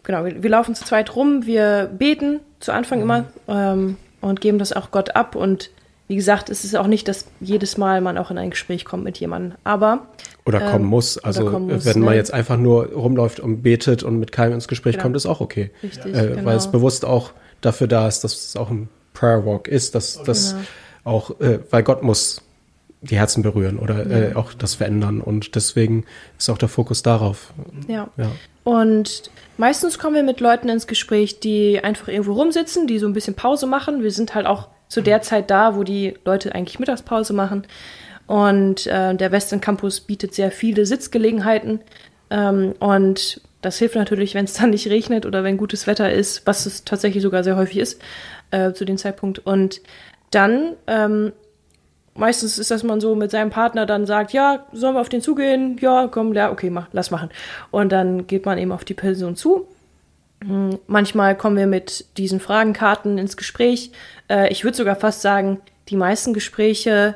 genau, 0.04 0.26
wir, 0.26 0.44
wir 0.44 0.50
laufen 0.50 0.76
zu 0.76 0.85
zweit 0.85 1.16
rum, 1.16 1.44
wir 1.44 1.90
beten 1.92 2.38
zu 2.61 2.70
Anfang 2.70 3.02
immer 3.02 3.24
ähm, 3.48 3.96
und 4.20 4.40
geben 4.40 4.61
das 4.61 4.72
auch 4.72 4.92
Gott 4.92 5.16
ab. 5.16 5.35
Und 5.35 5.70
wie 6.09 6.16
gesagt, 6.16 6.51
es 6.51 6.64
ist 6.64 6.77
auch 6.77 6.87
nicht, 6.87 7.09
dass 7.09 7.27
jedes 7.40 7.77
Mal 7.79 8.01
man 8.01 8.16
auch 8.19 8.31
in 8.31 8.38
ein 8.38 8.51
Gespräch 8.51 8.85
kommt 8.85 9.03
mit 9.05 9.19
jemandem. 9.19 9.59
Aber 9.64 10.07
oder 10.45 10.61
kommen 10.61 10.85
Ähm, 10.85 10.90
muss. 10.90 11.19
Also 11.19 11.51
kommen 11.51 11.66
muss, 11.69 11.85
wenn 11.85 12.01
man 12.01 12.11
ne? 12.11 12.16
jetzt 12.16 12.33
einfach 12.33 12.57
nur 12.57 12.87
rumläuft 12.92 13.40
und 13.40 13.62
betet 13.62 14.03
und 14.05 14.19
mit 14.21 14.31
keinem 14.31 14.55
ins 14.55 14.69
Gespräch 14.69 14.95
Genau. 14.95 15.03
kommt, 15.05 15.16
ist 15.16 15.27
auch 15.27 15.40
okay. 15.40 15.71
Richtig, 15.83 16.14
äh, 16.14 16.29
genau. 16.29 16.45
Weil 16.45 16.57
es 16.57 16.71
bewusst 16.71 17.05
auch 17.05 17.33
dafür 17.61 17.88
da 17.88 18.07
ist, 18.07 18.23
dass 18.23 18.33
es 18.35 18.57
auch 18.57 18.71
ein 18.71 18.88
Prayer 19.14 19.45
Walk 19.45 19.66
ist, 19.66 19.95
dass 19.97 20.23
das 20.23 20.53
Genau. 20.53 20.64
auch, 21.05 21.40
äh, 21.40 21.59
weil 21.71 21.83
Gott 21.83 22.03
muss 22.03 22.42
die 23.03 23.16
Herzen 23.16 23.42
berühren 23.42 23.79
oder 23.79 24.07
äh, 24.07 24.35
auch 24.35 24.53
das 24.55 24.75
verändern 24.75 25.21
und 25.21 25.55
deswegen 25.55 26.05
ist 26.38 26.49
auch 26.49 26.59
der 26.59 26.69
Fokus 26.69 27.03
darauf. 27.03 27.53
ja. 27.88 28.09
Ja. 28.16 28.31
Und 28.64 29.31
meistens 29.59 29.99
kommen 29.99 30.16
wir 30.16 30.23
mit 30.25 30.40
Leuten 30.40 30.69
ins 30.69 30.87
Gespräch, 30.88 31.38
die 31.38 31.83
einfach 31.85 32.09
irgendwo 32.09 32.33
rumsitzen, 32.33 32.87
die 32.88 32.99
so 32.99 33.07
ein 33.07 33.12
bisschen 33.12 33.35
Pause 33.35 33.66
machen. 33.66 34.03
Wir 34.03 34.11
sind 34.11 34.35
halt 34.35 34.47
auch 34.47 34.69
zu 34.88 35.01
der 35.01 35.22
Zeit 35.22 35.51
da, 35.51 35.77
wo 35.77 35.83
die 35.83 36.14
Leute 36.25 36.55
eigentlich 36.55 36.79
Mittagspause 36.79 37.33
machen. 37.33 37.67
Und 38.27 38.87
äh, 38.87 39.15
der 39.15 39.33
Western 39.33 39.60
Campus 39.60 40.00
bietet 40.00 40.35
sehr 40.35 40.50
viele 40.50 40.87
Sitzgelegenheiten. 40.87 41.81
Ähm, 42.31 42.75
und 42.81 43.40
das 43.63 43.79
hilft 43.79 43.94
natürlich, 43.96 44.35
wenn 44.35 44.44
es 44.44 44.54
dann 44.54 44.71
nicht 44.71 44.88
regnet 44.88 45.27
oder 45.27 45.44
wenn 45.44 45.56
gutes 45.56 45.87
Wetter 45.87 46.13
ist, 46.13 46.46
was 46.46 46.67
es 46.67 46.85
tatsächlich 46.85 47.23
sogar 47.23 47.44
sehr 47.44 47.56
häufig 47.56 47.79
ist 47.79 48.00
äh, 48.50 48.73
zu 48.73 48.85
dem 48.85 48.98
Zeitpunkt. 48.98 49.38
Und 49.40 49.81
dann 50.31 50.75
ähm, 50.87 51.33
meistens 52.15 52.58
ist 52.58 52.71
das 52.71 52.83
man 52.83 53.00
so 53.00 53.15
mit 53.15 53.31
seinem 53.31 53.50
Partner 53.50 53.87
dann 53.87 54.06
sagt, 54.06 54.33
ja, 54.33 54.67
sollen 54.73 54.94
wir 54.94 55.00
auf 55.00 55.08
den 55.08 55.21
zugehen? 55.21 55.79
Ja, 55.81 56.08
komm, 56.08 56.33
ja, 56.33 56.50
okay, 56.50 56.71
mach, 56.71 56.88
lass 56.92 57.10
machen. 57.10 57.31
Und 57.71 57.92
dann 57.92 58.27
geht 58.27 58.46
man 58.46 58.58
eben 58.58 58.73
auf 58.73 58.85
die 58.85 58.94
Person 58.94 59.37
zu. 59.37 59.69
Hm, 60.44 60.78
Manchmal 60.87 61.37
kommen 61.37 61.56
wir 61.56 61.66
mit 61.66 62.04
diesen 62.18 62.40
Fragenkarten 62.40 63.18
ins 63.18 63.37
Gespräch. 63.37 63.90
Äh, 64.28 64.50
ich 64.50 64.64
würde 64.64 64.76
sogar 64.76 64.96
fast 64.96 65.22
sagen, 65.22 65.60
die 65.88 65.96
meisten 65.96 66.34
Gespräche 66.34 67.14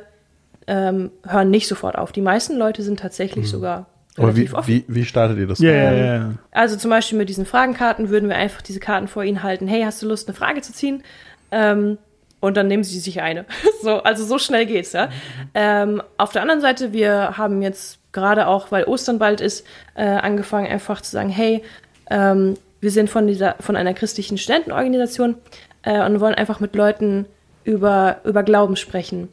ähm, 0.67 1.11
hören 1.27 1.49
nicht 1.49 1.67
sofort 1.67 1.97
auf. 1.97 2.11
Die 2.11 2.21
meisten 2.21 2.57
Leute 2.57 2.83
sind 2.83 2.99
tatsächlich 2.99 3.49
sogar 3.49 3.87
Aber 4.17 4.35
wie, 4.35 4.49
offen. 4.51 4.67
wie, 4.67 4.85
wie 4.87 5.05
startet 5.05 5.37
ihr 5.37 5.47
das? 5.47 5.59
Ja, 5.59 5.71
ja, 5.71 5.91
ja, 5.93 6.15
ja. 6.15 6.33
Also 6.51 6.77
zum 6.77 6.89
Beispiel 6.89 7.17
mit 7.17 7.29
diesen 7.29 7.45
Fragenkarten 7.45 8.09
würden 8.09 8.29
wir 8.29 8.35
einfach 8.37 8.61
diese 8.61 8.79
Karten 8.79 9.07
vor 9.07 9.23
Ihnen 9.23 9.43
halten. 9.43 9.67
Hey, 9.67 9.81
hast 9.83 10.01
du 10.01 10.07
Lust, 10.07 10.27
eine 10.27 10.35
Frage 10.35 10.61
zu 10.61 10.73
ziehen? 10.73 11.03
Ähm, 11.51 11.97
und 12.39 12.57
dann 12.57 12.67
nehmen 12.67 12.83
sie 12.83 12.99
sich 12.99 13.21
eine. 13.21 13.45
so, 13.83 14.01
also 14.03 14.25
so 14.25 14.37
schnell 14.39 14.65
geht's, 14.65 14.93
ja. 14.93 15.09
Ähm, 15.53 16.01
auf 16.17 16.31
der 16.31 16.41
anderen 16.41 16.61
Seite, 16.61 16.93
wir 16.93 17.37
haben 17.37 17.61
jetzt 17.61 17.99
gerade 18.11 18.47
auch, 18.47 18.71
weil 18.71 18.85
Ostern 18.85 19.19
bald 19.19 19.41
ist, 19.41 19.65
äh, 19.95 20.03
angefangen 20.05 20.67
einfach 20.67 21.01
zu 21.01 21.11
sagen, 21.11 21.29
hey, 21.29 21.63
ähm, 22.09 22.55
wir 22.81 22.91
sind 22.91 23.09
von 23.09 23.27
dieser, 23.27 23.55
von 23.59 23.75
einer 23.75 23.93
christlichen 23.93 24.37
Studentenorganisation 24.37 25.35
äh, 25.83 26.03
und 26.03 26.19
wollen 26.19 26.35
einfach 26.35 26.59
mit 26.59 26.75
Leuten 26.75 27.25
über, 27.63 28.17
über 28.25 28.43
Glauben 28.43 28.75
sprechen. 28.75 29.29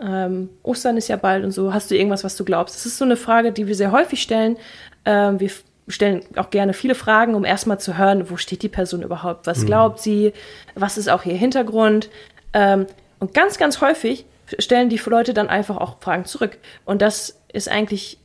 Ähm, 0.00 0.48
Ostern 0.62 0.96
ist 0.96 1.08
ja 1.08 1.16
bald 1.16 1.44
und 1.44 1.50
so. 1.50 1.74
Hast 1.74 1.90
du 1.90 1.96
irgendwas, 1.96 2.24
was 2.24 2.36
du 2.36 2.44
glaubst? 2.44 2.74
Das 2.74 2.86
ist 2.86 2.98
so 2.98 3.04
eine 3.04 3.16
Frage, 3.16 3.52
die 3.52 3.66
wir 3.66 3.74
sehr 3.74 3.92
häufig 3.92 4.22
stellen. 4.22 4.56
Ähm, 5.04 5.38
wir 5.40 5.50
stellen 5.88 6.22
auch 6.36 6.50
gerne 6.50 6.72
viele 6.74 6.94
Fragen, 6.94 7.34
um 7.34 7.44
erstmal 7.44 7.78
zu 7.78 7.98
hören, 7.98 8.30
wo 8.30 8.36
steht 8.36 8.62
die 8.62 8.68
Person 8.68 9.02
überhaupt? 9.02 9.46
Was 9.46 9.66
glaubt 9.66 10.00
sie? 10.00 10.32
Was 10.74 10.96
ist 10.96 11.08
auch 11.08 11.24
ihr 11.24 11.34
Hintergrund? 11.34 12.08
Ähm, 12.52 12.86
und 13.18 13.34
ganz, 13.34 13.58
ganz 13.58 13.80
häufig 13.80 14.24
stellen 14.58 14.88
die 14.88 15.00
Leute 15.06 15.34
dann 15.34 15.48
einfach 15.48 15.76
auch 15.76 16.00
Fragen 16.00 16.24
zurück. 16.24 16.58
Und 16.84 17.02
das 17.02 17.40
ist 17.52 17.68
eigentlich 17.68 18.18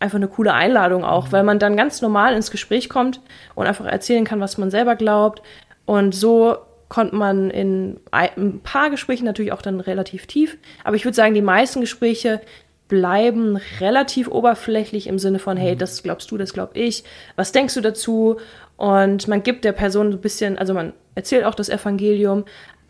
einfach 0.00 0.16
eine 0.16 0.28
coole 0.28 0.54
Einladung 0.54 1.04
auch, 1.04 1.32
weil 1.32 1.42
man 1.42 1.58
dann 1.58 1.76
ganz 1.76 2.00
normal 2.02 2.34
ins 2.34 2.50
Gespräch 2.50 2.88
kommt 2.88 3.20
und 3.54 3.66
einfach 3.66 3.86
erzählen 3.86 4.24
kann, 4.24 4.40
was 4.40 4.58
man 4.58 4.70
selber 4.70 4.96
glaubt. 4.96 5.42
Und 5.86 6.14
so 6.14 6.56
konnte 6.88 7.16
man 7.16 7.50
in 7.50 8.00
ein 8.10 8.60
paar 8.62 8.90
Gesprächen 8.90 9.24
natürlich 9.24 9.52
auch 9.52 9.62
dann 9.62 9.80
relativ 9.80 10.26
tief. 10.26 10.56
Aber 10.84 10.96
ich 10.96 11.04
würde 11.04 11.16
sagen, 11.16 11.34
die 11.34 11.42
meisten 11.42 11.80
Gespräche 11.80 12.40
bleiben 12.88 13.58
relativ 13.80 14.28
oberflächlich 14.28 15.06
im 15.06 15.18
Sinne 15.18 15.38
von, 15.38 15.56
hey, 15.56 15.76
das 15.76 16.02
glaubst 16.02 16.30
du, 16.30 16.38
das 16.38 16.54
glaub 16.54 16.74
ich, 16.74 17.04
was 17.36 17.52
denkst 17.52 17.74
du 17.74 17.80
dazu? 17.82 18.38
Und 18.76 19.28
man 19.28 19.42
gibt 19.42 19.64
der 19.64 19.72
Person 19.72 20.10
so 20.10 20.18
ein 20.18 20.22
bisschen, 20.22 20.56
also 20.56 20.72
man 20.72 20.94
erzählt 21.14 21.44
auch 21.44 21.54
das 21.54 21.68
Evangelium, 21.68 22.44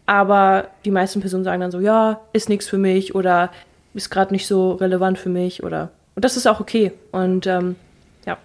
aber 0.07 0.69
die 0.85 0.91
meisten 0.91 1.21
Personen 1.21 1.45
sagen 1.45 1.61
dann 1.61 1.71
so, 1.71 1.81
ja, 1.81 2.21
ist 2.33 2.49
nichts 2.49 2.69
für 2.69 2.79
mich 2.79 3.15
oder 3.15 3.51
ist 3.95 4.11
gerade 4.11 4.33
nicht 4.33 4.47
so 4.47 4.73
relevant 4.73 5.19
für 5.19 5.31
mich 5.31 5.65
oder 5.65 5.91
und 6.19 6.25
das 6.25 6.37
ist 6.37 6.49
auch 6.49 6.59
okay. 6.59 6.91
Und 7.13 7.47
ähm, 7.47 7.77
ja. 8.27 8.39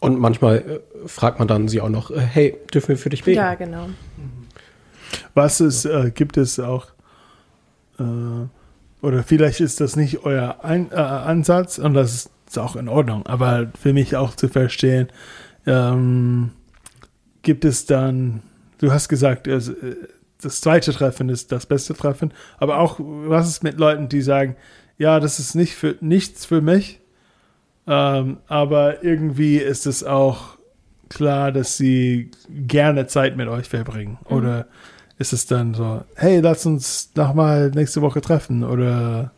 Und 0.00 0.18
manchmal 0.18 0.56
äh, 0.56 0.80
fragt 1.06 1.38
man 1.38 1.46
dann 1.46 1.68
sie 1.68 1.82
auch 1.82 1.90
noch, 1.90 2.10
äh, 2.10 2.18
hey, 2.18 2.56
dürfen 2.72 2.88
wir 2.88 2.96
für 2.96 3.10
dich 3.10 3.24
beten? 3.24 3.36
Ja, 3.36 3.54
genau. 3.56 3.90
Was 5.34 5.60
ist, 5.60 5.84
äh, 5.84 6.10
gibt 6.14 6.38
es 6.38 6.58
auch, 6.58 6.86
äh, 7.98 8.04
oder 9.02 9.22
vielleicht 9.22 9.60
ist 9.60 9.82
das 9.82 9.96
nicht 9.96 10.24
euer 10.24 10.60
Ein 10.62 10.92
äh, 10.92 10.94
Ansatz 10.94 11.76
und 11.76 11.92
das 11.92 12.14
ist, 12.14 12.58
auch 12.58 12.74
in 12.74 12.88
Ordnung, 12.88 13.26
aber 13.26 13.66
für 13.78 13.92
mich 13.92 14.16
auch 14.16 14.34
zu 14.34 14.48
verstehen, 14.48 15.08
ähm, 15.66 16.52
gibt 17.42 17.66
es 17.66 17.84
dann, 17.84 18.40
du 18.78 18.92
hast 18.92 19.10
gesagt, 19.10 19.46
also, 19.46 19.72
äh, 19.72 19.96
das 20.40 20.62
zweite 20.62 20.92
Treffen 20.94 21.28
ist 21.28 21.52
das 21.52 21.66
beste 21.66 21.92
Treffen, 21.92 22.32
aber 22.56 22.78
auch, 22.78 22.98
was 22.98 23.46
ist 23.46 23.62
mit 23.62 23.78
Leuten, 23.78 24.08
die 24.08 24.22
sagen, 24.22 24.56
ja, 24.98 25.20
das 25.20 25.38
ist 25.38 25.54
nicht 25.54 25.74
für, 25.74 25.96
nichts 26.00 26.44
für 26.46 26.60
mich, 26.60 27.00
ähm, 27.86 28.38
aber 28.46 29.02
irgendwie 29.04 29.58
ist 29.58 29.86
es 29.86 30.04
auch 30.04 30.56
klar, 31.08 31.52
dass 31.52 31.76
sie 31.76 32.30
gerne 32.48 33.06
Zeit 33.06 33.36
mit 33.36 33.48
euch 33.48 33.68
verbringen. 33.68 34.18
Oder 34.24 34.66
ist 35.18 35.32
es 35.32 35.46
dann 35.46 35.74
so, 35.74 36.02
hey, 36.16 36.40
lass 36.40 36.66
uns 36.66 37.10
nochmal 37.14 37.70
nächste 37.70 38.02
Woche 38.02 38.20
treffen? 38.20 38.64
Oder 38.64 39.32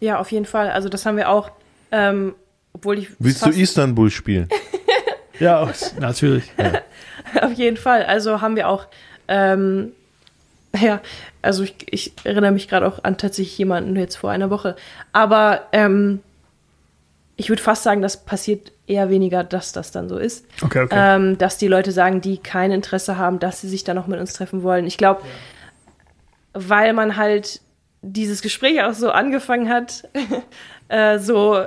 Ja, 0.00 0.18
auf 0.18 0.32
jeden 0.32 0.46
Fall. 0.46 0.70
Also 0.70 0.88
das 0.88 1.04
haben 1.04 1.16
wir 1.16 1.28
auch, 1.28 1.50
ähm, 1.92 2.34
obwohl 2.72 2.98
ich 2.98 3.08
Willst 3.18 3.44
du 3.44 3.50
Istanbul 3.50 4.10
spielen? 4.10 4.48
ja, 5.38 5.70
natürlich. 5.98 6.50
Auf 7.40 7.52
jeden 7.52 7.76
Fall. 7.76 8.04
Also 8.04 8.40
haben 8.40 8.56
wir 8.56 8.68
auch, 8.68 8.86
ähm, 9.28 9.92
ja, 10.80 11.00
also 11.42 11.62
ich, 11.62 11.74
ich 11.90 12.12
erinnere 12.24 12.52
mich 12.52 12.68
gerade 12.68 12.86
auch 12.86 13.02
an 13.04 13.18
tatsächlich 13.18 13.58
jemanden 13.58 13.96
jetzt 13.96 14.16
vor 14.16 14.30
einer 14.30 14.50
Woche. 14.50 14.76
Aber 15.12 15.62
ähm, 15.72 16.20
ich 17.36 17.48
würde 17.48 17.62
fast 17.62 17.82
sagen, 17.82 18.02
das 18.02 18.24
passiert 18.24 18.72
eher 18.86 19.10
weniger, 19.10 19.44
dass 19.44 19.72
das 19.72 19.90
dann 19.90 20.08
so 20.08 20.18
ist. 20.18 20.46
Okay, 20.62 20.82
okay. 20.82 20.94
Ähm, 20.96 21.38
dass 21.38 21.58
die 21.58 21.68
Leute 21.68 21.92
sagen, 21.92 22.20
die 22.20 22.38
kein 22.38 22.70
Interesse 22.70 23.18
haben, 23.18 23.38
dass 23.38 23.60
sie 23.60 23.68
sich 23.68 23.84
da 23.84 23.94
noch 23.94 24.06
mit 24.06 24.20
uns 24.20 24.32
treffen 24.32 24.62
wollen. 24.62 24.86
Ich 24.86 24.98
glaube, 24.98 25.22
weil 26.52 26.92
man 26.92 27.16
halt 27.16 27.60
dieses 28.02 28.42
Gespräch 28.42 28.82
auch 28.82 28.92
so 28.92 29.10
angefangen 29.10 29.68
hat, 29.68 30.08
äh, 30.88 31.18
so 31.18 31.64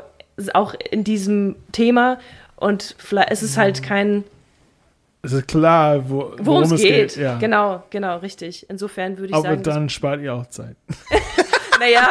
auch 0.54 0.76
in 0.92 1.04
diesem 1.04 1.56
Thema 1.72 2.20
und 2.56 2.96
vielleicht 3.00 3.32
ist 3.32 3.42
es 3.42 3.58
halt 3.58 3.82
kein 3.82 4.24
es 5.28 5.34
ist 5.34 5.48
klar, 5.48 6.10
wo, 6.10 6.32
worum 6.40 6.64
es 6.64 6.82
geht. 6.82 7.18
Ja. 7.18 7.38
Genau, 7.38 7.84
genau, 7.90 8.18
richtig. 8.18 8.66
Insofern 8.70 9.18
würde 9.18 9.28
ich 9.28 9.34
Aber 9.36 9.50
sagen, 9.50 9.64
dann 9.64 9.90
spart 9.90 10.22
ihr 10.22 10.34
auch 10.34 10.48
Zeit. 10.48 10.78
naja, 11.80 12.08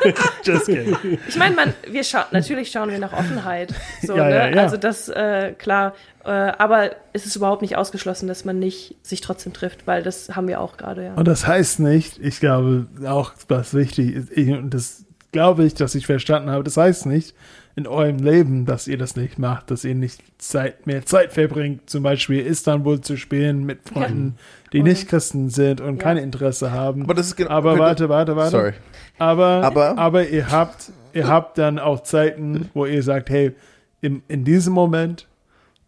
Just 0.44 0.66
kidding. 0.66 1.18
ich 1.26 1.36
meine, 1.36 1.54
man, 1.54 1.72
wir 1.90 2.04
schauen, 2.04 2.24
natürlich 2.30 2.70
schauen 2.70 2.90
wir 2.90 2.98
nach 2.98 3.14
Offenheit. 3.14 3.72
So, 4.02 4.14
Ja, 4.14 4.24
ne? 4.24 4.34
ja, 4.34 4.48
ja. 4.50 4.62
Also 4.62 4.76
das, 4.76 5.08
äh, 5.08 5.54
klar. 5.56 5.94
Äh, 6.24 6.28
aber 6.30 6.90
es 7.14 7.24
ist 7.24 7.36
überhaupt 7.36 7.62
nicht 7.62 7.76
ausgeschlossen, 7.76 8.28
dass 8.28 8.44
man 8.44 8.58
nicht 8.58 8.96
sich 9.02 9.22
trotzdem 9.22 9.54
trifft, 9.54 9.86
weil 9.86 10.02
das 10.02 10.36
haben 10.36 10.46
wir 10.46 10.60
auch 10.60 10.76
gerade, 10.76 11.06
ja. 11.06 11.14
Und 11.14 11.26
das 11.26 11.46
heißt 11.46 11.80
nicht, 11.80 12.18
ich 12.18 12.38
glaube 12.38 12.86
auch, 13.06 13.32
was 13.48 13.72
wichtig 13.72 14.14
ist, 14.14 14.30
ich, 14.32 14.50
und 14.50 14.74
das 14.74 15.06
glaube 15.32 15.64
ich, 15.64 15.72
dass 15.72 15.94
ich 15.94 16.04
verstanden 16.04 16.50
habe, 16.50 16.64
das 16.64 16.76
heißt 16.76 17.06
nicht 17.06 17.34
in 17.78 17.86
eurem 17.86 18.18
Leben, 18.18 18.66
dass 18.66 18.88
ihr 18.88 18.98
das 18.98 19.14
nicht 19.14 19.38
macht, 19.38 19.70
dass 19.70 19.84
ihr 19.84 19.94
nicht 19.94 20.20
Zeit, 20.38 20.86
mehr 20.86 21.06
Zeit 21.06 21.32
verbringt, 21.32 21.88
zum 21.88 22.02
Beispiel 22.02 22.40
Istanbul 22.44 23.00
zu 23.00 23.16
spielen 23.16 23.64
mit 23.64 23.88
Freunden, 23.88 24.34
die 24.72 24.80
Oder- 24.80 24.88
nicht 24.90 25.08
Christen 25.08 25.48
sind 25.48 25.80
und 25.80 25.96
Ja. 25.98 26.02
kein 26.02 26.16
Interesse 26.16 26.72
haben. 26.72 27.02
Aber 27.04 27.14
das 27.14 27.28
ist 27.28 27.36
genau. 27.36 27.50
Aber 27.50 27.78
warte, 27.78 28.08
warte, 28.08 28.34
warte. 28.34 28.50
Sorry. 28.50 28.72
Aber, 29.18 29.62
Aber- 29.64 29.96
aber, 29.96 30.28
ihr 30.28 30.50
habt, 30.50 30.90
ihr 31.12 31.28
habt 31.28 31.56
dann 31.58 31.78
auch 31.78 32.02
Zeiten, 32.02 32.68
wo 32.74 32.84
ihr 32.84 33.02
sagt, 33.04 33.30
hey, 33.30 33.52
im, 34.00 34.22
in 34.26 34.44
diesem 34.44 34.72
Moment, 34.74 35.28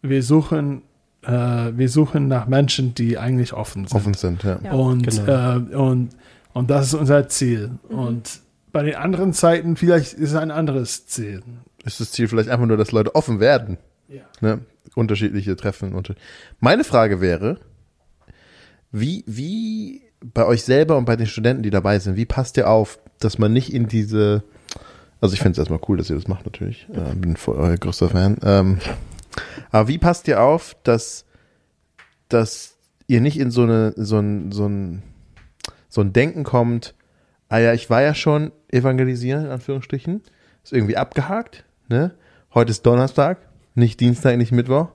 wir 0.01 0.23
suchen, 0.23 0.83
äh, 1.23 1.29
wir 1.75 1.89
suchen 1.89 2.27
nach 2.29 2.47
Menschen, 2.47 2.95
die 2.95 3.17
eigentlich 3.17 3.51
offen 3.53 3.85
sind. 3.85 3.95
Offen 3.97 4.13
sind, 4.13 4.43
ja. 4.43 4.59
Ja. 4.63 4.71
Und, 4.71 5.07
Genau. 5.07 5.57
äh, 5.57 5.75
und, 5.75 6.09
und 6.53 6.69
das 6.69 6.87
ist 6.87 6.93
unser 6.93 7.27
Ziel. 7.27 7.71
Mhm. 7.89 7.99
Und 7.99 8.39
bei 8.73 8.83
den 8.83 8.95
anderen 8.95 9.33
Zeiten 9.33 9.75
vielleicht 9.75 10.13
ist 10.13 10.29
es 10.31 10.35
ein 10.35 10.49
anderes 10.49 11.05
Ziel. 11.05 11.41
Ist 11.85 11.99
das 11.99 12.11
Ziel 12.11 12.27
vielleicht 12.27 12.49
einfach 12.49 12.65
nur, 12.65 12.77
dass 12.77 12.91
Leute 12.91 13.15
offen 13.15 13.39
werden? 13.39 13.77
Ja. 14.07 14.23
Ne? 14.41 14.59
Unterschiedliche 14.95 15.55
Treffen. 15.55 15.93
Unter 15.93 16.15
Meine 16.59 16.83
Frage 16.83 17.21
wäre, 17.21 17.59
wie, 18.91 19.23
wie 19.25 20.01
bei 20.21 20.45
euch 20.45 20.63
selber 20.63 20.97
und 20.97 21.05
bei 21.05 21.15
den 21.15 21.27
Studenten, 21.27 21.63
die 21.63 21.69
dabei 21.69 21.99
sind, 21.99 22.15
wie 22.15 22.25
passt 22.25 22.57
ihr 22.57 22.69
auf, 22.69 22.99
dass 23.19 23.37
man 23.37 23.53
nicht 23.53 23.73
in 23.73 23.87
diese, 23.87 24.43
also 25.19 25.33
ich 25.33 25.39
finde 25.39 25.53
es 25.53 25.57
erstmal 25.59 25.79
cool, 25.87 25.97
dass 25.97 26.09
ihr 26.09 26.15
das 26.15 26.27
macht 26.27 26.45
natürlich, 26.45 26.87
äh, 26.93 27.15
bin 27.15 27.37
voll 27.37 27.55
euer 27.55 27.77
größter 27.77 28.09
Fan, 28.09 28.37
ähm, 28.43 28.79
aber 29.71 29.87
wie 29.87 29.97
passt 29.97 30.27
ihr 30.27 30.41
auf, 30.41 30.75
dass, 30.83 31.25
dass 32.29 32.77
ihr 33.07 33.21
nicht 33.21 33.39
in 33.39 33.51
so 33.51 33.63
eine, 33.63 33.93
so 33.95 34.19
ein, 34.19 34.51
so 34.51 34.67
ein, 34.67 35.03
so 35.89 36.01
ein 36.01 36.13
Denken 36.13 36.43
kommt, 36.43 36.93
ah 37.49 37.59
ja, 37.59 37.73
ich 37.73 37.89
war 37.89 38.01
ja 38.01 38.13
schon 38.13 38.51
evangelisieren, 38.69 39.45
in 39.45 39.51
Anführungsstrichen, 39.51 40.21
ist 40.63 40.73
irgendwie 40.73 40.97
abgehakt, 40.97 41.65
ne? 41.91 42.11
Heute 42.53 42.71
ist 42.71 42.85
Donnerstag, 42.85 43.37
nicht 43.75 43.99
Dienstag, 43.99 44.37
nicht 44.37 44.51
Mittwoch. 44.51 44.87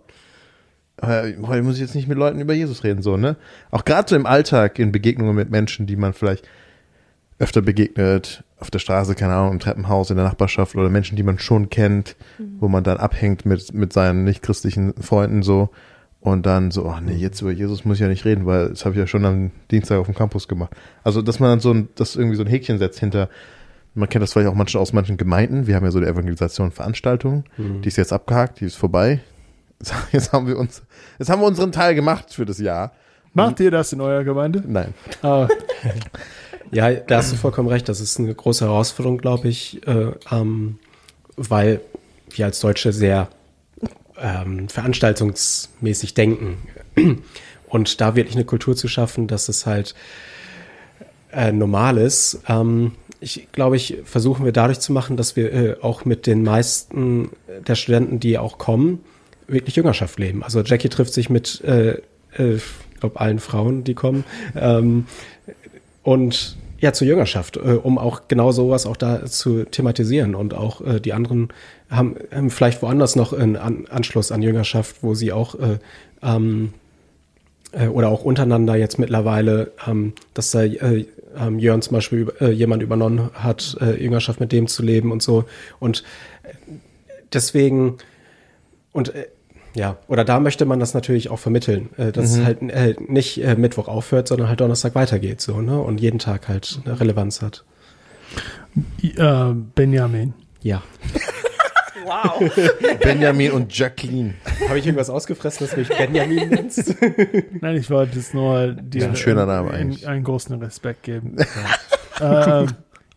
Äh, 1.01 1.35
heute 1.43 1.63
muss 1.63 1.77
ich 1.77 1.83
jetzt 1.83 1.95
nicht 1.95 2.09
mit 2.09 2.19
Leuten 2.19 2.41
über 2.41 2.55
Jesus 2.55 2.83
reden, 2.83 3.03
so, 3.03 3.17
ne? 3.17 3.37
Auch 3.71 3.85
gerade 3.85 4.09
so 4.09 4.17
im 4.17 4.27
Alltag, 4.27 4.79
in 4.79 4.93
Begegnungen 4.93 5.37
mit 5.37 5.51
Menschen, 5.51 5.87
die 5.87 5.97
man 5.97 6.15
vielleicht 6.15 6.49
öfter 7.39 7.61
begegnet, 7.61 8.45
auf 8.59 8.71
der 8.71 8.79
Straße, 8.79 9.15
keine 9.15 9.35
Ahnung, 9.35 9.53
im 9.53 9.59
Treppenhaus, 9.59 10.11
in 10.11 10.17
der 10.17 10.25
Nachbarschaft 10.25 10.75
oder 10.75 10.89
Menschen, 10.89 11.17
die 11.17 11.23
man 11.23 11.39
schon 11.39 11.69
kennt, 11.69 12.17
wo 12.59 12.69
man 12.69 12.83
dann 12.83 12.97
abhängt 12.97 13.45
mit, 13.45 13.75
mit 13.75 13.93
seinen 13.93 14.25
nichtchristlichen 14.25 14.95
Freunden 14.95 15.43
so 15.43 15.69
und 16.21 16.47
dann 16.47 16.71
so, 16.71 16.89
ach 16.89 17.01
nee, 17.01 17.13
jetzt 17.13 17.43
über 17.43 17.53
Jesus 17.53 17.85
muss 17.85 17.99
ich 17.99 18.01
ja 18.01 18.09
nicht 18.09 18.25
reden, 18.25 18.47
weil 18.47 18.71
das 18.71 18.87
habe 18.87 18.95
ich 18.95 18.99
ja 18.99 19.07
schon 19.07 19.27
am 19.27 19.51
Dienstag 19.71 19.99
auf 19.99 20.07
dem 20.07 20.15
Campus 20.15 20.49
gemacht. 20.49 20.73
Also, 21.05 21.21
dass 21.21 21.39
man 21.39 21.51
dann 21.51 21.61
so 21.61 21.73
ein, 21.73 21.89
das 21.95 22.17
irgendwie 22.17 22.37
so 22.37 22.43
ein 22.43 22.49
Häkchen 22.49 22.79
setzt 22.79 22.99
hinter, 22.99 23.29
man 23.97 24.09
kennt 24.09 24.23
das 24.23 24.33
vielleicht 24.33 24.49
auch 24.49 24.55
manchmal 24.55 24.83
aus 24.83 24.93
manchen 24.93 25.17
Gemeinden, 25.17 25.67
wir 25.67 25.75
haben 25.75 25.85
ja 25.85 25.91
so 25.91 25.99
eine 25.99 26.07
Evangelisation 26.07 26.71
Veranstaltung, 26.71 27.45
die 27.59 27.89
ist 27.89 27.97
jetzt 27.97 28.13
abgehakt, 28.13 28.61
die 28.61 28.67
ist 28.67 28.77
vorbei. 28.77 29.21
Jetzt 30.11 30.33
haben 30.33 30.47
wir 30.47 30.59
uns, 30.59 30.83
jetzt 31.19 31.29
haben 31.29 31.43
wir 31.43 31.47
unseren 31.47 31.71
Teil 31.71 31.95
gemacht 31.95 32.33
für 32.33 32.47
das 32.47 32.59
Jahr. 32.59 32.93
Macht 33.35 33.61
ihr 33.61 33.71
das 33.71 33.93
in 33.93 34.01
eurer 34.01 34.25
Gemeinde? 34.25 34.65
Nein. 34.67 34.95
Ah, 35.21 35.47
Ja, 36.71 36.93
da 36.93 37.19
hast 37.19 37.33
du 37.33 37.37
vollkommen 37.37 37.69
recht. 37.69 37.89
Das 37.89 38.01
ist 38.01 38.19
eine 38.19 38.35
große 38.35 38.65
Herausforderung, 38.65 39.19
glaube 39.19 39.49
ich, 39.49 39.87
äh, 39.87 40.13
ähm, 40.31 40.79
weil 41.37 41.81
wir 42.31 42.47
als 42.47 42.61
Deutsche 42.61 42.93
sehr 42.93 43.29
ähm, 44.19 44.69
veranstaltungsmäßig 44.69 46.15
denken. 46.15 46.59
Und 47.69 48.01
da 48.01 48.15
wirklich 48.15 48.37
eine 48.37 48.45
Kultur 48.45 48.77
zu 48.77 48.89
schaffen, 48.89 49.27
dass 49.27 49.49
es 49.49 49.67
halt 49.67 49.95
äh, 51.33 51.53
normal 51.53 51.99
ist. 51.99 52.41
Ähm, 52.49 52.93
ich 53.27 53.49
glaube, 53.51 53.75
ich 53.75 53.99
versuchen 54.05 54.45
wir 54.45 54.53
dadurch 54.53 54.79
zu 54.79 54.93
machen, 54.93 55.17
dass 55.17 55.35
wir 55.35 55.53
äh, 55.53 55.77
auch 55.83 56.05
mit 56.05 56.29
den 56.29 56.45
meisten 56.45 57.31
der 57.67 57.75
Studenten, 57.75 58.21
die 58.21 58.39
auch 58.39 58.57
kommen, 58.57 59.01
wirklich 59.49 59.75
Jüngerschaft 59.75 60.19
leben. 60.21 60.45
Also 60.45 60.61
Jackie 60.63 60.89
trifft 60.89 61.13
sich 61.13 61.29
mit, 61.29 61.61
äh, 61.65 62.01
äh, 62.37 62.61
glaube, 63.01 63.21
allen 63.21 63.41
Frauen, 63.41 63.83
die 63.83 63.95
kommen. 63.95 64.25
Ähm, 64.55 65.07
und 66.05 66.57
ja, 66.79 66.93
zur 66.93 67.09
Jüngerschaft, 67.09 67.57
äh, 67.57 67.61
um 67.83 67.99
auch 67.99 68.29
genau 68.29 68.53
sowas 68.53 68.87
auch 68.87 68.97
da 68.97 69.27
zu 69.27 69.65
thematisieren. 69.65 70.37
Und 70.37 70.55
auch 70.55 70.81
äh, 70.81 71.01
die 71.01 71.13
anderen 71.13 71.49
haben, 71.91 72.17
haben 72.33 72.51
vielleicht 72.51 72.81
woanders 72.83 73.17
noch 73.17 73.33
einen 73.33 73.57
an 73.57 73.87
Anschluss 73.89 74.31
an 74.31 74.43
Jüngerschaft, 74.43 74.97
wo 75.03 75.15
sie 75.15 75.33
auch 75.33 75.57
äh, 75.57 75.79
ähm, 76.23 76.75
äh, 77.73 77.89
oder 77.89 78.09
auch 78.09 78.25
untereinander 78.25 78.77
jetzt 78.77 78.99
mittlerweile, 78.99 79.73
ähm, 79.87 80.13
dass 80.35 80.51
da 80.51 80.63
äh, 80.63 81.07
ähm, 81.37 81.59
Jörn 81.59 81.83
zum 81.83 81.95
Beispiel 81.95 82.33
äh, 82.41 82.51
jemand 82.51 82.83
übernommen 82.83 83.31
hat, 83.35 83.77
äh, 83.81 84.03
Jüngerschaft 84.03 84.41
mit 84.41 84.53
dem 84.53 84.67
zu 84.67 84.83
leben 84.83 85.13
und 85.13 85.23
so. 85.23 85.45
Und 85.79 86.03
äh, 86.43 86.55
deswegen, 87.33 87.99
und 88.93 89.15
äh, 89.15 89.27
ja, 89.75 89.99
oder 90.09 90.25
da 90.25 90.41
möchte 90.41 90.65
man 90.65 90.81
das 90.81 90.95
natürlich 90.95 91.29
auch 91.29 91.39
vermitteln, 91.39 91.91
äh, 91.99 92.11
dass 92.11 92.33
mhm. 92.33 92.41
es 92.41 92.47
halt 92.47 92.63
äh, 92.63 92.95
nicht 93.09 93.45
äh, 93.45 93.57
Mittwoch 93.57 93.89
aufhört, 93.89 94.29
sondern 94.29 94.49
halt 94.49 94.61
Donnerstag 94.61 94.95
weitergeht 94.95 95.43
so, 95.43 95.61
ne? 95.61 95.79
Und 95.79 96.01
jeden 96.01 96.19
Tag 96.19 96.49
halt 96.49 96.81
eine 96.85 96.99
Relevanz 96.99 97.43
hat. 97.43 97.65
Benjamin. 99.75 100.35
Ja. 100.63 100.83
Wow. 102.07 102.51
Benjamin 103.03 103.51
und 103.53 103.77
Jacqueline. 103.77 104.35
Habe 104.69 104.79
ich 104.79 104.87
irgendwas 104.87 105.11
ausgefressen, 105.11 105.67
dass 105.67 105.75
du 105.75 105.81
mich 105.81 105.89
Benjamin 105.89 106.49
nennst? 106.51 106.95
Nein, 107.61 107.77
ich 107.77 107.91
wollte 107.91 108.19
es 108.19 108.33
nur 108.33 108.69
dir 108.75 109.07
ein 109.07 109.17
schöner 109.17 109.45
Name 109.47 109.71
einen, 109.73 109.91
eigentlich. 109.91 110.07
einen 110.09 110.25
großen 110.25 110.57
Respekt 110.63 111.03
geben. 111.03 111.37
Ja, 112.19 112.61
ähm, 112.63 112.69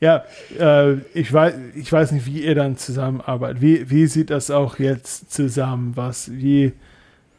ja 0.02 0.24
äh, 0.60 0.96
ich, 1.14 1.32
weiß, 1.32 1.54
ich 1.76 1.90
weiß 1.90 2.12
nicht, 2.12 2.26
wie 2.26 2.44
ihr 2.44 2.54
dann 2.54 2.76
zusammenarbeitet. 2.76 3.62
Wie, 3.62 3.90
wie 3.90 4.08
sieht 4.08 4.30
das 4.30 4.52
auch 4.52 4.78
jetzt 4.78 5.32
zusammen? 5.32 5.94
Was, 5.96 6.30
wie, 6.34 6.74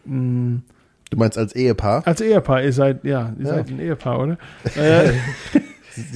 mh, 0.07 0.61
Du 1.11 1.17
meinst 1.19 1.37
als 1.37 1.55
Ehepaar? 1.55 2.07
als 2.07 2.23
Ehepaar, 2.23 2.63
ihr 2.63 2.73
seid, 2.73 3.05
ja, 3.05 3.35
ihr 3.39 3.45
Ja. 3.47 3.55
seid 3.57 3.69
ein 3.69 3.79
Ehepaar, 3.81 4.21
oder? 4.21 4.39
äh, 4.77 5.11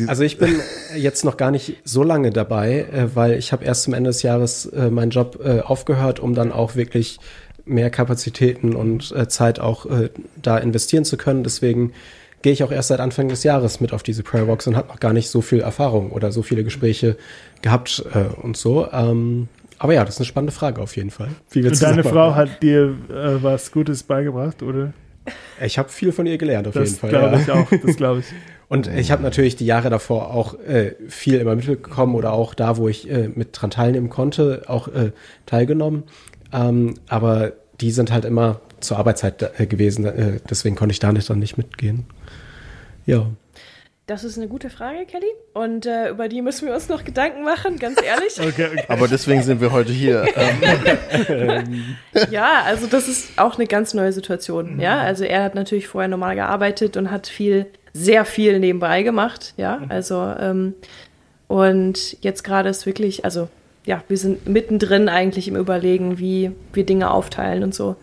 Also 0.07 0.23
ich 0.23 0.39
bin 0.39 0.61
jetzt 0.97 1.25
noch 1.25 1.37
gar 1.37 1.51
nicht 1.51 1.79
so 1.85 2.03
lange 2.03 2.31
dabei, 2.31 2.87
äh, 2.93 3.15
weil 3.15 3.35
ich 3.35 3.53
habe 3.53 3.65
erst 3.65 3.85
zum 3.85 3.95
Ende 3.95 4.11
des 4.11 4.23
Jahres 4.23 4.67
äh, 4.67 4.91
meinen 4.91 5.11
Job 5.11 5.41
äh, 5.45 5.61
aufgehört, 5.61 6.21
um 6.21 6.35
dann 6.35 6.53
auch 6.53 6.77
wirklich 6.77 7.19
mehr 7.67 7.91
Kapazitäten 7.91 8.77
und 8.77 9.15
Zeit 9.29 9.59
auch 9.59 9.87
da 10.43 10.59
investieren 10.59 11.07
zu 11.07 11.17
können. 11.17 11.45
Deswegen 11.45 11.95
gehe 12.43 12.53
ich 12.53 12.63
auch 12.63 12.71
erst 12.71 12.89
seit 12.89 13.01
Anfang 13.01 13.29
des 13.29 13.43
Jahres 13.43 13.81
mit 13.81 13.95
auf 13.95 14.03
diese 14.03 14.23
Prayer 14.23 14.47
Walks 14.47 14.67
und 14.67 14.77
habe 14.77 14.89
noch 14.89 15.01
gar 15.01 15.15
nicht 15.15 15.31
so 15.31 15.41
viel 15.41 15.61
Erfahrung 15.61 16.13
oder 16.13 16.31
so 16.31 16.43
viele 16.43 16.63
Gespräche 16.63 17.17
gehabt 17.63 18.05
und 18.43 18.59
so. 18.59 18.87
Ähm, 18.93 19.49
aber 19.79 19.95
ja, 19.95 20.05
das 20.05 20.15
ist 20.15 20.21
eine 20.21 20.27
spannende 20.27 20.53
Frage 20.53 20.81
auf 20.81 20.97
jeden 20.97 21.11
Fall. 21.11 21.29
Und 21.55 21.83
deine 21.83 22.05
Frau 22.05 22.35
hat 22.35 22.63
dir 22.63 22.97
äh, 23.11 23.43
was 23.43 23.73
Gutes 23.73 24.03
beigebracht, 24.03 24.63
oder? 24.63 24.93
Ich 25.63 25.79
habe 25.79 25.89
viel 25.89 26.13
von 26.13 26.27
ihr 26.27 26.39
gelernt 26.39 26.69
auf 26.69 26.75
jeden 26.75 26.87
Das 26.87 26.99
Fall. 26.99 27.11
glaube 27.11 27.37
ja. 27.37 27.41
ich 27.41 27.51
auch, 27.51 27.71
das 27.85 27.97
glaube 27.97 28.21
ich. 28.21 28.27
Und 28.69 28.87
ich 28.87 29.11
habe 29.11 29.23
natürlich 29.23 29.57
die 29.57 29.67
Jahre 29.67 29.91
davor 29.91 30.33
auch 30.33 30.59
äh, 30.61 30.95
viel 31.09 31.35
immer 31.35 31.55
mitbekommen 31.55 32.15
oder 32.15 32.33
auch 32.33 32.55
da, 32.55 32.77
wo 32.77 32.89
ich 32.89 33.11
äh, 33.11 33.29
mit 33.29 33.51
dran 33.53 33.71
teilnehmen 33.71 34.09
konnte, 34.09 34.63
auch 34.67 34.89
äh, 34.89 35.13
teilgenommen. 35.47 36.05
Ähm, 36.53 36.95
aber 37.09 37.53
die 37.81 37.91
sind 37.91 38.11
halt 38.11 38.25
immer 38.25 38.61
zur 38.81 38.99
Arbeitszeit 38.99 39.59
äh, 39.59 39.67
gewesen, 39.67 40.05
äh, 40.05 40.41
deswegen 40.49 40.77
konnte 40.77 40.93
ich 40.93 40.99
da 40.99 41.13
nicht 41.13 41.29
dann 41.29 41.39
nicht 41.39 41.57
mitgehen. 41.57 42.05
Ja. 43.07 43.27
Das 44.07 44.23
ist 44.23 44.37
eine 44.37 44.49
gute 44.49 44.69
Frage, 44.69 45.07
Kelly. 45.07 45.27
Und 45.55 45.87
äh, 45.87 46.11
über 46.11 46.29
die 46.29 46.43
müssen 46.43 46.67
wir 46.67 46.75
uns 46.75 46.91
noch 46.91 47.05
Gedanken 47.05 47.43
machen, 47.43 47.79
ganz 47.79 47.99
ehrlich. 48.03 48.39
Okay, 48.39 48.69
okay. 48.71 48.85
Aber 48.89 49.09
deswegen 49.09 49.43
sind 49.43 49.63
wir 49.63 49.73
heute 49.73 49.93
hier. 49.93 50.27
Ähm, 51.29 51.97
Ja, 52.31 52.63
also 52.67 52.87
das 52.87 53.09
ist 53.09 53.39
auch 53.39 53.57
eine 53.57 53.67
ganz 53.67 53.95
neue 53.95 54.13
Situation. 54.13 54.79
Ja, 54.79 55.01
also 55.01 55.25
er 55.25 55.43
hat 55.45 55.55
natürlich 55.55 55.89
vorher 55.89 56.09
normal 56.09 56.35
gearbeitet 56.35 56.99
und 56.99 57.11
hat 57.11 57.29
viel, 57.29 57.67
sehr 57.95 58.25
viel 58.27 58.59
nebenbei 58.59 59.03
gemacht. 59.03 59.55
Ja, 59.57 59.81
also 59.89 60.21
ähm, 60.39 60.75
und 61.47 62.23
jetzt 62.23 62.43
gerade 62.43 62.69
ist 62.69 62.85
wirklich, 62.85 63.25
also 63.25 63.49
ja, 63.87 64.03
wir 64.09 64.19
sind 64.19 64.47
mittendrin 64.49 65.09
eigentlich 65.09 65.49
im 65.49 65.57
Überlegen, 65.57 66.19
wie 66.19 66.51
wir 66.73 66.85
Dinge 66.85 67.11
aufteilen 67.11 67.63
und 67.63 67.75
so. 67.75 67.97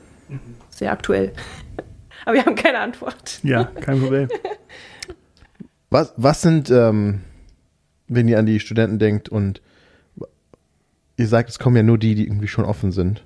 Sehr 0.70 0.92
aktuell. 0.92 1.34
Aber 2.26 2.36
wir 2.36 2.46
haben 2.46 2.56
keine 2.56 2.80
Antwort. 2.80 3.40
Ja, 3.44 3.66
kein 3.66 4.00
Problem. 4.00 4.30
was, 5.90 6.14
was 6.18 6.42
sind, 6.42 6.70
ähm, 6.70 7.22
wenn 8.08 8.28
ihr 8.28 8.40
an 8.40 8.46
die 8.46 8.60
Studenten 8.60 9.00
denkt 9.00 9.28
und 9.30 9.62
ihr 11.18 11.28
sagt, 11.28 11.50
es 11.50 11.60
kommen 11.60 11.76
ja 11.76 11.84
nur 11.84 11.98
die, 11.98 12.16
die 12.16 12.26
irgendwie 12.26 12.48
schon 12.48 12.66
offen 12.66 12.92
sind, 12.92 13.24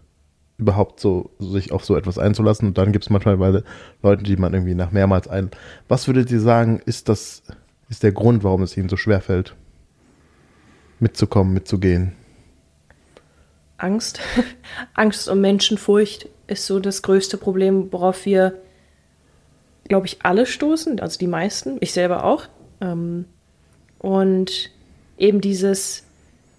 überhaupt 0.57 0.99
so 0.99 1.31
sich 1.39 1.71
auf 1.71 1.83
so 1.83 1.95
etwas 1.95 2.17
einzulassen. 2.17 2.69
Und 2.69 2.77
dann 2.77 2.91
gibt 2.91 3.05
es 3.05 3.09
manchmal 3.09 3.39
weil 3.39 3.63
Leute, 4.01 4.23
die 4.23 4.37
man 4.37 4.53
irgendwie 4.53 4.75
nach 4.75 4.91
mehrmals 4.91 5.27
ein. 5.27 5.51
Was 5.87 6.07
würdet 6.07 6.31
ihr 6.31 6.39
sagen, 6.39 6.81
ist 6.85 7.09
das, 7.09 7.43
ist 7.89 8.03
der 8.03 8.11
Grund, 8.11 8.43
warum 8.43 8.63
es 8.63 8.77
ihnen 8.77 8.89
so 8.89 8.97
schwer 8.97 9.21
fällt, 9.21 9.55
mitzukommen, 10.99 11.53
mitzugehen? 11.53 12.13
Angst. 13.77 14.21
Angst 14.93 15.27
und 15.27 15.41
Menschenfurcht 15.41 16.29
ist 16.47 16.65
so 16.65 16.79
das 16.79 17.01
größte 17.01 17.37
Problem, 17.37 17.91
worauf 17.91 18.25
wir, 18.25 18.53
glaube 19.87 20.07
ich, 20.07 20.19
alle 20.23 20.45
stoßen, 20.45 20.99
also 21.01 21.19
die 21.19 21.27
meisten, 21.27 21.77
ich 21.81 21.91
selber 21.91 22.23
auch. 22.23 22.47
Ähm, 22.79 23.25
und 23.99 24.71
eben 25.17 25.41
dieses, 25.41 26.03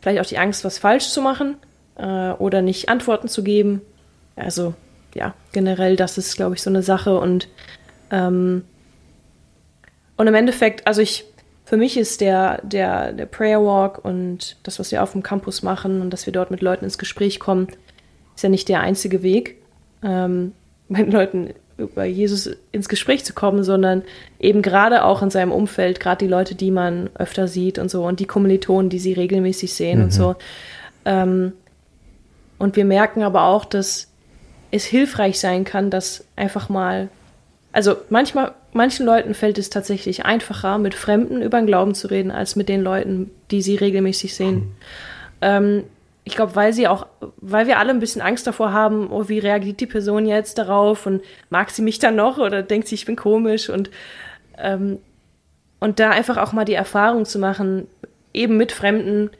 vielleicht 0.02 0.20
auch 0.20 0.26
die 0.26 0.38
Angst, 0.38 0.64
was 0.64 0.78
falsch 0.78 1.08
zu 1.08 1.22
machen 1.22 1.56
äh, 1.96 2.30
oder 2.32 2.62
nicht 2.62 2.88
Antworten 2.88 3.28
zu 3.28 3.42
geben. 3.42 3.82
Also 4.36 4.74
ja, 5.14 5.34
generell, 5.52 5.96
das 5.96 6.18
ist, 6.18 6.36
glaube 6.36 6.54
ich, 6.54 6.62
so 6.62 6.70
eine 6.70 6.82
Sache. 6.82 7.18
Und, 7.18 7.48
ähm, 8.10 8.64
und 10.16 10.26
im 10.26 10.34
Endeffekt, 10.34 10.86
also 10.86 11.00
ich, 11.00 11.24
für 11.64 11.76
mich 11.76 11.96
ist 11.96 12.20
der, 12.20 12.60
der, 12.62 13.12
der 13.12 13.26
Prayer 13.26 13.64
Walk 13.64 14.04
und 14.04 14.56
das, 14.62 14.78
was 14.78 14.92
wir 14.92 15.02
auf 15.02 15.12
dem 15.12 15.22
Campus 15.22 15.62
machen 15.62 16.00
und 16.00 16.10
dass 16.10 16.26
wir 16.26 16.32
dort 16.32 16.50
mit 16.50 16.60
Leuten 16.60 16.84
ins 16.84 16.98
Gespräch 16.98 17.40
kommen, 17.40 17.68
ist 18.34 18.42
ja 18.42 18.48
nicht 18.50 18.68
der 18.68 18.80
einzige 18.80 19.22
Weg, 19.22 19.56
ähm, 20.02 20.52
mit 20.88 21.12
Leuten 21.12 21.54
über 21.78 22.04
Jesus 22.04 22.50
ins 22.72 22.88
Gespräch 22.88 23.24
zu 23.24 23.34
kommen, 23.34 23.62
sondern 23.62 24.02
eben 24.38 24.62
gerade 24.62 25.04
auch 25.04 25.22
in 25.22 25.28
seinem 25.28 25.52
Umfeld, 25.52 26.00
gerade 26.00 26.24
die 26.24 26.30
Leute, 26.30 26.54
die 26.54 26.70
man 26.70 27.10
öfter 27.14 27.48
sieht 27.48 27.78
und 27.78 27.90
so 27.90 28.06
und 28.06 28.18
die 28.18 28.26
Kommilitonen, 28.26 28.88
die 28.88 28.98
sie 28.98 29.12
regelmäßig 29.12 29.74
sehen 29.74 30.02
und 30.02 30.10
so. 30.10 30.36
Ähm, 31.04 31.52
und 32.58 32.76
wir 32.76 32.84
merken 32.84 33.22
aber 33.22 33.44
auch, 33.44 33.64
dass 33.64 34.08
es 34.70 34.84
hilfreich 34.84 35.38
sein 35.38 35.64
kann, 35.64 35.90
dass 35.90 36.26
einfach 36.36 36.68
mal, 36.68 37.08
also 37.72 37.96
manchmal, 38.10 38.54
manchen 38.72 39.06
Leuten 39.06 39.34
fällt 39.34 39.58
es 39.58 39.70
tatsächlich 39.70 40.24
einfacher, 40.24 40.78
mit 40.78 40.94
Fremden 40.94 41.42
über 41.42 41.58
den 41.58 41.66
Glauben 41.66 41.94
zu 41.94 42.08
reden, 42.08 42.30
als 42.30 42.56
mit 42.56 42.68
den 42.68 42.82
Leuten, 42.82 43.30
die 43.50 43.62
sie 43.62 43.76
regelmäßig 43.76 44.34
sehen. 44.34 44.72
Ähm, 45.40 45.84
ich 46.24 46.34
glaube, 46.34 46.56
weil 46.56 46.72
sie 46.72 46.88
auch, 46.88 47.06
weil 47.36 47.68
wir 47.68 47.78
alle 47.78 47.90
ein 47.90 48.00
bisschen 48.00 48.22
Angst 48.22 48.46
davor 48.46 48.72
haben, 48.72 49.12
oh, 49.12 49.28
wie 49.28 49.38
reagiert 49.38 49.78
die 49.78 49.86
Person 49.86 50.26
jetzt 50.26 50.58
darauf 50.58 51.06
und 51.06 51.22
mag 51.50 51.70
sie 51.70 51.82
mich 51.82 52.00
dann 52.00 52.16
noch 52.16 52.38
oder 52.38 52.62
denkt 52.62 52.88
sie, 52.88 52.96
ich 52.96 53.06
bin 53.06 53.16
komisch 53.16 53.70
und 53.70 53.90
ähm, 54.58 54.98
und 55.78 56.00
da 56.00 56.10
einfach 56.10 56.36
auch 56.38 56.52
mal 56.52 56.64
die 56.64 56.74
Erfahrung 56.74 57.26
zu 57.26 57.38
machen, 57.38 57.86
eben 58.32 58.56
mit 58.56 58.72
Fremden, 58.72 59.30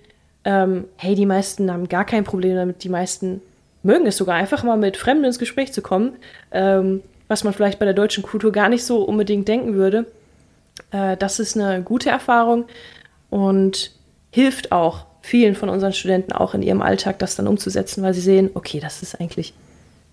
ähm, 0.47 0.85
hey, 0.97 1.17
die 1.17 1.27
meisten 1.27 1.73
haben 1.73 1.89
gar 1.89 2.05
kein 2.05 2.23
Problem 2.23 2.55
damit, 2.55 2.85
die 2.85 2.89
meisten 2.89 3.43
mögen 3.83 4.07
es 4.07 4.17
sogar 4.17 4.37
einfach 4.37 4.63
mal 4.63 4.77
mit 4.77 4.97
Fremden 4.97 5.25
ins 5.25 5.41
Gespräch 5.41 5.73
zu 5.73 5.83
kommen, 5.83 6.13
ähm, 6.53 7.03
was 7.27 7.43
man 7.43 7.53
vielleicht 7.53 7.81
bei 7.81 7.85
der 7.85 7.95
deutschen 7.95 8.23
Kultur 8.23 8.53
gar 8.53 8.69
nicht 8.69 8.85
so 8.85 9.03
unbedingt 9.03 9.49
denken 9.49 9.75
würde. 9.75 10.07
Äh, 10.93 11.17
das 11.17 11.41
ist 11.41 11.57
eine 11.59 11.83
gute 11.83 12.11
Erfahrung 12.11 12.67
und 13.29 13.91
hilft 14.31 14.71
auch 14.71 15.07
vielen 15.21 15.57
von 15.57 15.69
unseren 15.69 15.93
Studenten 15.93 16.33
auch 16.33 16.55
in 16.55 16.63
ihrem 16.63 16.81
Alltag, 16.81 17.19
das 17.19 17.35
dann 17.35 17.49
umzusetzen, 17.49 18.05
weil 18.05 18.15
sie 18.15 18.21
sehen, 18.21 18.51
okay, 18.55 18.79
das 18.79 19.03
ist 19.03 19.21
eigentlich, 19.21 19.53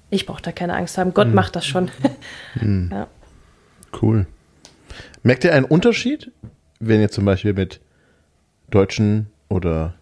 ich 0.10 0.26
brauche 0.26 0.42
da 0.42 0.52
keine 0.52 0.76
Angst 0.76 0.98
haben, 0.98 1.14
Gott 1.14 1.32
macht 1.32 1.56
das 1.56 1.68
schon. 1.68 1.92
ja. 2.90 3.06
Cool. 4.02 4.26
Merkt 5.22 5.44
ihr 5.44 5.54
einen 5.54 5.66
Unterschied, 5.66 6.32
wenn 6.80 7.02
ihr 7.02 7.12
zum 7.12 7.26
Beispiel 7.26 7.54
mit 7.54 7.80
Deutschen 8.72 9.28
oder 9.48 9.94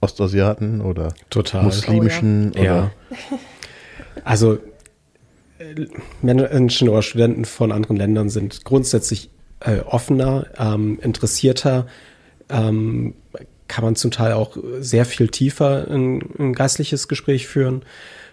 Ostasiaten 0.00 0.80
oder 0.80 1.14
Total. 1.28 1.62
muslimischen 1.62 2.52
oder 2.52 2.62
Ja. 2.62 2.90
Also 4.24 4.58
äh, 5.58 5.86
Menschen 6.20 6.88
oder 6.88 7.02
Studenten 7.02 7.44
von 7.44 7.72
anderen 7.72 7.96
Ländern 7.96 8.28
sind 8.28 8.64
grundsätzlich 8.64 9.30
äh, 9.60 9.78
offener, 9.80 10.46
ähm, 10.58 10.98
interessierter, 11.00 11.86
ähm, 12.48 13.14
kann 13.68 13.84
man 13.84 13.94
zum 13.94 14.10
Teil 14.10 14.32
auch 14.32 14.56
sehr 14.80 15.04
viel 15.04 15.28
tiefer 15.28 15.86
ein, 15.88 16.22
ein 16.38 16.52
geistliches 16.54 17.08
Gespräch 17.08 17.46
führen. 17.46 17.82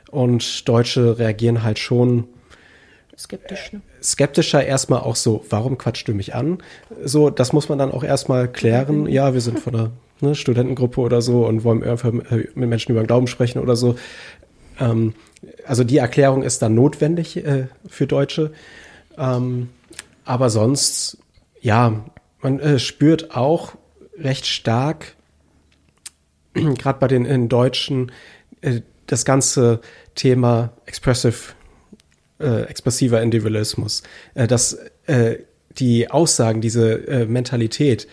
Und 0.10 0.68
Deutsche 0.68 1.20
reagieren 1.20 1.64
halt 1.64 1.80
schon 1.80 2.28
Skeptisch, 3.18 3.74
ne? 3.74 3.82
skeptischer 4.02 4.64
erstmal 4.64 5.02
auch 5.02 5.16
so, 5.16 5.44
warum 5.50 5.78
quatscht 5.78 6.08
du 6.08 6.14
mich 6.14 6.36
an? 6.36 6.60
So, 7.04 7.30
das 7.30 7.52
muss 7.52 7.68
man 7.68 7.78
dann 7.78 7.92
auch 7.92 8.04
erstmal 8.04 8.48
klären. 8.48 9.08
Ja, 9.18 9.34
wir 9.34 9.42
sind 9.42 9.60
von 9.60 9.76
einer 9.76 9.92
ne, 10.22 10.36
Studentengruppe 10.36 11.02
oder 11.02 11.22
so 11.22 11.46
und 11.46 11.64
wollen 11.64 11.80
mit 12.56 12.70
Menschen 12.70 12.92
über 12.92 13.02
den 13.02 13.08
Glauben 13.08 13.28
sprechen 13.28 13.60
oder 13.60 13.76
so. 13.76 13.96
Ähm, 14.80 15.14
also 15.66 15.84
die 15.84 15.98
Erklärung 15.98 16.44
ist 16.44 16.62
dann 16.62 16.76
notwendig 16.76 17.38
äh, 17.38 17.68
für 17.88 18.08
Deutsche. 18.08 18.52
Ähm, 19.18 19.70
aber 20.26 20.50
sonst, 20.50 21.18
ja, 21.62 22.06
man 22.42 22.60
äh, 22.60 22.80
spürt 22.80 23.36
auch 23.36 23.74
recht 24.18 24.46
stark, 24.46 25.16
gerade 26.54 27.00
bei 27.00 27.08
den 27.08 27.50
Deutschen, 27.50 28.12
äh, 28.62 28.82
das 29.08 29.26
ganze 29.26 29.80
Thema 30.16 30.74
Expressive, 30.86 31.54
äh, 32.40 32.64
expressiver 32.64 33.22
Individualismus, 33.22 34.04
äh, 34.36 34.48
dass 34.48 34.78
äh, 35.08 35.38
die 35.78 36.10
Aussagen, 36.10 36.60
diese 36.60 37.26
Mentalität, 37.28 38.08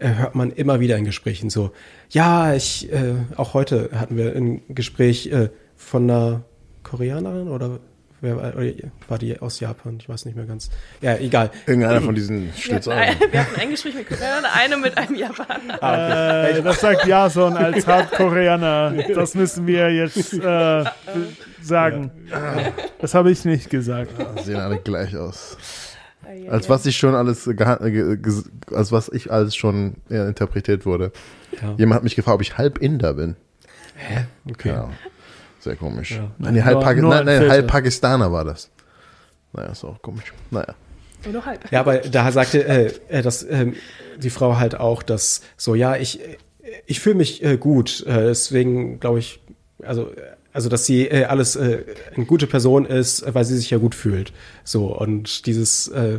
hört 0.00 0.34
man 0.34 0.50
immer 0.50 0.80
wieder 0.80 0.96
in 0.96 1.04
Gesprächen 1.04 1.50
so. 1.50 1.72
Ja, 2.08 2.54
ich, 2.54 2.90
äh, 2.92 3.14
auch 3.36 3.54
heute 3.54 3.90
hatten 3.94 4.16
wir 4.16 4.34
ein 4.34 4.62
Gespräch 4.68 5.26
äh, 5.28 5.50
von 5.76 6.10
einer 6.10 6.42
Koreanerin 6.82 7.48
oder 7.48 7.80
wer 8.20 8.36
war, 8.36 8.56
oder 8.56 8.72
war 9.08 9.18
die 9.18 9.38
aus 9.38 9.60
Japan? 9.60 9.98
Ich 10.00 10.08
weiß 10.08 10.24
nicht 10.24 10.36
mehr 10.36 10.46
ganz. 10.46 10.70
Ja, 11.00 11.16
egal. 11.16 11.50
Irgendeiner 11.66 12.00
von 12.00 12.14
diesen 12.14 12.50
Wir 12.54 12.74
hatten, 12.76 12.90
ein, 12.90 13.16
wir 13.30 13.40
hatten 13.40 13.60
ein 13.60 13.70
Gespräch 13.70 13.94
mit 13.94 14.08
Koreanern, 14.08 14.44
eine 14.52 14.76
mit 14.76 14.96
einem 14.96 15.14
Japaner. 15.14 16.48
Äh, 16.48 16.62
das 16.62 16.80
sagt 16.80 17.06
Jason 17.06 17.56
als 17.56 17.86
Halbkoreaner. 17.86 18.92
Das 19.14 19.34
müssen 19.34 19.66
wir 19.66 19.90
jetzt 19.92 20.34
äh, 20.34 20.84
sagen. 21.62 22.10
Das 23.00 23.14
habe 23.14 23.30
ich 23.30 23.44
nicht 23.44 23.70
gesagt. 23.70 24.12
Sehen 24.44 24.56
alle 24.56 24.78
gleich 24.78 25.16
aus. 25.16 25.56
Als 26.48 26.68
was 26.68 26.86
ich 26.86 26.96
schon 26.96 27.14
alles, 27.14 27.46
äh, 27.46 28.16
als 28.74 28.92
was 28.92 29.08
ich 29.08 29.32
alles 29.32 29.54
schon 29.56 29.94
ja, 30.08 30.26
interpretiert 30.28 30.86
wurde. 30.86 31.12
Ja. 31.60 31.74
Jemand 31.76 31.96
hat 31.96 32.04
mich 32.04 32.16
gefragt, 32.16 32.34
ob 32.36 32.42
ich 32.42 32.58
halb 32.58 32.78
Inder 32.78 33.14
bin. 33.14 33.36
Hä? 33.96 34.26
Okay. 34.48 34.68
Ja. 34.70 34.90
Sehr 35.60 35.76
komisch. 35.76 36.12
Ja. 36.12 36.30
Nein, 36.38 36.54
nee, 36.54 36.62
halb, 36.62 36.76
Nur- 36.76 36.82
Paki 36.82 37.00
nur 37.02 37.10
nein, 37.14 37.28
ein 37.28 37.40
nein, 37.40 37.50
halb 37.50 37.66
Pakistaner 37.66 38.32
war 38.32 38.44
das. 38.44 38.70
Naja, 39.52 39.70
ist 39.70 39.84
auch 39.84 40.00
komisch. 40.00 40.32
Naja. 40.50 40.74
Nur 41.30 41.44
halb. 41.44 41.70
Ja, 41.70 41.80
aber 41.80 41.98
da 41.98 42.32
sagte 42.32 42.64
äh, 42.66 42.92
äh, 43.08 43.22
das, 43.22 43.42
ähm, 43.42 43.74
die 44.18 44.30
Frau 44.30 44.56
halt 44.56 44.74
auch, 44.74 45.02
dass 45.02 45.42
so, 45.56 45.74
ja, 45.74 45.96
ich, 45.96 46.20
äh, 46.20 46.36
ich 46.86 47.00
fühle 47.00 47.16
mich 47.16 47.42
äh, 47.42 47.58
gut, 47.58 48.04
äh, 48.06 48.26
deswegen 48.26 49.00
glaube 49.00 49.18
ich, 49.18 49.40
also, 49.82 50.10
äh, 50.10 50.36
also 50.52 50.68
dass 50.68 50.84
sie 50.86 51.06
äh, 51.06 51.24
alles 51.24 51.56
äh, 51.56 51.84
eine 52.14 52.24
gute 52.26 52.46
Person 52.46 52.84
ist, 52.86 53.22
äh, 53.22 53.34
weil 53.34 53.44
sie 53.44 53.56
sich 53.56 53.70
ja 53.70 53.78
gut 53.78 53.94
fühlt. 53.94 54.32
So, 54.64 54.86
und 54.96 55.46
dieses 55.46 55.88
äh, 55.88 56.18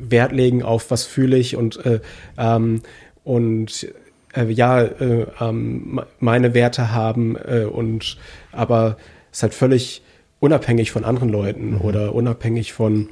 Wert 0.00 0.32
legen 0.32 0.62
auf 0.62 0.90
was 0.90 1.04
fühle 1.04 1.36
ich 1.36 1.56
und 1.56 1.84
äh, 1.84 2.00
ähm, 2.38 2.82
und 3.22 3.88
äh, 4.34 4.46
ja, 4.50 4.82
äh, 4.82 5.26
ähm, 5.40 5.94
me- 5.94 6.06
meine 6.20 6.54
Werte 6.54 6.90
haben 6.92 7.36
äh, 7.36 7.64
und 7.64 8.16
aber 8.52 8.96
es 9.30 9.38
ist 9.38 9.42
halt 9.44 9.54
völlig 9.54 10.02
unabhängig 10.40 10.90
von 10.90 11.04
anderen 11.04 11.28
Leuten 11.30 11.76
oder 11.78 12.14
unabhängig 12.14 12.72
von 12.72 13.08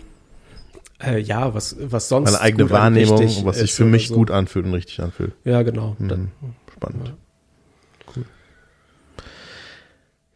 äh, 1.04 1.18
ja, 1.18 1.54
was, 1.54 1.76
was 1.80 2.08
sonst. 2.08 2.30
Meine 2.30 2.40
eigene 2.42 2.70
Wahrnehmung, 2.70 3.44
was 3.44 3.58
sich 3.58 3.72
für 3.72 3.84
mich 3.84 4.08
so. 4.08 4.14
gut 4.14 4.30
anfühlt 4.30 4.66
und 4.66 4.74
richtig 4.74 5.00
anfühlt. 5.00 5.32
Ja, 5.44 5.62
genau. 5.62 5.96
Mhm. 5.98 6.08
Dann, 6.08 6.32
Spannend. 6.74 7.08
Cool. 7.08 7.14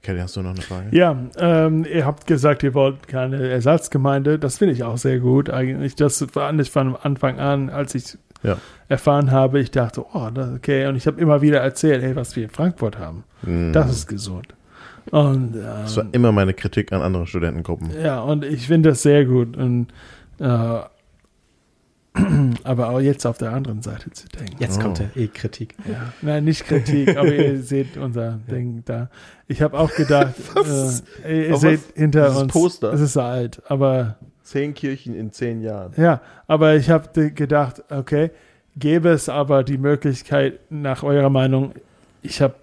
Kelly, 0.06 0.20
hast 0.20 0.36
du 0.36 0.42
noch 0.42 0.50
eine 0.50 0.60
Frage? 0.62 0.96
Ja, 0.96 1.16
ähm, 1.36 1.84
ihr 1.84 2.06
habt 2.06 2.28
gesagt, 2.28 2.62
ihr 2.62 2.74
wollt 2.74 3.08
keine 3.08 3.48
Ersatzgemeinde. 3.48 4.38
Das 4.38 4.58
finde 4.58 4.72
ich 4.74 4.84
auch 4.84 4.96
sehr 4.98 5.18
gut 5.18 5.50
eigentlich. 5.50 5.96
Das 5.96 6.24
war 6.36 6.52
nicht 6.52 6.72
von 6.72 6.94
Anfang 6.94 7.40
an, 7.40 7.70
als 7.70 7.94
ich 7.96 8.16
Ja. 8.44 8.56
erfahren 8.88 9.32
habe, 9.32 9.58
ich 9.58 9.72
dachte, 9.72 10.04
oh, 10.14 10.28
okay. 10.54 10.86
Und 10.86 10.94
ich 10.94 11.08
habe 11.08 11.20
immer 11.20 11.42
wieder 11.42 11.58
erzählt, 11.58 12.02
hey, 12.04 12.14
was 12.14 12.36
wir 12.36 12.44
in 12.44 12.50
Frankfurt 12.50 12.98
haben. 13.00 13.24
Mhm. 13.42 13.72
Das 13.72 13.90
ist 13.90 14.06
gesund. 14.06 14.46
Und 15.10 15.54
Das 15.56 15.96
war 15.96 16.04
ähm, 16.04 16.10
immer 16.12 16.30
meine 16.30 16.54
Kritik 16.54 16.92
an 16.92 17.02
andere 17.02 17.26
Studentengruppen. 17.26 17.90
ja, 18.00 18.20
und 18.20 18.44
ich 18.44 18.68
finde 18.68 18.90
das 18.90 19.02
sehr 19.02 19.24
gut. 19.24 19.56
Und 19.56 19.88
äh, 20.38 20.78
aber 22.64 22.88
auch 22.90 23.00
jetzt 23.00 23.26
auf 23.26 23.38
der 23.38 23.52
anderen 23.52 23.82
Seite 23.82 24.10
zu 24.10 24.26
denken. 24.28 24.56
jetzt 24.58 24.78
Oh. 24.78 24.82
kommt 24.82 24.98
der 25.00 25.10
E-Kritik. 25.16 25.74
Ja, 25.88 26.12
nein, 26.22 26.44
nicht 26.44 26.64
Kritik, 26.66 27.16
aber 27.16 27.32
ihr 27.34 27.62
seht 27.62 27.96
unser 27.96 28.38
Ding 28.50 28.82
da. 28.86 29.10
Ich 29.48 29.62
habe 29.62 29.78
auch 29.78 29.92
gedacht, 29.94 30.34
Was? 30.54 31.02
äh, 31.24 31.48
ihr 31.48 31.54
Auf 31.54 31.60
seht 31.60 31.80
was? 31.80 31.94
hinter 31.96 32.36
uns, 32.38 32.52
Poster? 32.52 32.92
es 32.92 33.00
ist 33.00 33.16
alt, 33.16 33.62
aber 33.70 34.16
Zehn 34.42 34.74
Kirchen 34.74 35.14
in 35.16 35.32
zehn 35.32 35.60
Jahren. 35.60 35.92
ja, 35.96 36.20
aber 36.46 36.76
ich 36.76 36.88
habe 36.90 37.30
gedacht, 37.32 37.82
okay, 37.90 38.30
gäbe 38.76 39.08
es 39.08 39.28
aber 39.28 39.64
die 39.64 39.76
Möglichkeit, 39.78 40.60
nach 40.70 41.02
eurer 41.02 41.30
Meinung, 41.30 41.72
ich 42.22 42.40
habe 42.40 42.54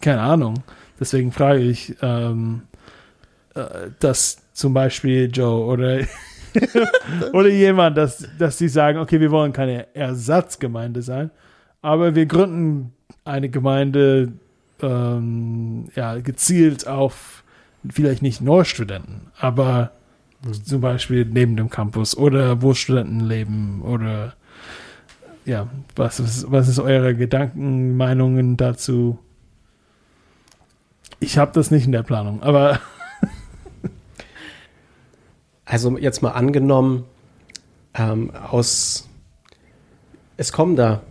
keine 0.00 0.20
Ahnung, 0.20 0.54
deswegen 1.00 1.32
frage 1.32 1.60
ich, 1.60 1.96
ähm, 2.00 2.62
äh, 3.56 3.62
dass 3.98 4.38
zum 4.52 4.72
Beispiel 4.72 5.28
Joe 5.32 5.64
oder 5.66 5.98
oder 7.32 7.48
jemand, 7.48 7.96
dass, 7.96 8.28
dass 8.38 8.58
die 8.58 8.68
sagen, 8.68 8.98
okay, 8.98 9.20
wir 9.20 9.30
wollen 9.30 9.52
keine 9.52 9.94
Ersatzgemeinde 9.94 11.02
sein, 11.02 11.30
aber 11.82 12.14
wir 12.14 12.26
gründen 12.26 12.92
eine 13.24 13.48
Gemeinde 13.48 14.32
ähm, 14.82 15.88
ja, 15.94 16.18
gezielt 16.18 16.86
auf 16.86 17.44
vielleicht 17.88 18.22
nicht 18.22 18.40
nur 18.40 18.64
Studenten, 18.64 19.28
aber 19.38 19.92
zum 20.64 20.80
Beispiel 20.80 21.24
neben 21.24 21.56
dem 21.56 21.70
Campus 21.70 22.16
oder 22.16 22.62
wo 22.62 22.74
Studenten 22.74 23.20
leben 23.20 23.82
oder 23.82 24.34
ja, 25.44 25.68
was 25.96 26.20
ist, 26.20 26.50
was 26.50 26.68
ist 26.68 26.78
eure 26.78 27.14
Gedanken, 27.14 27.96
Meinungen 27.96 28.56
dazu? 28.56 29.18
Ich 31.20 31.38
habe 31.38 31.52
das 31.54 31.70
nicht 31.70 31.86
in 31.86 31.92
der 31.92 32.02
Planung, 32.02 32.42
aber 32.42 32.80
Also 35.68 35.98
jetzt 35.98 36.22
mal 36.22 36.30
angenommen, 36.30 37.04
ähm, 37.94 38.30
aus 38.34 39.06
es 40.38 40.50
kommen 40.50 40.76
da 40.76 41.02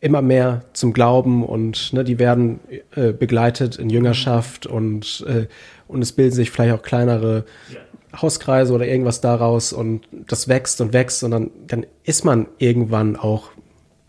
immer 0.00 0.22
mehr 0.22 0.62
zum 0.74 0.92
Glauben 0.92 1.44
und 1.44 1.92
ne, 1.92 2.04
die 2.04 2.20
werden 2.20 2.60
äh, 2.94 3.12
begleitet 3.12 3.76
in 3.76 3.90
Jüngerschaft 3.90 4.66
und, 4.66 5.24
äh, 5.26 5.46
und 5.88 6.02
es 6.02 6.12
bilden 6.12 6.34
sich 6.34 6.52
vielleicht 6.52 6.74
auch 6.74 6.82
kleinere 6.82 7.46
Hauskreise 8.14 8.72
oder 8.74 8.86
irgendwas 8.86 9.20
daraus 9.20 9.72
und 9.72 10.06
das 10.28 10.46
wächst 10.46 10.80
und 10.80 10.92
wächst 10.92 11.24
und 11.24 11.32
dann, 11.32 11.50
dann 11.66 11.84
ist 12.04 12.24
man 12.24 12.46
irgendwann 12.58 13.16
auch 13.16 13.50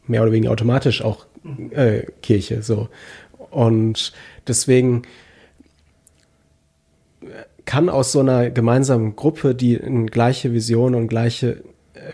mehr 0.06 0.22
oder 0.22 0.32
weniger 0.32 0.52
automatisch 0.52 1.02
auch 1.02 1.26
äh, 1.72 2.04
Kirche 2.22 2.62
so. 2.62 2.90
Und 3.50 4.14
deswegen 4.48 5.04
kann 7.66 7.90
aus 7.90 8.12
so 8.12 8.20
einer 8.20 8.50
gemeinsamen 8.50 9.16
Gruppe, 9.16 9.56
die 9.56 9.80
eine 9.80 10.06
gleiche 10.06 10.54
Vision 10.54 10.96
und 10.96 11.08
gleiche 11.08 11.64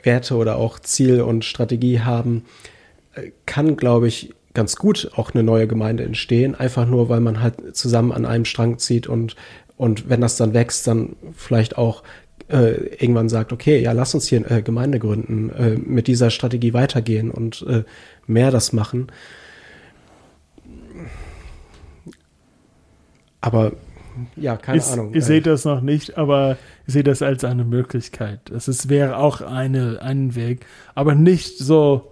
Werte 0.03 0.35
oder 0.35 0.57
auch 0.57 0.79
Ziel 0.79 1.21
und 1.21 1.45
Strategie 1.45 2.01
haben, 2.01 2.45
äh, 3.15 3.31
kann, 3.45 3.77
glaube 3.77 4.07
ich, 4.07 4.33
ganz 4.53 4.75
gut 4.75 5.11
auch 5.15 5.31
eine 5.33 5.43
neue 5.43 5.67
Gemeinde 5.67 6.03
entstehen, 6.03 6.55
einfach 6.55 6.85
nur, 6.85 7.09
weil 7.09 7.21
man 7.21 7.41
halt 7.41 7.75
zusammen 7.75 8.11
an 8.11 8.25
einem 8.25 8.45
Strang 8.45 8.79
zieht 8.79 9.07
und, 9.07 9.35
und 9.77 10.09
wenn 10.09 10.21
das 10.21 10.35
dann 10.35 10.53
wächst, 10.53 10.87
dann 10.87 11.15
vielleicht 11.35 11.77
auch 11.77 12.03
äh, 12.49 12.95
irgendwann 12.95 13.29
sagt, 13.29 13.53
okay, 13.53 13.81
ja, 13.81 13.93
lass 13.93 14.13
uns 14.13 14.27
hier 14.27 14.45
eine 14.45 14.59
äh, 14.59 14.61
Gemeinde 14.61 14.99
gründen, 14.99 15.49
äh, 15.51 15.75
mit 15.77 16.07
dieser 16.07 16.29
Strategie 16.31 16.73
weitergehen 16.73 17.31
und 17.31 17.65
äh, 17.67 17.83
mehr 18.27 18.51
das 18.51 18.73
machen. 18.73 19.07
Aber 23.39 23.71
ja, 24.35 24.57
keine 24.57 24.79
Ihr, 24.79 24.87
Ahnung. 24.87 25.13
ihr 25.13 25.21
seht 25.21 25.45
das 25.45 25.65
noch 25.65 25.81
nicht, 25.81 26.17
aber 26.17 26.57
ihr 26.87 26.93
seht 26.93 27.07
das 27.07 27.21
als 27.21 27.43
eine 27.43 27.63
Möglichkeit. 27.63 28.49
Es 28.49 28.67
ist, 28.67 28.89
wäre 28.89 29.17
auch 29.17 29.41
eine, 29.41 30.01
ein 30.01 30.35
Weg, 30.35 30.65
aber 30.95 31.15
nicht 31.15 31.57
so 31.57 32.11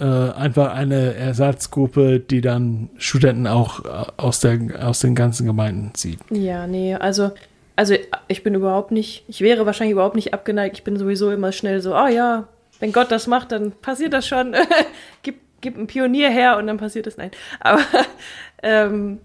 äh, 0.00 0.04
einfach 0.04 0.72
eine 0.74 1.14
Ersatzgruppe, 1.14 2.20
die 2.20 2.40
dann 2.40 2.90
Studenten 2.98 3.46
auch 3.46 3.84
äh, 3.84 4.12
aus, 4.16 4.40
der, 4.40 4.58
aus 4.80 5.00
den 5.00 5.14
ganzen 5.14 5.46
Gemeinden 5.46 5.92
zieht. 5.94 6.20
Ja, 6.30 6.66
nee, 6.66 6.94
also, 6.94 7.32
also 7.74 7.94
ich 8.28 8.42
bin 8.42 8.54
überhaupt 8.54 8.92
nicht, 8.92 9.24
ich 9.28 9.40
wäre 9.40 9.66
wahrscheinlich 9.66 9.92
überhaupt 9.92 10.14
nicht 10.14 10.34
abgeneigt. 10.34 10.78
Ich 10.78 10.84
bin 10.84 10.96
sowieso 10.96 11.32
immer 11.32 11.52
schnell 11.52 11.80
so, 11.80 11.94
ah 11.94 12.08
ja, 12.08 12.46
wenn 12.80 12.92
Gott 12.92 13.10
das 13.10 13.26
macht, 13.26 13.52
dann 13.52 13.72
passiert 13.72 14.12
das 14.12 14.26
schon. 14.26 14.54
gib, 15.22 15.40
gib 15.60 15.76
einen 15.76 15.88
Pionier 15.88 16.30
her 16.30 16.58
und 16.58 16.66
dann 16.68 16.76
passiert 16.76 17.06
das. 17.06 17.16
Nein. 17.16 17.30
Aber 17.60 17.80
ähm, 18.62 19.18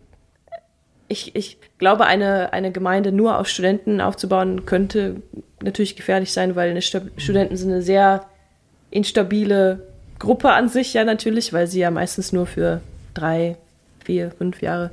ich, 1.07 1.35
ich 1.35 1.57
glaube, 1.77 2.05
eine, 2.05 2.53
eine 2.53 2.71
Gemeinde 2.71 3.11
nur 3.11 3.37
auf 3.37 3.47
Studenten 3.47 4.01
aufzubauen, 4.01 4.65
könnte 4.65 5.21
natürlich 5.61 5.95
gefährlich 5.95 6.31
sein, 6.31 6.55
weil 6.55 6.81
Studenten 6.81 7.57
sind 7.57 7.71
eine 7.71 7.81
sehr 7.81 8.25
instabile 8.91 9.87
Gruppe 10.19 10.51
an 10.51 10.69
sich, 10.69 10.93
ja, 10.93 11.03
natürlich, 11.03 11.53
weil 11.53 11.67
sie 11.67 11.79
ja 11.79 11.91
meistens 11.91 12.31
nur 12.31 12.45
für 12.45 12.81
drei, 13.13 13.57
vier, 14.03 14.31
fünf 14.31 14.61
Jahre 14.61 14.91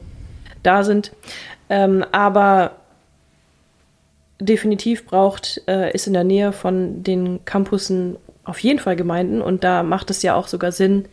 da 0.63 0.85
sind. 0.85 1.13
Ähm, 1.69 2.05
aber 2.13 2.73
definitiv 4.41 5.07
braucht, 5.07 5.63
äh, 5.69 5.93
ist 5.93 6.07
in 6.07 6.15
der 6.15 6.25
Nähe 6.25 6.53
von 6.53 7.03
den 7.03 7.45
Campussen 7.45 8.17
auf 8.45 8.59
jeden 8.59 8.79
Fall 8.79 8.97
Gemeinden 8.97 9.43
und 9.43 9.65
da 9.65 9.83
macht 9.83 10.11
es 10.11 10.23
ja 10.23 10.35
auch 10.35 10.49
sogar 10.49 10.73
Sinn, 10.73 11.05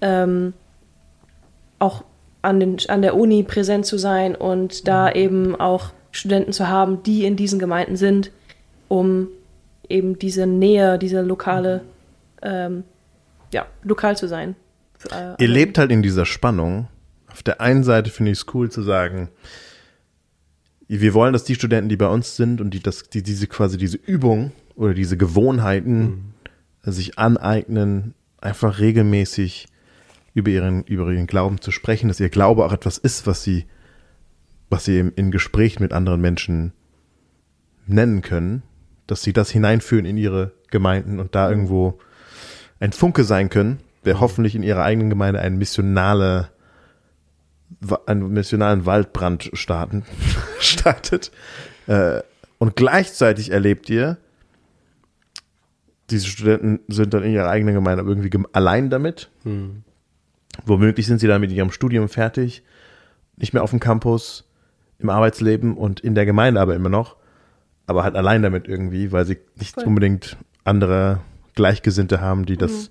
ähm, 0.00 0.54
auch 1.78 2.04
an, 2.46 2.60
den, 2.60 2.76
an 2.88 3.02
der 3.02 3.16
Uni 3.16 3.42
präsent 3.42 3.86
zu 3.86 3.98
sein 3.98 4.34
und 4.34 4.86
da 4.86 5.10
eben 5.10 5.56
auch 5.56 5.92
Studenten 6.12 6.52
zu 6.52 6.68
haben, 6.68 7.02
die 7.02 7.24
in 7.24 7.36
diesen 7.36 7.58
Gemeinden 7.58 7.96
sind, 7.96 8.30
um 8.88 9.28
eben 9.88 10.18
diese 10.18 10.46
Nähe, 10.46 10.98
diese 10.98 11.22
lokale 11.22 11.82
ähm, 12.42 12.84
ja, 13.52 13.66
lokal 13.82 14.16
zu 14.16 14.28
sein. 14.28 14.54
Für, 14.96 15.34
äh, 15.38 15.42
Ihr 15.42 15.48
lebt 15.48 15.78
halt 15.78 15.90
in 15.90 16.02
dieser 16.02 16.24
Spannung. 16.24 16.88
Auf 17.30 17.42
der 17.42 17.60
einen 17.60 17.84
Seite 17.84 18.10
finde 18.10 18.32
ich 18.32 18.38
es 18.38 18.54
cool 18.54 18.70
zu 18.70 18.82
sagen, 18.82 19.28
wir 20.88 21.14
wollen, 21.14 21.32
dass 21.32 21.44
die 21.44 21.56
Studenten, 21.56 21.88
die 21.88 21.96
bei 21.96 22.06
uns 22.06 22.36
sind 22.36 22.60
und 22.60 22.70
die 22.70 22.80
das, 22.80 23.10
die 23.10 23.22
diese 23.22 23.48
quasi 23.48 23.76
diese 23.76 23.96
Übung 23.96 24.52
oder 24.76 24.94
diese 24.94 25.16
Gewohnheiten 25.16 26.34
sich 26.82 27.18
aneignen, 27.18 28.14
einfach 28.40 28.78
regelmäßig 28.78 29.66
über 30.36 30.50
ihren, 30.50 30.84
über 30.84 31.10
ihren 31.10 31.26
Glauben 31.26 31.62
zu 31.62 31.70
sprechen, 31.70 32.08
dass 32.08 32.20
ihr 32.20 32.28
Glaube 32.28 32.66
auch 32.66 32.72
etwas 32.72 32.98
ist, 32.98 33.26
was 33.26 33.42
sie, 33.42 33.64
was 34.68 34.84
sie 34.84 34.98
im, 34.98 35.10
in 35.16 35.30
Gespräch 35.30 35.80
mit 35.80 35.94
anderen 35.94 36.20
Menschen 36.20 36.74
nennen 37.86 38.20
können, 38.20 38.62
dass 39.06 39.22
sie 39.22 39.32
das 39.32 39.50
hineinführen 39.50 40.04
in 40.04 40.18
ihre 40.18 40.52
Gemeinden 40.70 41.20
und 41.20 41.34
da 41.34 41.48
irgendwo 41.48 41.98
ein 42.80 42.92
Funke 42.92 43.24
sein 43.24 43.48
können, 43.48 43.80
der 44.04 44.20
hoffentlich 44.20 44.54
in 44.54 44.62
ihrer 44.62 44.82
eigenen 44.82 45.08
Gemeinde 45.08 45.40
einen 45.40 45.56
missionale, 45.56 46.50
einen 48.04 48.30
missionalen 48.30 48.84
Waldbrand 48.84 49.48
starten, 49.54 50.04
startet. 50.58 51.30
Äh, 51.86 52.20
und 52.58 52.76
gleichzeitig 52.76 53.52
erlebt 53.52 53.88
ihr, 53.88 54.18
diese 56.10 56.26
Studenten 56.26 56.80
sind 56.92 57.14
dann 57.14 57.22
in 57.22 57.32
ihrer 57.32 57.48
eigenen 57.48 57.74
Gemeinde 57.74 58.04
irgendwie 58.06 58.30
allein 58.52 58.90
damit. 58.90 59.30
Womöglich 60.64 61.06
sind 61.06 61.20
sie 61.20 61.26
dann 61.26 61.40
mit 61.40 61.50
ihrem 61.52 61.70
Studium 61.70 62.08
fertig, 62.08 62.62
nicht 63.36 63.52
mehr 63.52 63.62
auf 63.62 63.70
dem 63.70 63.80
Campus, 63.80 64.44
im 64.98 65.10
Arbeitsleben 65.10 65.76
und 65.76 66.00
in 66.00 66.14
der 66.14 66.26
Gemeinde 66.26 66.60
aber 66.60 66.74
immer 66.74 66.88
noch, 66.88 67.16
aber 67.86 68.02
halt 68.02 68.16
allein 68.16 68.42
damit 68.42 68.66
irgendwie, 68.66 69.12
weil 69.12 69.26
sie 69.26 69.38
nicht 69.56 69.74
Voll. 69.74 69.84
unbedingt 69.84 70.36
andere 70.64 71.20
Gleichgesinnte 71.54 72.20
haben, 72.20 72.46
die 72.46 72.56
das 72.56 72.90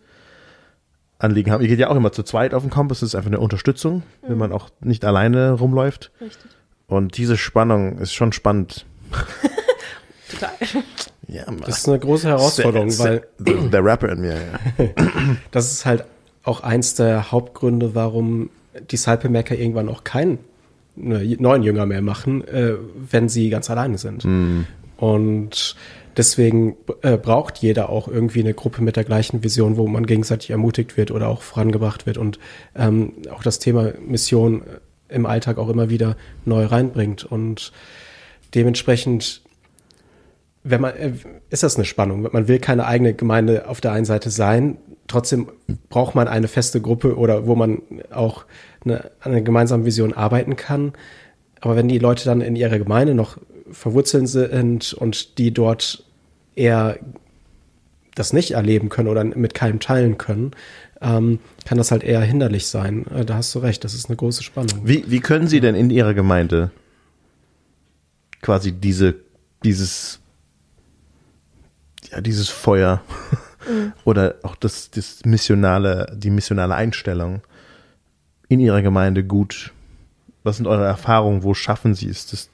Anliegen 1.18 1.52
haben. 1.52 1.62
Ihr 1.62 1.68
geht 1.68 1.80
ja 1.80 1.90
auch 1.90 1.96
immer 1.96 2.12
zu 2.12 2.24
zweit 2.24 2.54
auf 2.54 2.64
den 2.64 2.70
Campus, 2.70 3.00
das 3.00 3.10
ist 3.10 3.16
einfach 3.16 3.30
eine 3.32 3.40
Unterstützung, 3.40 4.04
wenn 4.28 4.38
man 4.38 4.52
auch 4.52 4.70
nicht 4.82 5.06
alleine 5.06 5.54
rumläuft. 5.54 6.12
Richtig. 6.22 6.52
Und 6.88 7.18
diese 7.18 7.38
Spannung 7.38 7.98
ist 7.98 8.14
schon 8.14 8.32
spannend. 8.32 8.86
Total. 10.30 10.52
Ja, 11.28 11.46
Das 11.66 11.80
ist 11.80 11.90
eine 11.90 12.00
große 12.00 12.28
Herausforderung, 12.28 12.98
weil 13.00 13.28
der, 13.40 13.56
der 13.56 13.84
Rapper 13.84 14.10
in 14.10 14.22
mir, 14.22 14.36
ja. 14.36 14.86
das 15.52 15.72
ist 15.72 15.86
halt 15.86 16.06
auch 16.46 16.62
eins 16.62 16.96
der 16.96 17.32
Hauptgründe, 17.32 17.96
warum 17.96 18.50
die 18.92 18.98
Salpemecker 18.98 19.56
irgendwann 19.56 19.90
auch 19.90 20.04
keinen 20.04 20.40
ne, 20.96 21.36
neuen 21.40 21.64
Jünger 21.64 21.86
mehr 21.86 22.02
machen, 22.02 22.48
äh, 22.48 22.76
wenn 23.10 23.30
sie 23.30 23.50
ganz 23.50 23.70
alleine 23.70 23.98
sind. 23.98 24.24
Und 24.98 25.76
deswegen 26.18 26.78
äh, 27.02 27.18
braucht 27.18 27.58
jeder 27.58 27.90
auch 27.90 28.08
irgendwie 28.08 28.42
eine 28.42 28.54
Gruppe 28.54 28.82
mit 28.82 28.96
der 28.96 29.04
gleichen 29.04 29.44
Vision, 29.44 29.78
wo 29.78 29.88
man 29.88 30.06
gegenseitig 30.06 30.52
ermutigt 30.52 30.98
wird 30.98 31.12
oder 31.12 31.28
auch 31.28 31.42
vorangebracht 31.42 32.06
wird 32.06 32.18
und 32.18 32.40
ähm, 32.76 33.14
auch 33.32 33.44
das 33.44 33.60
Thema 33.60 33.94
Mission 34.06 34.64
im 35.10 35.26
Alltag 35.26 35.58
auch 35.58 35.70
immer 35.70 35.90
wieder 35.90 36.16
neu 36.46 36.66
reinbringt. 36.66 37.24
Und 37.24 37.72
dementsprechend 38.54 39.42
wenn 40.66 40.82
man, 40.82 40.96
äh, 40.96 41.14
ist 41.50 41.64
das 41.64 41.76
eine 41.78 41.86
Spannung. 41.86 42.28
Man 42.32 42.48
will 42.48 42.60
keine 42.60 42.86
eigene 42.86 43.14
Gemeinde 43.14 43.68
auf 43.70 43.80
der 43.80 43.94
einen 43.94 44.06
Seite 44.06 44.30
sein, 44.30 44.78
trotzdem 45.08 45.48
braucht 45.90 46.16
man 46.16 46.28
eine 46.28 46.48
feste 46.48 46.82
Gruppe 46.82 47.16
oder 47.18 47.46
wo 47.46 47.56
man 47.56 47.82
auch 48.12 48.46
eine, 48.84 49.12
an 49.22 49.32
einer 49.32 49.42
gemeinsamen 49.42 49.86
Vision 49.86 50.14
arbeiten 50.14 50.56
kann. 50.56 50.94
Aber 51.62 51.76
wenn 51.76 51.88
die 51.88 52.00
Leute 52.00 52.26
dann 52.26 52.42
in 52.42 52.56
ihrer 52.56 52.80
Gemeinde 52.80 53.14
noch 53.14 53.38
verwurzelt 53.72 54.28
sind 54.28 54.94
und 54.94 55.38
die 55.38 55.54
dort 55.54 56.04
eher 56.56 56.98
das 58.16 58.34
nicht 58.34 58.52
erleben 58.52 58.90
können 58.90 59.10
oder 59.10 59.24
mit 59.24 59.54
keinem 59.54 59.80
teilen 59.80 60.18
können, 60.18 60.52
ähm, 61.02 61.40
kann 61.66 61.78
das 61.78 61.92
halt 61.92 62.04
eher 62.04 62.22
hinderlich 62.22 62.68
sein. 62.68 63.06
Äh, 63.08 63.26
Da 63.26 63.36
hast 63.36 63.54
du 63.54 63.60
recht, 63.60 63.84
das 63.84 63.94
ist 63.94 64.10
eine 64.10 64.16
große 64.16 64.42
Spannung. 64.42 64.82
Wie, 64.84 65.04
wie 65.08 65.20
können 65.20 65.48
Sie 65.48 65.60
denn 65.60 65.76
in 65.76 65.90
Ihrer 65.90 66.14
Gemeinde 66.14 66.72
quasi 68.42 68.72
diese, 68.72 69.16
dieses, 69.64 70.20
ja, 72.12 72.22
dieses 72.22 72.50
Feuer 72.50 73.02
oder 74.06 74.36
auch 74.44 74.56
das, 74.56 74.92
das 74.92 75.24
missionale, 75.26 76.16
die 76.16 76.30
missionale 76.30 76.76
Einstellung 76.76 77.42
in 78.48 78.60
Ihrer 78.60 78.82
Gemeinde 78.82 79.24
gut, 79.24 79.72
was 80.44 80.58
sind 80.58 80.68
eure 80.68 80.86
Erfahrungen, 80.86 81.44
wo 81.44 81.54
schaffen 81.54 81.96
Sie 81.96 82.10
es, 82.10 82.28
dass, 82.28 82.50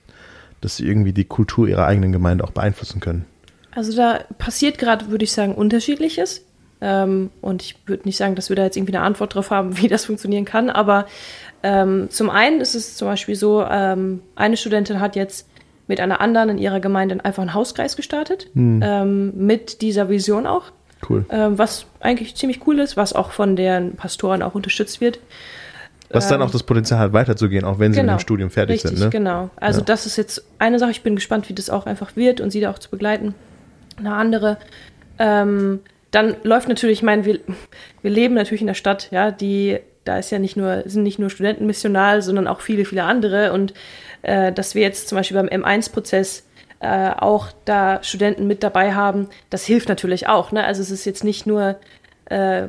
dass 0.61 0.77
Sie 0.77 0.87
irgendwie 0.87 1.13
die 1.13 1.25
Kultur 1.25 1.67
Ihrer 1.67 1.85
eigenen 1.85 2.11
Gemeinde 2.11 2.43
auch 2.43 2.51
beeinflussen 2.51 2.99
können? 2.99 3.25
Also 3.71 3.95
da 3.95 4.19
passiert 4.37 4.77
gerade, 4.77 5.09
würde 5.09 5.23
ich 5.23 5.31
sagen, 5.31 5.55
unterschiedliches. 5.55 6.45
Ähm, 6.81 7.29
und 7.41 7.61
ich 7.61 7.75
würde 7.85 8.03
nicht 8.05 8.17
sagen, 8.17 8.35
dass 8.35 8.49
wir 8.49 8.55
da 8.55 8.63
jetzt 8.63 8.75
irgendwie 8.75 8.95
eine 8.95 9.05
Antwort 9.05 9.35
drauf 9.35 9.51
haben, 9.51 9.77
wie 9.81 9.87
das 9.87 10.05
funktionieren 10.05 10.45
kann. 10.45 10.69
Aber 10.69 11.05
ähm, 11.63 12.09
zum 12.09 12.29
einen 12.29 12.59
ist 12.59 12.75
es 12.75 12.95
zum 12.95 13.07
Beispiel 13.07 13.35
so, 13.35 13.63
ähm, 13.63 14.21
eine 14.35 14.57
Studentin 14.57 14.99
hat 14.99 15.15
jetzt 15.15 15.47
mit 15.91 15.99
einer 15.99 16.19
anderen 16.21 16.49
in 16.49 16.57
ihrer 16.57 16.79
Gemeinde 16.79 17.23
einfach 17.23 17.41
einen 17.43 17.53
Hauskreis 17.53 17.95
gestartet, 17.97 18.47
ähm, 18.55 19.33
mit 19.35 19.81
dieser 19.81 20.07
Vision 20.09 20.47
auch, 20.47 20.71
Cool. 21.07 21.25
ähm, 21.29 21.57
was 21.57 21.85
eigentlich 21.99 22.35
ziemlich 22.35 22.65
cool 22.65 22.79
ist, 22.79 22.95
was 22.95 23.11
auch 23.13 23.31
von 23.31 23.55
den 23.57 23.95
Pastoren 23.97 24.41
auch 24.41 24.55
unterstützt 24.55 25.01
wird. 25.01 25.19
Was 26.09 26.27
dann 26.29 26.41
auch 26.41 26.49
das 26.51 26.63
Potenzial 26.63 26.99
hat, 26.99 27.13
weiterzugehen, 27.13 27.63
auch 27.65 27.77
wenn 27.79 27.93
Sie 27.93 28.01
mit 28.01 28.09
dem 28.09 28.19
Studium 28.19 28.49
fertig 28.49 28.83
Ähm, 28.83 28.89
Richtig, 28.89 28.99
sind. 28.99 29.05
Ne? 29.05 29.09
genau. 29.11 29.49
Also 29.57 29.79
Ja. 29.81 29.85
das 29.85 30.05
ist 30.05 30.17
jetzt 30.17 30.43
eine 30.59 30.79
Sache. 30.79 30.91
Ich 30.91 31.03
bin 31.03 31.15
gespannt, 31.15 31.47
wie 31.49 31.53
das 31.53 31.69
auch 31.69 31.85
einfach 31.85 32.15
wird 32.15 32.39
und 32.41 32.51
sie 32.51 32.59
da 32.61 32.71
auch 32.71 32.79
zu 32.79 32.89
begleiten. 32.89 33.33
Eine 33.97 34.13
andere. 34.13 34.57
Ähm, 35.19 35.79
dann 36.11 36.35
läuft 36.43 36.67
natürlich, 36.69 36.99
ich 36.99 37.03
meine, 37.03 37.23
wir, 37.25 37.39
wir 38.01 38.11
leben 38.11 38.33
natürlich 38.35 38.61
in 38.61 38.67
der 38.67 38.73
Stadt, 38.73 39.09
ja, 39.11 39.31
die, 39.31 39.79
da 40.03 40.17
ist 40.17 40.31
ja 40.31 40.39
nicht 40.39 40.57
nur, 40.57 40.83
sind 40.85 41.03
nicht 41.03 41.19
nur 41.19 41.29
Studenten 41.29 41.65
missional, 41.65 42.21
sondern 42.21 42.47
auch 42.47 42.61
viele, 42.61 42.85
viele 42.85 43.03
andere. 43.03 43.53
Und 43.53 43.73
äh, 44.21 44.51
dass 44.51 44.75
wir 44.75 44.81
jetzt 44.81 45.07
zum 45.09 45.17
Beispiel 45.17 45.37
beim 45.37 45.47
M1-Prozess 45.47 46.45
äh, 46.79 47.11
auch 47.11 47.47
da 47.65 48.01
Studenten 48.03 48.47
mit 48.47 48.63
dabei 48.63 48.93
haben, 48.93 49.27
das 49.49 49.65
hilft 49.65 49.89
natürlich 49.89 50.27
auch. 50.27 50.51
Ne? 50.51 50.63
Also 50.63 50.81
es 50.81 50.91
ist 50.91 51.05
jetzt 51.05 51.23
nicht 51.23 51.45
nur 51.45 51.75
äh, 52.25 52.67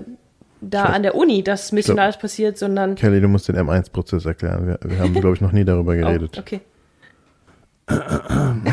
da 0.60 0.84
an 0.84 1.02
der 1.02 1.14
Uni, 1.14 1.42
dass 1.42 1.72
missionales 1.72 2.18
passiert, 2.18 2.56
sondern 2.58 2.94
Kelly, 2.94 3.20
du 3.20 3.28
musst 3.28 3.48
den 3.48 3.56
M1-Prozess 3.56 4.26
erklären. 4.26 4.66
Wir, 4.66 4.78
wir 4.82 4.98
haben, 4.98 5.14
glaube 5.20 5.34
ich, 5.34 5.40
noch 5.40 5.52
nie 5.52 5.64
darüber 5.64 5.96
geredet. 5.96 6.32
Oh, 6.36 6.40
okay. 6.40 6.60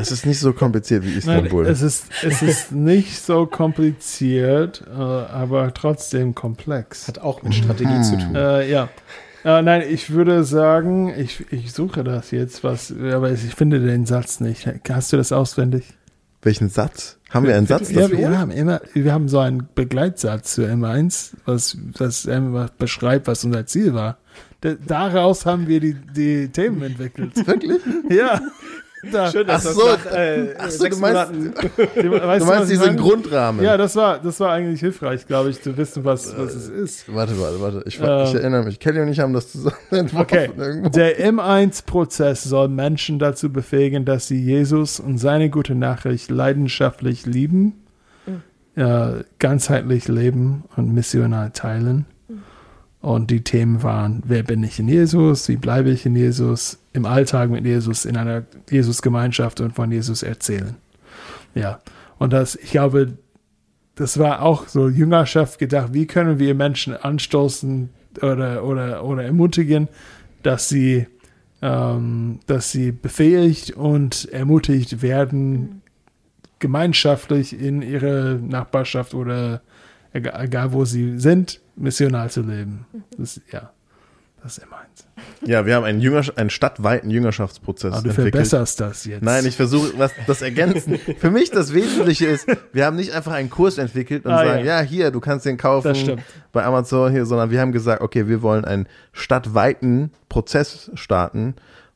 Es 0.00 0.12
ist 0.12 0.26
nicht 0.26 0.38
so 0.38 0.52
kompliziert 0.52 1.02
wie 1.04 1.08
Nein, 1.08 1.18
Istanbul. 1.18 1.66
es 1.66 1.82
ist, 1.82 2.06
es 2.22 2.40
ist 2.42 2.72
nicht 2.72 3.20
so 3.20 3.46
kompliziert, 3.46 4.84
äh, 4.88 4.92
aber 4.92 5.74
trotzdem 5.74 6.34
komplex. 6.34 7.08
Hat 7.08 7.18
auch 7.18 7.42
mit 7.42 7.54
Strategie 7.54 8.00
zu 8.02 8.16
tun. 8.16 8.34
Äh, 8.36 8.70
ja. 8.70 8.88
Äh, 9.44 9.62
nein, 9.62 9.82
ich 9.88 10.10
würde 10.10 10.44
sagen, 10.44 11.12
ich, 11.16 11.52
ich 11.52 11.72
suche 11.72 12.04
das 12.04 12.30
jetzt, 12.30 12.62
was, 12.64 12.92
aber 12.92 13.32
ich 13.32 13.40
finde 13.54 13.80
den 13.80 14.06
Satz 14.06 14.40
nicht. 14.40 14.68
Hast 14.88 15.12
du 15.12 15.16
das 15.16 15.32
auswendig? 15.32 15.84
Welchen 16.42 16.68
Satz? 16.68 17.18
Haben 17.30 17.46
wir 17.46 17.56
einen 17.56 17.66
Satz 17.66 17.90
Ja, 17.90 18.02
dafür? 18.02 18.18
wir 18.18 18.38
haben 18.38 18.50
immer, 18.52 18.80
wir 18.94 19.12
haben 19.12 19.28
so 19.28 19.40
einen 19.40 19.68
Begleitsatz 19.74 20.54
zu 20.54 20.62
M1, 20.62 21.32
was, 21.44 21.76
das 21.98 22.26
einfach 22.28 22.70
beschreibt, 22.70 23.26
was 23.26 23.44
unser 23.44 23.66
Ziel 23.66 23.94
war. 23.94 24.18
Da, 24.60 24.74
daraus 24.74 25.44
haben 25.46 25.66
wir 25.66 25.80
die, 25.80 25.94
die 25.94 26.48
Themen 26.48 26.82
entwickelt. 26.82 27.46
Wirklich? 27.46 27.80
Ja. 28.10 28.40
Da, 29.12 29.30
Schön, 29.30 29.46
dass 29.46 29.64
Ach 29.64 29.70
das 29.70 29.74
so. 29.76 29.86
nach, 29.86 30.06
äh, 30.12 30.54
Ach 30.58 30.70
so, 30.70 30.88
du 30.88 30.96
meinst, 31.00 31.32
Die- 31.32 32.10
weißt 32.10 32.42
du 32.42 32.46
meinst 32.46 32.70
diesen? 32.70 32.96
Grundrahmen. 32.96 33.64
Ja, 33.64 33.76
das 33.76 33.94
war, 33.94 34.18
das 34.18 34.40
war 34.40 34.50
eigentlich 34.52 34.80
hilfreich, 34.80 35.26
glaube 35.26 35.50
ich, 35.50 35.62
zu 35.62 35.76
wissen, 35.76 36.04
was, 36.04 36.36
was 36.36 36.54
es 36.54 36.68
ist. 36.68 37.14
Warte, 37.14 37.38
warte, 37.40 37.60
warte. 37.60 37.82
Ich, 37.86 38.00
Ähm. 38.00 38.24
ich 38.24 38.34
erinnere 38.34 38.64
mich. 38.64 38.80
Kelly 38.80 39.00
und 39.00 39.08
ich 39.08 39.20
haben 39.20 39.32
das 39.32 39.52
zusammen. 39.52 39.76
Okay, 40.16 40.50
Irgendwo. 40.56 40.88
der 40.88 41.18
M1-Prozess 41.32 42.42
soll 42.44 42.68
Menschen 42.68 43.18
dazu 43.18 43.52
befähigen, 43.52 44.04
dass 44.04 44.26
sie 44.26 44.42
Jesus 44.42 44.98
und 45.00 45.18
seine 45.18 45.48
gute 45.50 45.74
Nachricht 45.74 46.30
leidenschaftlich 46.30 47.24
lieben, 47.26 47.84
äh, 48.74 49.22
ganzheitlich 49.38 50.08
leben 50.08 50.64
und 50.76 50.92
missionar 50.92 51.52
teilen. 51.52 52.06
Und 53.00 53.30
die 53.30 53.42
Themen 53.42 53.82
waren, 53.82 54.22
wer 54.26 54.42
bin 54.42 54.62
ich 54.64 54.80
in 54.80 54.88
Jesus, 54.88 55.48
wie 55.48 55.56
bleibe 55.56 55.90
ich 55.90 56.04
in 56.04 56.16
Jesus, 56.16 56.78
im 56.92 57.06
Alltag 57.06 57.48
mit 57.48 57.64
Jesus, 57.64 58.04
in 58.04 58.16
einer 58.16 58.42
Jesus-Gemeinschaft 58.68 59.60
und 59.60 59.74
von 59.74 59.92
Jesus 59.92 60.24
erzählen. 60.24 60.74
Ja, 61.54 61.80
und 62.18 62.32
das, 62.32 62.56
ich 62.56 62.72
glaube, 62.72 63.18
das 63.94 64.18
war 64.18 64.42
auch 64.42 64.66
so 64.66 64.88
Jüngerschaft 64.88 65.58
gedacht, 65.58 65.92
wie 65.92 66.06
können 66.06 66.38
wir 66.38 66.54
Menschen 66.54 66.96
anstoßen 66.96 67.90
oder, 68.20 68.64
oder, 68.64 69.04
oder 69.04 69.24
ermutigen, 69.24 69.88
dass 70.42 70.68
sie, 70.68 71.06
ähm, 71.62 72.40
dass 72.46 72.72
sie 72.72 72.92
befähigt 72.92 73.72
und 73.72 74.28
ermutigt 74.32 75.02
werden, 75.02 75.82
gemeinschaftlich 76.58 77.58
in 77.60 77.82
ihrer 77.82 78.34
Nachbarschaft 78.34 79.14
oder 79.14 79.62
egal, 80.12 80.44
egal 80.44 80.72
wo 80.72 80.84
sie 80.84 81.18
sind, 81.18 81.60
missional 81.78 82.30
zu 82.30 82.42
leben. 82.42 82.86
Das, 83.16 83.40
ja. 83.52 83.70
Das 84.40 84.56
ist 84.56 84.64
immer 84.64 84.76
eins. 84.78 85.04
Ja, 85.44 85.66
wir 85.66 85.74
haben 85.74 85.82
einen, 85.82 86.00
Jünger, 86.00 86.22
einen 86.36 86.48
stadtweiten 86.48 87.10
Jüngerschaftsprozess 87.10 87.92
Aber 87.92 88.02
du 88.02 88.08
entwickelt. 88.10 88.34
verbesserst 88.34 88.78
das 88.80 89.04
jetzt. 89.04 89.22
Nein, 89.24 89.44
ich 89.44 89.56
versuche 89.56 89.98
was 89.98 90.12
das 90.28 90.42
ergänzen. 90.42 90.96
Für 91.18 91.32
mich 91.32 91.50
das 91.50 91.74
Wesentliche 91.74 92.26
ist, 92.26 92.46
wir 92.72 92.86
haben 92.86 92.94
nicht 92.94 93.12
einfach 93.12 93.32
einen 93.32 93.50
Kurs 93.50 93.78
entwickelt 93.78 94.24
und 94.26 94.30
Ah, 94.30 94.44
sagen, 94.44 94.64
ja. 94.64 94.80
ja. 94.80 94.86
hier, 94.86 95.10
du 95.10 95.18
kannst 95.18 95.44
den 95.44 95.56
kaufen 95.56 96.22
bei 96.52 96.64
Amazon 96.64 97.10
hier, 97.10 97.26
sondern 97.26 97.50
wir 97.50 97.60
haben 97.60 97.72
gesagt, 97.72 98.00
okay, 98.00 98.28
wir 98.28 98.40
wollen 98.40 98.64
einen 98.64 98.86
stadtweiten 99.12 100.12
Prozess 100.28 100.90
starten, 100.94 101.54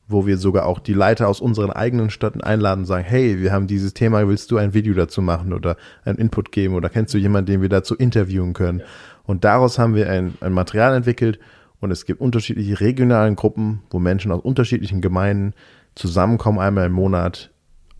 wo 0.09 0.25
wir 0.27 0.37
sogar 0.37 0.65
auch 0.65 0.79
die 0.79 0.93
Leiter 0.93 1.29
aus 1.29 1.39
unseren 1.39 1.71
eigenen 1.71 2.09
Städten 2.09 2.41
einladen 2.41 2.81
und 2.81 2.85
sagen, 2.85 3.05
hey, 3.05 3.39
wir 3.41 3.53
haben 3.53 3.67
dieses 3.67 3.93
Thema, 3.93 4.27
willst 4.27 4.51
du 4.51 4.57
ein 4.57 4.73
Video 4.73 4.93
dazu 4.93 5.21
machen 5.21 5.53
oder 5.53 5.77
einen 6.03 6.17
Input 6.17 6.51
geben 6.51 6.75
oder 6.75 6.89
kennst 6.89 7.13
du 7.13 7.17
jemanden, 7.17 7.51
den 7.51 7.61
wir 7.61 7.69
dazu 7.69 7.95
interviewen 7.95 8.53
können? 8.53 8.81
Und 9.25 9.43
daraus 9.43 9.79
haben 9.79 9.95
wir 9.95 10.09
ein, 10.09 10.35
ein 10.41 10.53
Material 10.53 10.95
entwickelt 10.95 11.39
und 11.79 11.91
es 11.91 12.05
gibt 12.05 12.21
unterschiedliche 12.21 12.79
regionalen 12.79 13.35
Gruppen, 13.35 13.83
wo 13.89 13.99
Menschen 13.99 14.31
aus 14.31 14.41
unterschiedlichen 14.41 15.01
Gemeinden 15.01 15.53
zusammenkommen 15.95 16.59
einmal 16.59 16.87
im 16.87 16.93
Monat 16.93 17.51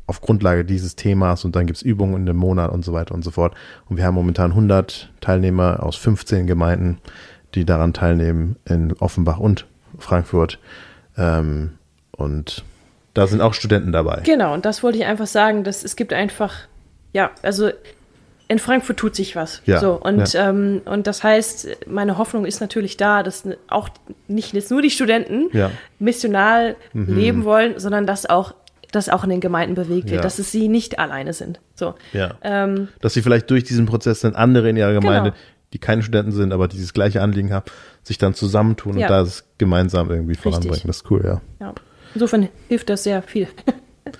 auf 0.05 0.21
Grundlage 0.21 0.65
dieses 0.65 0.95
Themas 0.95 1.45
und 1.45 1.55
dann 1.55 1.65
gibt's 1.65 1.81
Übungen 1.81 2.15
in 2.15 2.25
dem 2.25 2.35
Monat 2.35 2.71
und 2.71 2.83
so 2.83 2.93
weiter 2.93 3.15
und 3.15 3.23
so 3.23 3.31
fort. 3.31 3.55
Und 3.87 3.97
wir 3.97 4.05
haben 4.05 4.15
momentan 4.15 4.51
100 4.51 5.11
Teilnehmer 5.21 5.81
aus 5.81 5.95
15 5.95 6.45
Gemeinden, 6.45 6.99
die 7.55 7.65
daran 7.65 7.93
teilnehmen 7.93 8.57
in 8.65 8.93
Offenbach 8.99 9.39
und 9.39 9.65
Frankfurt. 9.97 10.59
Ähm, 11.17 11.71
und 12.11 12.63
da 13.13 13.27
sind 13.27 13.41
auch 13.41 13.53
Studenten 13.53 13.91
dabei. 13.91 14.21
Genau, 14.25 14.53
und 14.53 14.65
das 14.65 14.83
wollte 14.83 14.97
ich 14.97 15.05
einfach 15.05 15.27
sagen, 15.27 15.63
dass 15.63 15.83
es 15.83 15.95
gibt 15.95 16.13
einfach, 16.13 16.53
ja, 17.13 17.31
also 17.41 17.69
in 18.47 18.59
Frankfurt 18.59 18.97
tut 18.97 19.15
sich 19.15 19.35
was. 19.35 19.61
Ja, 19.65 19.79
So, 19.79 19.93
und, 19.93 20.33
ja. 20.33 20.49
ähm, 20.49 20.81
und 20.85 21.07
das 21.07 21.23
heißt, 21.23 21.67
meine 21.87 22.17
Hoffnung 22.17 22.45
ist 22.45 22.59
natürlich 22.61 22.97
da, 22.97 23.23
dass 23.23 23.47
auch 23.69 23.89
nicht 24.27 24.53
jetzt 24.53 24.69
nur 24.69 24.81
die 24.81 24.89
Studenten 24.91 25.49
Ja. 25.57 25.71
missional 25.99 26.75
leben 26.93 27.45
wollen, 27.45 27.79
sondern 27.79 28.05
dass 28.05 28.25
auch 28.25 28.53
das 28.91 29.09
auch 29.09 29.23
in 29.23 29.31
den 29.31 29.39
Gemeinden 29.39 29.73
bewegt 29.75 30.05
wird, 30.11 30.17
Ja. 30.17 30.21
dass 30.21 30.37
es 30.39 30.51
sie 30.51 30.67
nicht 30.67 30.99
alleine 30.99 31.33
sind. 31.33 31.59
So. 31.73 31.95
Ja. 32.11 32.35
Ähm, 32.43 32.89
Dass 33.01 33.13
sie 33.15 33.21
vielleicht 33.23 33.49
durch 33.49 33.63
diesen 33.63 33.85
Prozess 33.87 34.19
dann 34.19 34.35
andere 34.35 34.69
in 34.69 34.77
ihrer 34.77 34.93
Gemeinde, 34.93 35.31
Genau. 35.31 35.43
die 35.73 35.79
keine 35.79 36.03
Studenten 36.03 36.31
sind, 36.31 36.53
aber 36.53 36.67
dieses 36.67 36.93
gleiche 36.93 37.21
Anliegen 37.21 37.51
haben, 37.51 37.65
sich 38.03 38.19
dann 38.19 38.35
zusammentun 38.35 38.97
Ja. 38.99 39.07
und 39.07 39.11
das 39.11 39.45
gemeinsam 39.57 40.11
irgendwie 40.11 40.35
voranbringen. 40.35 40.81
Das 40.85 40.97
ist 40.97 41.09
cool, 41.09 41.21
ja. 41.25 41.41
ja. 41.59 41.73
Insofern 42.13 42.49
hilft 42.69 42.89
das 42.89 43.03
sehr 43.03 43.23
viel. 43.23 43.47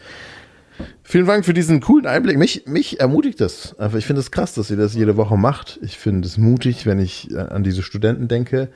Vielen 1.05 1.25
Dank 1.27 1.45
für 1.45 1.53
diesen 1.53 1.81
coolen 1.81 2.05
Einblick. 2.07 2.37
Mich, 2.37 2.63
mich 2.65 2.99
ermutigt 2.99 3.41
das. 3.41 3.77
Einfach, 3.77 3.97
ich 3.97 4.05
finde 4.05 4.21
es 4.21 4.31
krass, 4.31 4.53
dass 4.53 4.71
ihr 4.71 4.77
das 4.77 4.93
jede 4.95 5.17
Woche 5.17 5.37
macht. 5.37 5.79
Ich 5.81 5.97
finde 5.97 6.27
es 6.27 6.37
mutig, 6.37 6.85
wenn 6.85 6.99
ich 6.99 7.29
äh, 7.31 7.37
an 7.39 7.63
diese 7.63 7.83
Studenten 7.83 8.27
denke. 8.27 8.69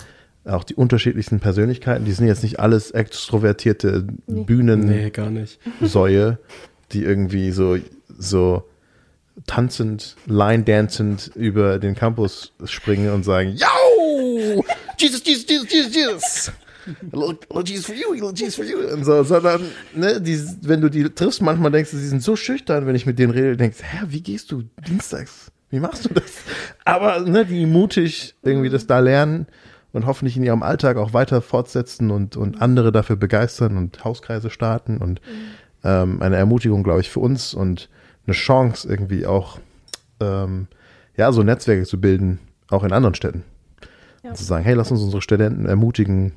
Auch 0.45 0.63
die 0.63 0.75
unterschiedlichsten 0.75 1.39
Persönlichkeiten, 1.39 2.05
die 2.05 2.11
sind 2.13 2.27
jetzt 2.27 2.43
nicht 2.43 2.59
alles 2.59 2.91
extrovertierte 2.91 4.05
Bühnensäue, 4.27 4.95
Nee, 5.03 5.09
gar 5.09 5.29
nicht. 5.29 5.59
die 6.93 7.03
irgendwie 7.03 7.51
so, 7.51 7.77
so 8.17 8.63
tanzend, 9.45 10.15
line-dancend 10.25 11.31
über 11.35 11.79
den 11.79 11.95
Campus 11.95 12.53
springen 12.65 13.11
und 13.13 13.23
sagen, 13.23 13.55
Yo! 13.57 14.63
Jesus, 14.97 15.21
Jesus, 15.25 15.45
Jesus, 15.49 15.71
Jesus, 15.71 15.95
Jesus! 15.95 16.51
A 17.11 17.15
little, 17.15 17.37
little 17.49 17.63
Jesus 17.65 17.85
for 17.85 17.95
you, 17.95 18.13
little 18.13 18.33
Jesus 18.33 18.55
for 18.55 18.65
you. 18.65 18.93
Und 18.93 19.03
so, 19.03 19.23
sondern, 19.23 19.61
ne, 19.93 20.21
die, 20.21 20.39
wenn 20.61 20.81
du 20.81 20.89
die 20.89 21.03
triffst, 21.09 21.41
manchmal 21.41 21.71
denkst 21.71 21.91
du, 21.91 21.97
sie 21.97 22.07
sind 22.07 22.23
so 22.23 22.35
schüchtern, 22.35 22.85
wenn 22.87 22.95
ich 22.95 23.05
mit 23.05 23.19
denen 23.19 23.31
rede, 23.31 23.57
denkst, 23.57 23.77
hä, 23.81 24.05
wie 24.07 24.21
gehst 24.21 24.51
du 24.51 24.63
dienstags? 24.87 25.51
Wie 25.69 25.79
machst 25.79 26.05
du 26.05 26.13
das? 26.13 26.31
Aber, 26.85 27.19
ne, 27.21 27.45
die 27.45 27.65
mutig 27.65 28.35
irgendwie 28.43 28.69
das 28.69 28.87
da 28.87 28.99
lernen 28.99 29.47
und 29.91 30.05
hoffentlich 30.05 30.37
in 30.37 30.43
ihrem 30.43 30.63
Alltag 30.63 30.97
auch 30.97 31.13
weiter 31.13 31.41
fortsetzen 31.41 32.11
und, 32.11 32.37
und 32.37 32.61
andere 32.61 32.91
dafür 32.91 33.15
begeistern 33.15 33.77
und 33.77 34.03
Hauskreise 34.03 34.49
starten 34.49 34.97
und 34.97 35.21
ähm, 35.83 36.21
eine 36.21 36.37
Ermutigung, 36.37 36.83
glaube 36.83 37.01
ich, 37.01 37.09
für 37.09 37.19
uns 37.19 37.53
und 37.53 37.89
eine 38.25 38.33
Chance 38.33 38.87
irgendwie 38.87 39.25
auch, 39.25 39.59
ähm, 40.19 40.67
ja, 41.15 41.31
so 41.31 41.43
Netzwerke 41.43 41.85
zu 41.85 41.99
bilden, 41.99 42.39
auch 42.69 42.83
in 42.83 42.91
anderen 42.91 43.15
Städten. 43.15 43.43
Ja. 44.23 44.31
Und 44.31 44.35
zu 44.35 44.43
sagen, 44.43 44.63
hey, 44.63 44.75
lass 44.75 44.91
uns 44.91 45.01
unsere 45.01 45.21
Studenten 45.21 45.65
ermutigen, 45.65 46.33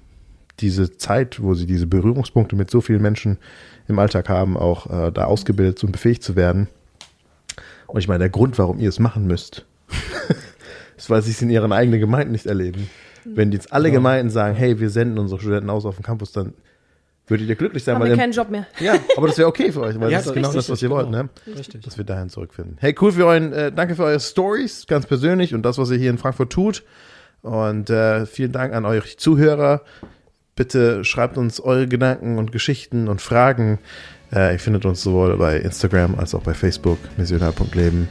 diese 0.61 0.97
Zeit, 0.97 1.43
wo 1.43 1.55
sie 1.55 1.67
diese 1.67 1.87
Berührungspunkte 1.87 2.57
mit 2.57 2.71
so 2.71 2.81
vielen 2.81 3.03
Menschen 3.03 3.39
im 3.89 3.99
Alltag 3.99 4.29
haben, 4.29 4.57
auch 4.57 4.87
äh, 4.87 5.11
da 5.11 5.25
ausgebildet 5.25 5.83
und 5.85 5.93
befähigt 5.93 6.23
zu 6.23 6.37
werden. 6.37 6.69
Und 7.87 8.01
ich 8.01 8.09
meine, 8.09 8.21
der 8.21 8.31
Grund, 8.31 8.59
warum 8.59 8.79
ihr 8.79 8.89
es 8.89 8.99
machen 8.99 9.27
müsst, 9.27 9.67
ist, 10.97 11.11
weil 11.11 11.23
sie 11.23 11.33
es 11.33 11.43
in 11.43 11.51
ihren 11.51 11.73
eigenen 11.73 12.01
Gemeinden 12.01 12.33
nicht 12.33 12.47
erleben. 12.47 12.89
Wenn 13.25 13.53
jetzt 13.53 13.73
alle 13.73 13.91
Gemeinden 13.91 14.31
sagen, 14.31 14.55
hey, 14.55 14.81
wir 14.81 14.91
senden 14.91 15.19
unsere 15.19 15.41
Studenten 15.41 15.69
aus 15.71 15.85
auf 15.85 15.97
den 15.97 16.05
Campus, 16.05 16.33
dann 16.33 16.55
würdet 17.27 17.49
ihr 17.49 17.55
glücklich 17.55 17.85
sein, 17.85 17.95
Haben 17.95 18.03
weil 18.03 18.11
wir 18.11 18.17
keinen 18.17 18.33
Job 18.33 18.51
mehr. 18.51 18.67
ja, 18.81 18.95
aber 19.17 19.29
das 19.29 19.39
wäre 19.39 19.49
okay 19.49 19.71
für 19.73 19.83
euch, 19.83 19.99
weil 20.01 20.11
Ja, 20.11 20.19
das 20.19 20.27
ist 20.27 20.35
genau 20.35 20.49
richtig, 20.49 20.67
das, 20.67 20.71
was 20.71 20.83
ihr 20.83 20.91
wollt, 20.91 21.07
genau. 21.07 21.25
ne? 21.25 21.29
Richtig. 21.57 21.83
Dass 21.83 21.97
wir 21.97 22.05
dahin 22.05 22.29
zurückfinden. 22.29 22.77
Hey, 22.81 22.95
cool 23.01 23.13
für 23.13 23.27
euren, 23.27 23.53
äh, 23.53 23.73
danke 23.73 23.95
für 23.95 24.05
eure 24.05 24.21
Stories, 24.21 24.87
ganz 24.87 25.07
persönlich 25.07 25.55
und 25.55 25.63
das, 25.63 25.79
was 25.79 25.91
ihr 25.91 25.99
hier 25.99 26.11
in 26.11 26.19
Frankfurt 26.19 26.51
tut. 26.51 26.83
Und 27.43 27.89
äh, 27.89 28.27
vielen 28.27 28.53
Dank 28.53 28.75
an 28.75 28.85
euch 28.85 29.19
Zuhörer. 29.19 29.83
Bitte 30.57 31.05
schreibt 31.05 31.39
uns 31.39 31.61
eure 31.61 31.89
Gedanken 31.89 32.39
und 32.39 32.53
Geschichten 32.53 33.09
und 33.09 33.21
Fragen. 33.21 33.79
Äh, 34.33 34.53
ihr 34.53 34.59
findet 34.59 34.85
uns 34.85 35.03
sowohl 35.03 35.37
bei 35.37 35.57
Instagram 35.57 36.17
als 36.17 36.35
auch 36.35 36.43
bei 36.43 36.55
Facebook, 36.55 36.99
missionar.leben. 37.17 38.09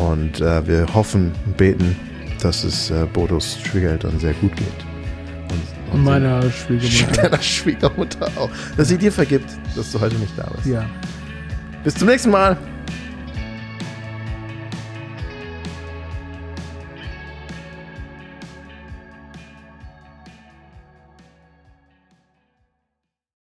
Und 0.00 0.40
äh, 0.40 0.66
wir 0.66 0.92
hoffen 0.94 1.32
und 1.46 1.56
beten, 1.56 1.96
dass 2.40 2.64
es 2.64 2.90
äh, 2.90 3.06
Bodos 3.12 3.58
Schwiegereltern 3.64 4.18
sehr 4.18 4.34
gut 4.34 4.56
geht. 4.56 4.66
Und, 5.50 5.94
Und 5.94 6.04
meiner 6.04 6.50
Schwiegermutter. 6.50 7.22
deiner 7.22 7.42
Schwiegermutter 7.42 8.28
auch. 8.36 8.50
Dass 8.76 8.88
sie 8.88 8.98
dir 8.98 9.12
vergibt, 9.12 9.50
dass 9.76 9.92
du 9.92 10.00
heute 10.00 10.16
nicht 10.16 10.36
da 10.36 10.50
bist. 10.56 10.66
Ja. 10.66 10.84
Bis 11.84 11.94
zum 11.94 12.08
nächsten 12.08 12.30
Mal. 12.30 12.56